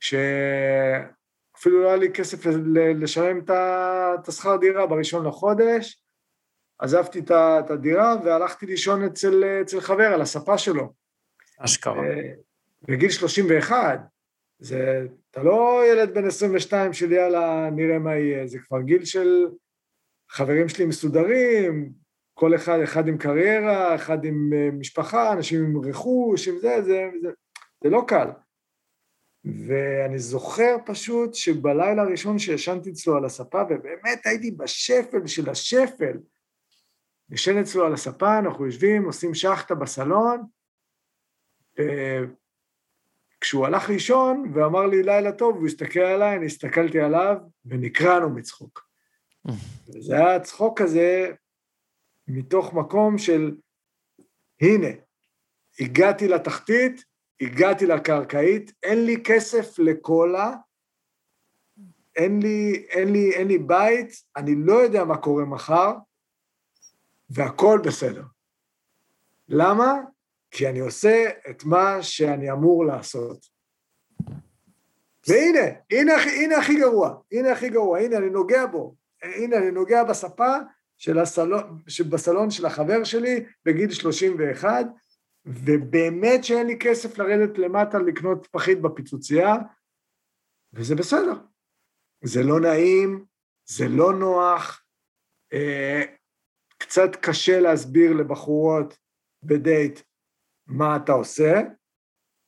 שאפילו 0.00 1.82
לא 1.82 1.88
היה 1.88 1.96
לי 1.96 2.12
כסף 2.12 2.46
לשלם 2.74 3.38
את 3.38 4.28
השכר 4.28 4.56
דירה 4.56 4.86
בראשון 4.86 5.26
לחודש, 5.26 6.02
עזבתי 6.78 7.18
את 7.18 7.70
הדירה 7.70 8.14
והלכתי 8.24 8.66
לישון 8.66 9.04
אצל, 9.04 9.44
אצל 9.62 9.80
חבר 9.80 10.06
על 10.14 10.22
הספה 10.22 10.58
שלו. 10.58 10.92
אשכרה. 11.58 12.04
אה, 12.04 12.32
בגיל 12.82 13.10
31, 13.10 14.00
זה, 14.58 15.06
אתה 15.30 15.42
לא 15.42 15.82
ילד 15.92 16.14
בן 16.14 16.26
22 16.26 16.92
של 16.92 17.12
יאללה, 17.12 17.70
נראה 17.70 17.98
מה 17.98 18.16
יהיה, 18.16 18.46
זה 18.46 18.58
כבר 18.58 18.80
גיל 18.80 19.04
של 19.04 19.46
חברים 20.30 20.68
שלי 20.68 20.84
מסודרים, 20.84 21.92
כל 22.38 22.54
אחד, 22.54 22.78
אחד 22.84 23.08
עם 23.08 23.18
קריירה, 23.18 23.94
אחד 23.94 24.24
עם 24.24 24.50
אה, 24.54 24.70
משפחה, 24.72 25.32
אנשים 25.32 25.64
עם 25.64 25.84
רכוש, 25.84 26.48
עם 26.48 26.58
זה, 26.58 26.82
זה, 26.82 27.10
זה, 27.22 27.28
זה 27.84 27.90
לא 27.90 28.04
קל. 28.08 28.28
ואני 29.44 30.18
זוכר 30.18 30.76
פשוט 30.86 31.34
שבלילה 31.34 32.02
הראשון 32.02 32.38
שישנתי 32.38 32.90
אצלו 32.90 33.16
על 33.16 33.24
הספה, 33.24 33.62
ובאמת 33.70 34.26
הייתי 34.26 34.50
בשפל 34.50 35.26
של 35.26 35.50
השפל, 35.50 36.16
ישן 37.30 37.58
אצלו 37.58 37.86
על 37.86 37.92
הספה, 37.92 38.38
אנחנו 38.38 38.66
יושבים, 38.66 39.04
עושים 39.04 39.34
שחטה 39.34 39.74
בסלון, 39.74 40.42
אה, 41.78 42.20
כשהוא 43.40 43.66
הלך 43.66 43.88
לישון 43.88 44.50
ואמר 44.54 44.86
לי 44.86 45.02
לילה 45.02 45.32
טוב, 45.32 45.56
הוא 45.56 45.66
הסתכל 45.66 46.00
עליי, 46.00 46.36
אני 46.36 46.46
הסתכלתי 46.46 47.00
עליו 47.00 47.36
ונקרענו 47.64 48.30
מצחוק. 48.30 48.88
זה 50.06 50.14
היה 50.16 50.40
צחוק 50.40 50.82
כזה 50.82 51.32
מתוך 52.28 52.74
מקום 52.74 53.18
של, 53.18 53.56
הנה, 54.60 54.88
הגעתי 55.80 56.28
לתחתית, 56.28 57.04
הגעתי 57.40 57.86
לקרקעית, 57.86 58.72
אין 58.82 59.04
לי 59.04 59.22
כסף 59.24 59.78
לקולה, 59.78 60.54
אין 62.16 62.42
לי, 62.42 62.86
אין 62.88 63.12
לי, 63.12 63.30
אין 63.32 63.48
לי 63.48 63.58
בית, 63.58 64.22
אני 64.36 64.54
לא 64.56 64.72
יודע 64.72 65.04
מה 65.04 65.16
קורה 65.16 65.44
מחר, 65.44 65.92
והכל 67.30 67.78
בסדר. 67.84 68.22
למה? 69.48 69.94
כי 70.50 70.68
אני 70.68 70.78
עושה 70.78 71.24
את 71.50 71.64
מה 71.64 72.02
שאני 72.02 72.52
אמור 72.52 72.86
לעשות. 72.86 73.46
והנה, 75.28 75.66
הנה, 75.90 76.12
הנה 76.14 76.58
הכי 76.58 76.80
גרוע, 76.80 77.14
הנה 77.32 77.52
הכי 77.52 77.68
גרוע, 77.68 77.98
הנה 77.98 78.16
אני 78.16 78.30
נוגע 78.30 78.66
בו, 78.66 78.94
הנה 79.22 79.56
אני 79.56 79.70
נוגע 79.70 80.04
בספה 80.04 80.56
של 80.98 81.18
הסלון, 81.18 81.82
בסלון 82.10 82.50
של 82.50 82.66
החבר 82.66 83.04
שלי 83.04 83.44
בגיל 83.64 83.90
31, 83.90 84.86
ובאמת 85.46 86.44
שאין 86.44 86.66
לי 86.66 86.78
כסף 86.80 87.18
לרדת 87.18 87.58
למטה 87.58 87.98
לקנות 87.98 88.48
פחית 88.50 88.82
בפיצוצייה, 88.82 89.54
וזה 90.72 90.94
בסדר. 90.94 91.34
זה 92.24 92.42
לא 92.42 92.60
נעים, 92.60 93.24
זה 93.68 93.88
לא 93.88 94.12
נוח, 94.12 94.84
אה, 95.52 96.02
קצת 96.78 97.16
קשה 97.20 97.60
להסביר 97.60 98.12
לבחורות 98.12 98.98
בדייט 99.42 100.00
מה 100.66 100.96
אתה 100.96 101.12
עושה, 101.12 101.62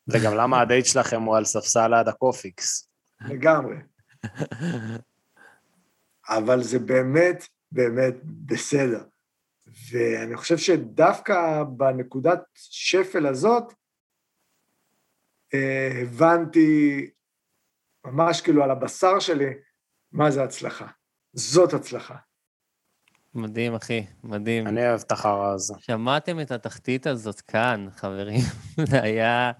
וגם 0.08 0.34
למה 0.34 0.60
הדייט 0.60 0.86
שלכם 0.86 1.22
הוא 1.22 1.36
על 1.36 1.44
ספסל 1.44 1.88
ליד 1.88 2.08
הקופיקס? 2.08 2.90
לגמרי. 3.20 3.76
אבל 6.28 6.62
זה 6.62 6.78
באמת, 6.78 7.46
באמת 7.72 8.14
בסדר. 8.24 9.02
ואני 9.92 10.36
חושב 10.36 10.58
שדווקא 10.58 11.62
בנקודת 11.62 12.40
שפל 12.54 13.26
הזאת, 13.26 13.72
אה, 15.54 16.00
הבנתי 16.02 17.10
ממש 18.04 18.40
כאילו 18.40 18.64
על 18.64 18.70
הבשר 18.70 19.18
שלי 19.18 19.50
מה 20.12 20.30
זה 20.30 20.42
הצלחה. 20.42 20.86
זאת 21.32 21.74
הצלחה. 21.74 22.16
מדהים, 23.34 23.74
אחי, 23.74 24.06
מדהים. 24.24 24.66
אני 24.66 24.88
אוהב 24.88 25.00
את 25.00 25.12
החרא 25.12 25.52
הזה. 25.54 25.74
שמעתם 25.78 26.40
את 26.40 26.50
התחתית 26.50 27.06
הזאת 27.06 27.40
כאן, 27.40 27.86
חברים. 27.96 28.40
זה 28.90 29.02
היה... 29.02 29.52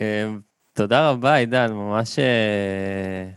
אה, 0.00 0.28
תודה 0.72 1.10
רבה, 1.10 1.34
עידן, 1.34 1.72
ממש 1.72 2.18
אה, 2.18 3.30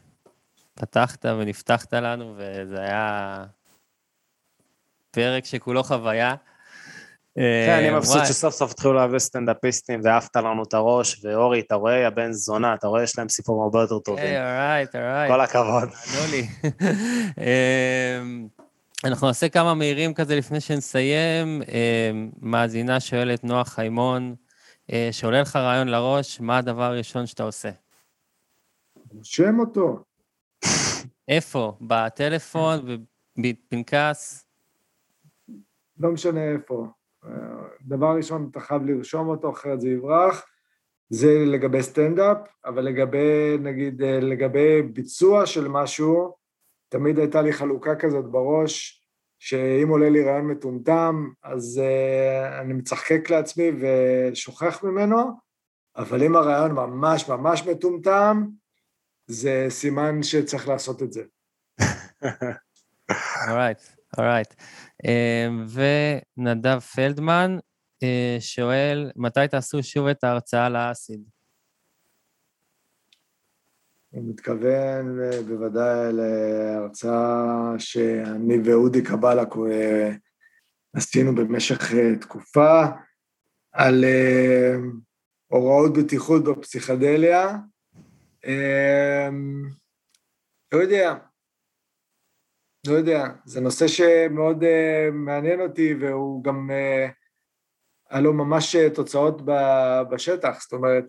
פתחת 0.73 1.25
ונפתחת 1.25 1.93
לנו, 1.93 2.35
וזה 2.37 2.81
היה 2.81 3.45
פרק 5.13 5.45
שכולו 5.45 5.83
חוויה. 5.83 6.35
אה, 7.37 7.65
כן, 7.67 7.77
אני 7.77 7.97
מבסוט 7.97 8.25
שסוף 8.25 8.53
סוף 8.53 8.71
התחילו 8.71 8.93
להביא 8.93 9.19
סטנדאפיסטים 9.19 9.99
והעפת 10.03 10.35
לנו 10.35 10.63
את 10.63 10.73
הראש, 10.73 11.25
ואורי, 11.25 11.59
אתה 11.59 11.75
רואה, 11.75 11.97
יא 11.97 12.09
בן 12.09 12.31
זונה, 12.31 12.73
אתה 12.73 12.87
רואה, 12.87 13.03
יש 13.03 13.17
להם 13.17 13.29
סיפורים 13.29 13.63
הרבה 13.63 13.81
יותר 13.81 13.99
טובים. 13.99 14.23
היי, 14.23 14.37
אורייט, 14.37 14.95
אורייט. 14.95 15.31
כל 15.31 15.41
הכבוד. 15.41 15.89
ענו 15.89 16.31
לי. 16.31 16.47
אמ, 18.21 18.47
אנחנו 19.03 19.27
נעשה 19.27 19.49
כמה 19.49 19.73
מהירים 19.73 20.13
כזה 20.13 20.35
לפני 20.35 20.61
שנסיים. 20.61 21.61
אמ, 21.61 22.29
מאזינה 22.41 22.99
שואלת, 22.99 23.43
נועה 23.43 23.65
חיימון, 23.65 24.35
אה, 24.91 25.09
שעולה 25.11 25.41
לך 25.41 25.55
רעיון 25.55 25.87
לראש, 25.87 26.39
מה 26.39 26.57
הדבר 26.57 26.83
הראשון 26.83 27.25
שאתה 27.25 27.43
עושה? 27.43 27.69
רושם 29.13 29.59
אותו. 29.59 30.03
איפה? 31.27 31.77
בטלפון, 31.81 33.05
בפנקס? 33.37 34.45
לא 35.97 36.11
משנה 36.11 36.51
איפה. 36.51 36.87
דבר 37.81 38.15
ראשון, 38.17 38.47
אתה 38.51 38.59
חייב 38.59 38.85
לרשום 38.85 39.27
אותו, 39.27 39.51
אחרת 39.51 39.81
זה 39.81 39.89
יברח. 39.89 40.45
זה 41.09 41.43
לגבי 41.45 41.83
סטנדאפ, 41.83 42.37
אבל 42.65 42.81
לגבי, 42.81 43.57
נגיד, 43.59 44.01
לגבי 44.01 44.81
ביצוע 44.81 45.45
של 45.45 45.67
משהו, 45.67 46.35
תמיד 46.89 47.19
הייתה 47.19 47.41
לי 47.41 47.53
חלוקה 47.53 47.95
כזאת 47.95 48.25
בראש, 48.31 49.03
שאם 49.39 49.89
עולה 49.89 50.09
לי 50.09 50.23
רעיון 50.23 50.47
מטומטם, 50.47 51.29
אז 51.43 51.81
uh, 51.81 52.61
אני 52.61 52.73
מצחקק 52.73 53.29
לעצמי 53.29 53.71
ושוכח 53.79 54.83
ממנו, 54.83 55.17
אבל 55.95 56.23
אם 56.23 56.35
הרעיון 56.35 56.71
ממש 56.71 57.29
ממש 57.29 57.67
מטומטם, 57.67 58.45
זה 59.27 59.65
סימן 59.69 60.23
שצריך 60.23 60.67
לעשות 60.67 61.03
את 61.03 61.13
זה. 61.13 61.23
אורייט, 63.49 63.79
אורייט. 64.17 64.53
אמ, 65.05 65.65
ונדב 66.37 66.79
פלדמן 66.79 67.57
אה, 68.03 68.37
שואל, 68.39 69.11
מתי 69.15 69.47
תעשו 69.51 69.83
שוב 69.83 70.07
את 70.07 70.23
ההרצאה 70.23 70.69
לאסיד? 70.69 71.23
הוא 74.09 74.23
מתכוון 74.29 75.19
אה, 75.21 75.41
בוודאי 75.47 76.13
להרצאה 76.13 77.73
שאני 77.77 78.57
ואודי 78.65 79.03
קבלה 79.03 79.43
אה, 79.71 80.11
עשינו 80.93 81.35
במשך 81.35 81.93
תקופה 82.21 82.83
על 83.71 84.05
הוראות 85.47 85.97
בטיחות 85.97 86.43
בפסיכדליה. 86.43 87.57
אמ, 88.45 89.69
לא 90.71 90.77
יודע, 90.77 91.15
לא 92.87 92.93
יודע, 92.93 93.23
זה 93.45 93.61
נושא 93.61 93.87
שמאוד 93.87 94.63
uh, 94.63 95.11
מעניין 95.11 95.61
אותי 95.61 95.93
והוא 95.93 96.43
גם, 96.43 96.69
uh, 96.69 97.11
היה 98.09 98.21
לו 98.21 98.33
ממש 98.33 98.75
uh, 98.75 98.95
תוצאות 98.95 99.41
ב- 99.45 100.01
בשטח, 100.11 100.61
זאת 100.61 100.73
אומרת, 100.73 101.05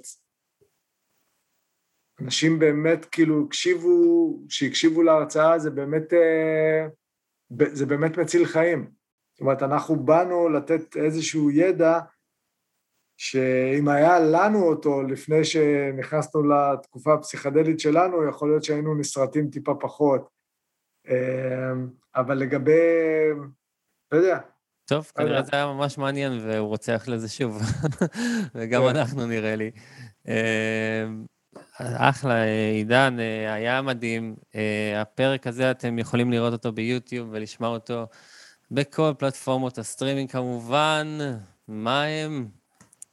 אנשים 2.21 2.59
באמת 2.59 3.05
כאילו 3.05 3.45
הקשיבו, 3.47 4.39
שהקשיבו 4.49 5.03
להרצאה 5.03 5.59
זה 5.59 5.71
באמת, 5.71 6.13
uh, 6.13 6.91
זה 7.73 7.87
באמת 7.87 8.19
מציל 8.19 8.47
חיים. 8.47 8.91
זאת 9.33 9.41
אומרת, 9.41 9.63
אנחנו 9.63 10.05
באנו 10.05 10.49
לתת 10.49 10.97
איזשהו 10.97 11.51
ידע 11.51 12.01
שאם 13.17 13.89
היה 13.89 14.21
לנו 14.21 14.69
אותו 14.69 15.03
לפני 15.03 15.45
שנכנסנו 15.45 16.43
לתקופה 16.49 17.15
הפסיכדלית 17.15 17.81
שלנו, 17.81 18.29
יכול 18.29 18.49
להיות 18.49 18.65
שהיינו 18.65 18.95
נסרטים 18.95 19.51
טיפה 19.51 19.75
פחות. 19.81 20.34
אמ, 21.09 21.89
אבל 22.17 22.39
לגבי, 22.39 22.73
לא 24.13 24.17
יודע. 24.19 24.39
טוב, 24.85 25.13
כנראה 25.17 25.43
זה 25.43 25.51
היה 25.53 25.67
ממש 25.67 25.99
מעניין, 25.99 26.33
והוא 26.43 26.69
רוצח 26.69 27.05
לזה 27.09 27.29
שוב. 27.29 27.63
וגם 28.55 28.83
כן. 28.83 28.97
אנחנו, 28.97 29.27
נראה 29.27 29.57
לי. 29.57 29.71
אמ, 30.29 31.25
אחלה, 31.79 32.45
עידן, 32.73 33.17
אה, 33.21 33.55
היה 33.55 33.83
מדהים. 33.83 34.37
אה, 34.55 35.01
הפרק 35.01 35.47
הזה, 35.47 35.71
אתם 35.71 35.99
יכולים 35.99 36.31
לראות 36.31 36.53
אותו 36.53 36.73
ביוטיוב 36.73 37.29
ולשמוע 37.33 37.69
אותו 37.69 38.07
בכל 38.71 39.13
פלטפורמות 39.19 39.79
הסטרימינג 39.79 40.31
כמובן. 40.31 41.19
מה 41.69 42.05
הם? 42.05 42.49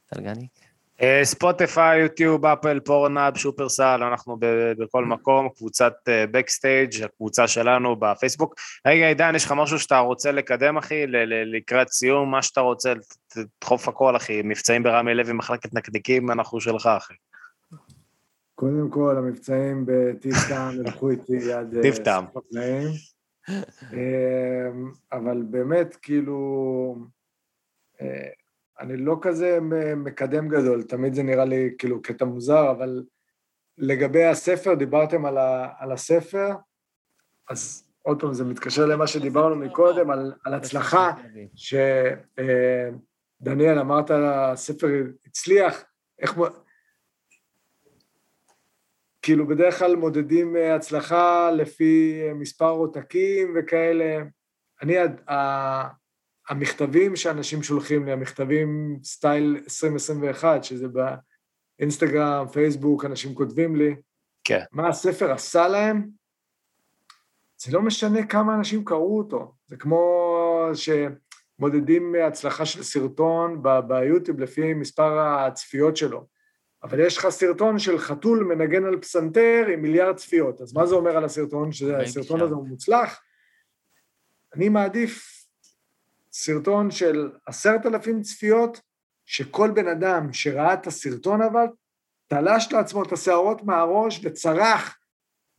טלגניק? 0.06 0.61
אה, 1.02 1.20
ספוטיפיי, 1.24 2.00
יוטיוב, 2.00 2.46
אפל, 2.46 2.80
פורנאב, 2.80 3.36
שופרסל, 3.36 4.02
אנחנו 4.02 4.36
ב- 4.40 4.72
בכל 4.78 5.04
מקום, 5.04 5.48
קבוצת 5.48 5.92
בקסטייג', 6.30 7.02
הקבוצה 7.04 7.48
שלנו 7.48 7.96
בפייסבוק. 7.96 8.54
רגע, 8.86 9.06
עידן, 9.08 9.34
יש 9.34 9.44
לך 9.44 9.52
משהו 9.56 9.78
שאתה 9.78 9.98
רוצה 9.98 10.32
לקדם, 10.32 10.76
אחי? 10.76 11.06
ל- 11.06 11.16
ל- 11.16 11.56
לקראת 11.56 11.88
סיום, 11.88 12.30
מה 12.30 12.42
שאתה 12.42 12.60
רוצה, 12.60 12.92
תדחוף 13.28 13.88
הכל, 13.88 14.16
אחי. 14.16 14.42
מבצעים 14.44 14.82
ברמי 14.82 15.14
לוי, 15.14 15.32
מחלקת 15.32 15.74
נקניקים, 15.74 16.30
אנחנו 16.30 16.60
שלך, 16.60 16.86
אחי. 16.86 17.14
קודם 18.54 18.90
כל, 18.90 19.16
המבצעים 19.18 19.84
בטיב 19.86 20.34
טעם 20.48 20.80
ילכו 20.80 21.10
איתי 21.10 21.52
עד 21.52 21.76
אה, 21.76 21.82
טיב 21.82 21.96
טעם. 21.96 22.24
אמ, 23.92 24.92
אבל 25.12 25.42
באמת, 25.50 25.96
כאילו, 25.96 26.96
אה, 28.00 28.28
אני 28.82 28.96
לא 28.96 29.16
כזה 29.22 29.58
מקדם 29.96 30.48
גדול, 30.48 30.82
תמיד 30.82 31.14
זה 31.14 31.22
נראה 31.22 31.44
לי 31.44 31.70
כאילו 31.78 32.02
קטע 32.02 32.24
מוזר, 32.24 32.70
אבל 32.70 33.04
לגבי 33.78 34.24
הספר, 34.24 34.74
דיברתם 34.74 35.24
על, 35.24 35.38
ה, 35.38 35.68
על 35.78 35.92
הספר, 35.92 36.50
אז 37.50 37.88
עוד 38.02 38.20
פעם, 38.20 38.34
זה 38.34 38.44
מתקשר 38.44 38.86
למה 38.86 39.06
שדיברנו 39.06 39.56
מקודם, 39.56 40.10
על, 40.10 40.32
על 40.44 40.54
הצלחה, 40.54 41.12
שדניאל, 43.40 43.78
אמרת, 43.78 44.10
הספר 44.10 44.88
הצליח, 45.26 45.84
איך... 46.18 46.38
כאילו, 49.22 49.46
בדרך 49.46 49.78
כלל 49.78 49.96
מודדים 49.96 50.56
אה, 50.56 50.74
הצלחה 50.74 51.50
לפי 51.50 52.22
אה, 52.22 52.34
מספר 52.34 52.70
עותקים 52.70 53.54
וכאלה. 53.56 54.22
אני, 54.82 54.94
המכתבים 56.48 57.16
שאנשים 57.16 57.62
שולחים 57.62 58.04
לי, 58.04 58.12
המכתבים 58.12 58.98
סטייל 59.04 59.56
2021, 59.64 60.64
שזה 60.64 60.86
באינסטגרם, 61.78 62.48
פייסבוק, 62.48 63.04
אנשים 63.04 63.34
כותבים 63.34 63.76
לי, 63.76 63.94
כן. 64.44 64.64
מה 64.72 64.88
הספר 64.88 65.32
עשה 65.32 65.68
להם, 65.68 66.08
זה 67.58 67.72
לא 67.72 67.82
משנה 67.82 68.26
כמה 68.26 68.54
אנשים 68.54 68.84
קראו 68.84 69.18
אותו. 69.18 69.54
זה 69.66 69.76
כמו 69.76 70.68
שמודדים 70.74 72.14
הצלחה 72.26 72.66
של 72.66 72.82
סרטון 72.82 73.62
ביוטיוב 73.88 74.40
לפי 74.40 74.74
מספר 74.74 75.18
הצפיות 75.18 75.96
שלו. 75.96 76.26
אבל 76.82 77.00
יש 77.00 77.18
לך 77.18 77.28
סרטון 77.28 77.78
של 77.78 77.98
חתול 77.98 78.44
מנגן 78.44 78.84
על 78.84 79.00
פסנתר 79.00 79.66
עם 79.72 79.82
מיליארד 79.82 80.16
צפיות, 80.16 80.60
אז 80.60 80.74
מה 80.74 80.86
זה 80.86 80.94
אומר 80.94 81.16
על 81.16 81.24
הסרטון? 81.24 81.72
שהסרטון. 81.72 82.40
הזה 82.40 82.54
הוא 82.54 82.68
מוצלח? 82.68 83.20
אני 84.54 84.68
מעדיף 84.68 85.31
סרטון 86.32 86.90
של 86.90 87.30
עשרת 87.46 87.86
אלפים 87.86 88.22
צפיות, 88.22 88.80
שכל 89.26 89.70
בן 89.70 89.88
אדם 89.88 90.32
שראה 90.32 90.74
את 90.74 90.86
הסרטון 90.86 91.42
אבל, 91.42 91.66
תלש 92.28 92.72
לעצמו 92.72 93.02
את 93.02 93.12
השערות 93.12 93.62
מהראש 93.62 94.20
וצרח, 94.24 94.98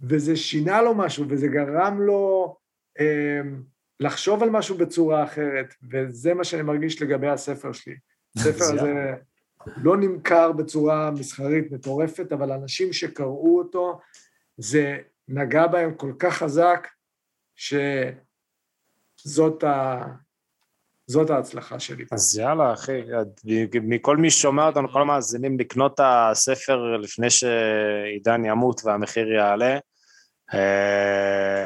וזה 0.02 0.36
שינה 0.36 0.82
לו 0.82 0.96
משהו, 0.96 1.26
וזה 1.30 1.48
גרם 1.48 2.02
לו 2.02 2.56
אה, 3.00 3.40
לחשוב 4.00 4.44
על 4.44 4.50
משהו 4.50 4.78
בצורה 4.78 5.24
אחרת, 5.24 5.74
וזה 5.92 6.34
מה 6.34 6.44
שאני 6.44 6.62
מרגיש 6.62 7.02
לגבי 7.02 7.30
הספר 7.30 7.72
שלי. 7.72 7.96
הספר 8.38 8.64
זה- 8.66 8.74
הזה 8.74 9.14
לא 9.78 9.98
נמכר 9.98 10.52
בצורה 10.52 11.12
מסחרית 11.12 11.72
מטורפת, 11.72 12.32
אבל 12.32 12.52
אנשים 12.52 12.94
שקראו 12.94 13.58
אותו, 13.58 14.00
זה 14.58 14.98
נגע 15.28 15.68
בהם 15.68 15.94
כל 15.96 16.14
כך 16.20 16.34
חזק, 16.38 16.88
שזאת 19.26 19.64
ה... 19.64 20.02
זאת 21.08 21.30
ההצלחה 21.30 21.80
שלי. 21.80 22.06
אז 22.12 22.38
יאללה, 22.38 22.74
אחי, 22.74 23.02
מכל 23.82 24.18
מי 24.18 24.30
ששומע 24.30 24.68
אותנו, 24.68 24.90
כל 24.92 25.02
המאזינים, 25.02 25.60
לקנות 25.60 25.94
את 25.94 26.00
הספר 26.04 26.98
לפני 26.98 27.30
שעידן 27.30 28.46
ימות 28.46 28.82
והמחיר 28.86 29.32
יעלה. 29.32 29.78
אה, 30.54 31.66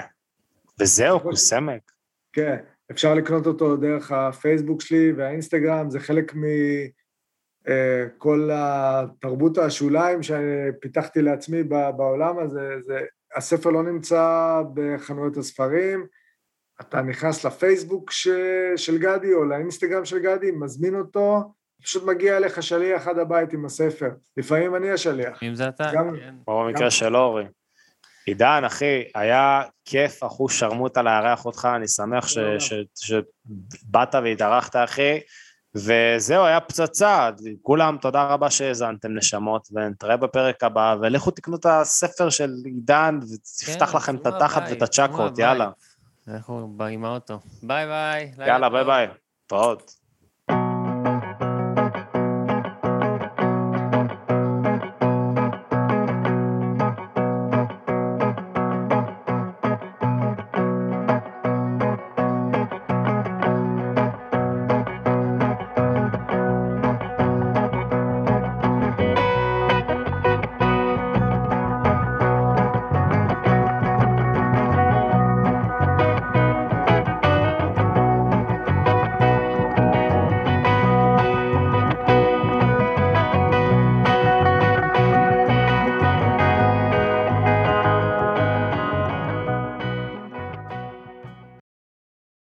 וזהו, 0.79 1.19
קוסמק. 1.19 1.81
כן, 2.33 2.57
אפשר 2.91 3.13
לקנות 3.13 3.47
אותו 3.47 3.77
דרך 3.77 4.11
הפייסבוק 4.11 4.81
שלי 4.81 5.11
והאינסטגרם, 5.11 5.89
זה 5.89 5.99
חלק 5.99 6.33
מכל 7.65 8.49
התרבות 8.53 9.57
השוליים 9.57 10.19
שפיתחתי 10.23 11.21
לעצמי 11.21 11.63
בעולם 11.97 12.39
הזה. 12.39 12.69
זה, 12.85 12.99
הספר 13.35 13.69
לא 13.69 13.83
נמצא 13.83 14.61
בחנויות 14.73 15.37
הספרים, 15.37 16.05
אתה 16.81 17.01
נכנס 17.01 17.43
לפייסבוק 17.45 18.11
ש, 18.11 18.27
של 18.75 18.97
גדי 18.97 19.33
או 19.33 19.43
לאינסטגרם 19.45 20.05
של 20.05 20.19
גדי, 20.19 20.51
מזמין 20.51 20.95
אותו, 20.95 21.53
פשוט 21.83 22.03
מגיע 22.03 22.37
אליך 22.37 22.63
שליח 22.63 23.07
עד 23.07 23.19
הבית 23.19 23.53
עם 23.53 23.65
הספר. 23.65 24.09
לפעמים 24.37 24.75
אני 24.75 24.91
השליח. 24.91 25.43
אם 25.43 25.55
זה 25.55 25.67
אתה, 25.67 25.91
גם- 25.93 26.15
כן. 26.19 26.35
כמו 26.45 26.63
במקרה 26.65 26.91
של 26.91 27.15
אורי. 27.15 27.45
עידן, 28.25 28.61
אחי, 28.65 29.03
היה 29.15 29.61
כיף, 29.85 30.23
אחוז 30.23 30.51
שרמוטה 30.51 31.01
לארח 31.01 31.45
אותך, 31.45 31.67
אני 31.75 31.87
שמח 31.87 32.27
ש- 32.27 32.33
תודה. 32.37 32.59
ש- 32.59 32.73
שבאת 32.95 34.15
והתארחת, 34.23 34.75
אחי. 34.75 35.19
וזהו, 35.75 36.45
היה 36.45 36.59
פצצה. 36.59 37.29
כולם, 37.61 37.97
תודה 38.01 38.23
רבה 38.23 38.49
שהאזנתם, 38.49 39.15
נשמות, 39.15 39.67
ונתראה 39.71 40.17
בפרק 40.17 40.63
הבא, 40.63 40.95
ולכו 41.01 41.31
תקנו 41.31 41.55
את 41.55 41.65
הספר 41.65 42.29
של 42.29 42.49
עידן, 42.65 43.19
ותפתח 43.21 43.91
כן, 43.91 43.97
לכם 43.97 44.15
את 44.15 44.25
התחת 44.27 44.61
ואת 44.61 44.93
שבו 44.93 45.05
הצ'קרות, 45.05 45.31
הבית. 45.39 45.67
אנחנו 46.27 46.67
באים 46.77 46.99
עם 46.99 47.05
האוטו. 47.05 47.39
ביי 47.63 47.85
ביי. 47.85 48.31
יאללה. 48.47 48.69
ביי 48.69 48.83
ביי. 48.83 49.07
להתראות. 49.43 50.06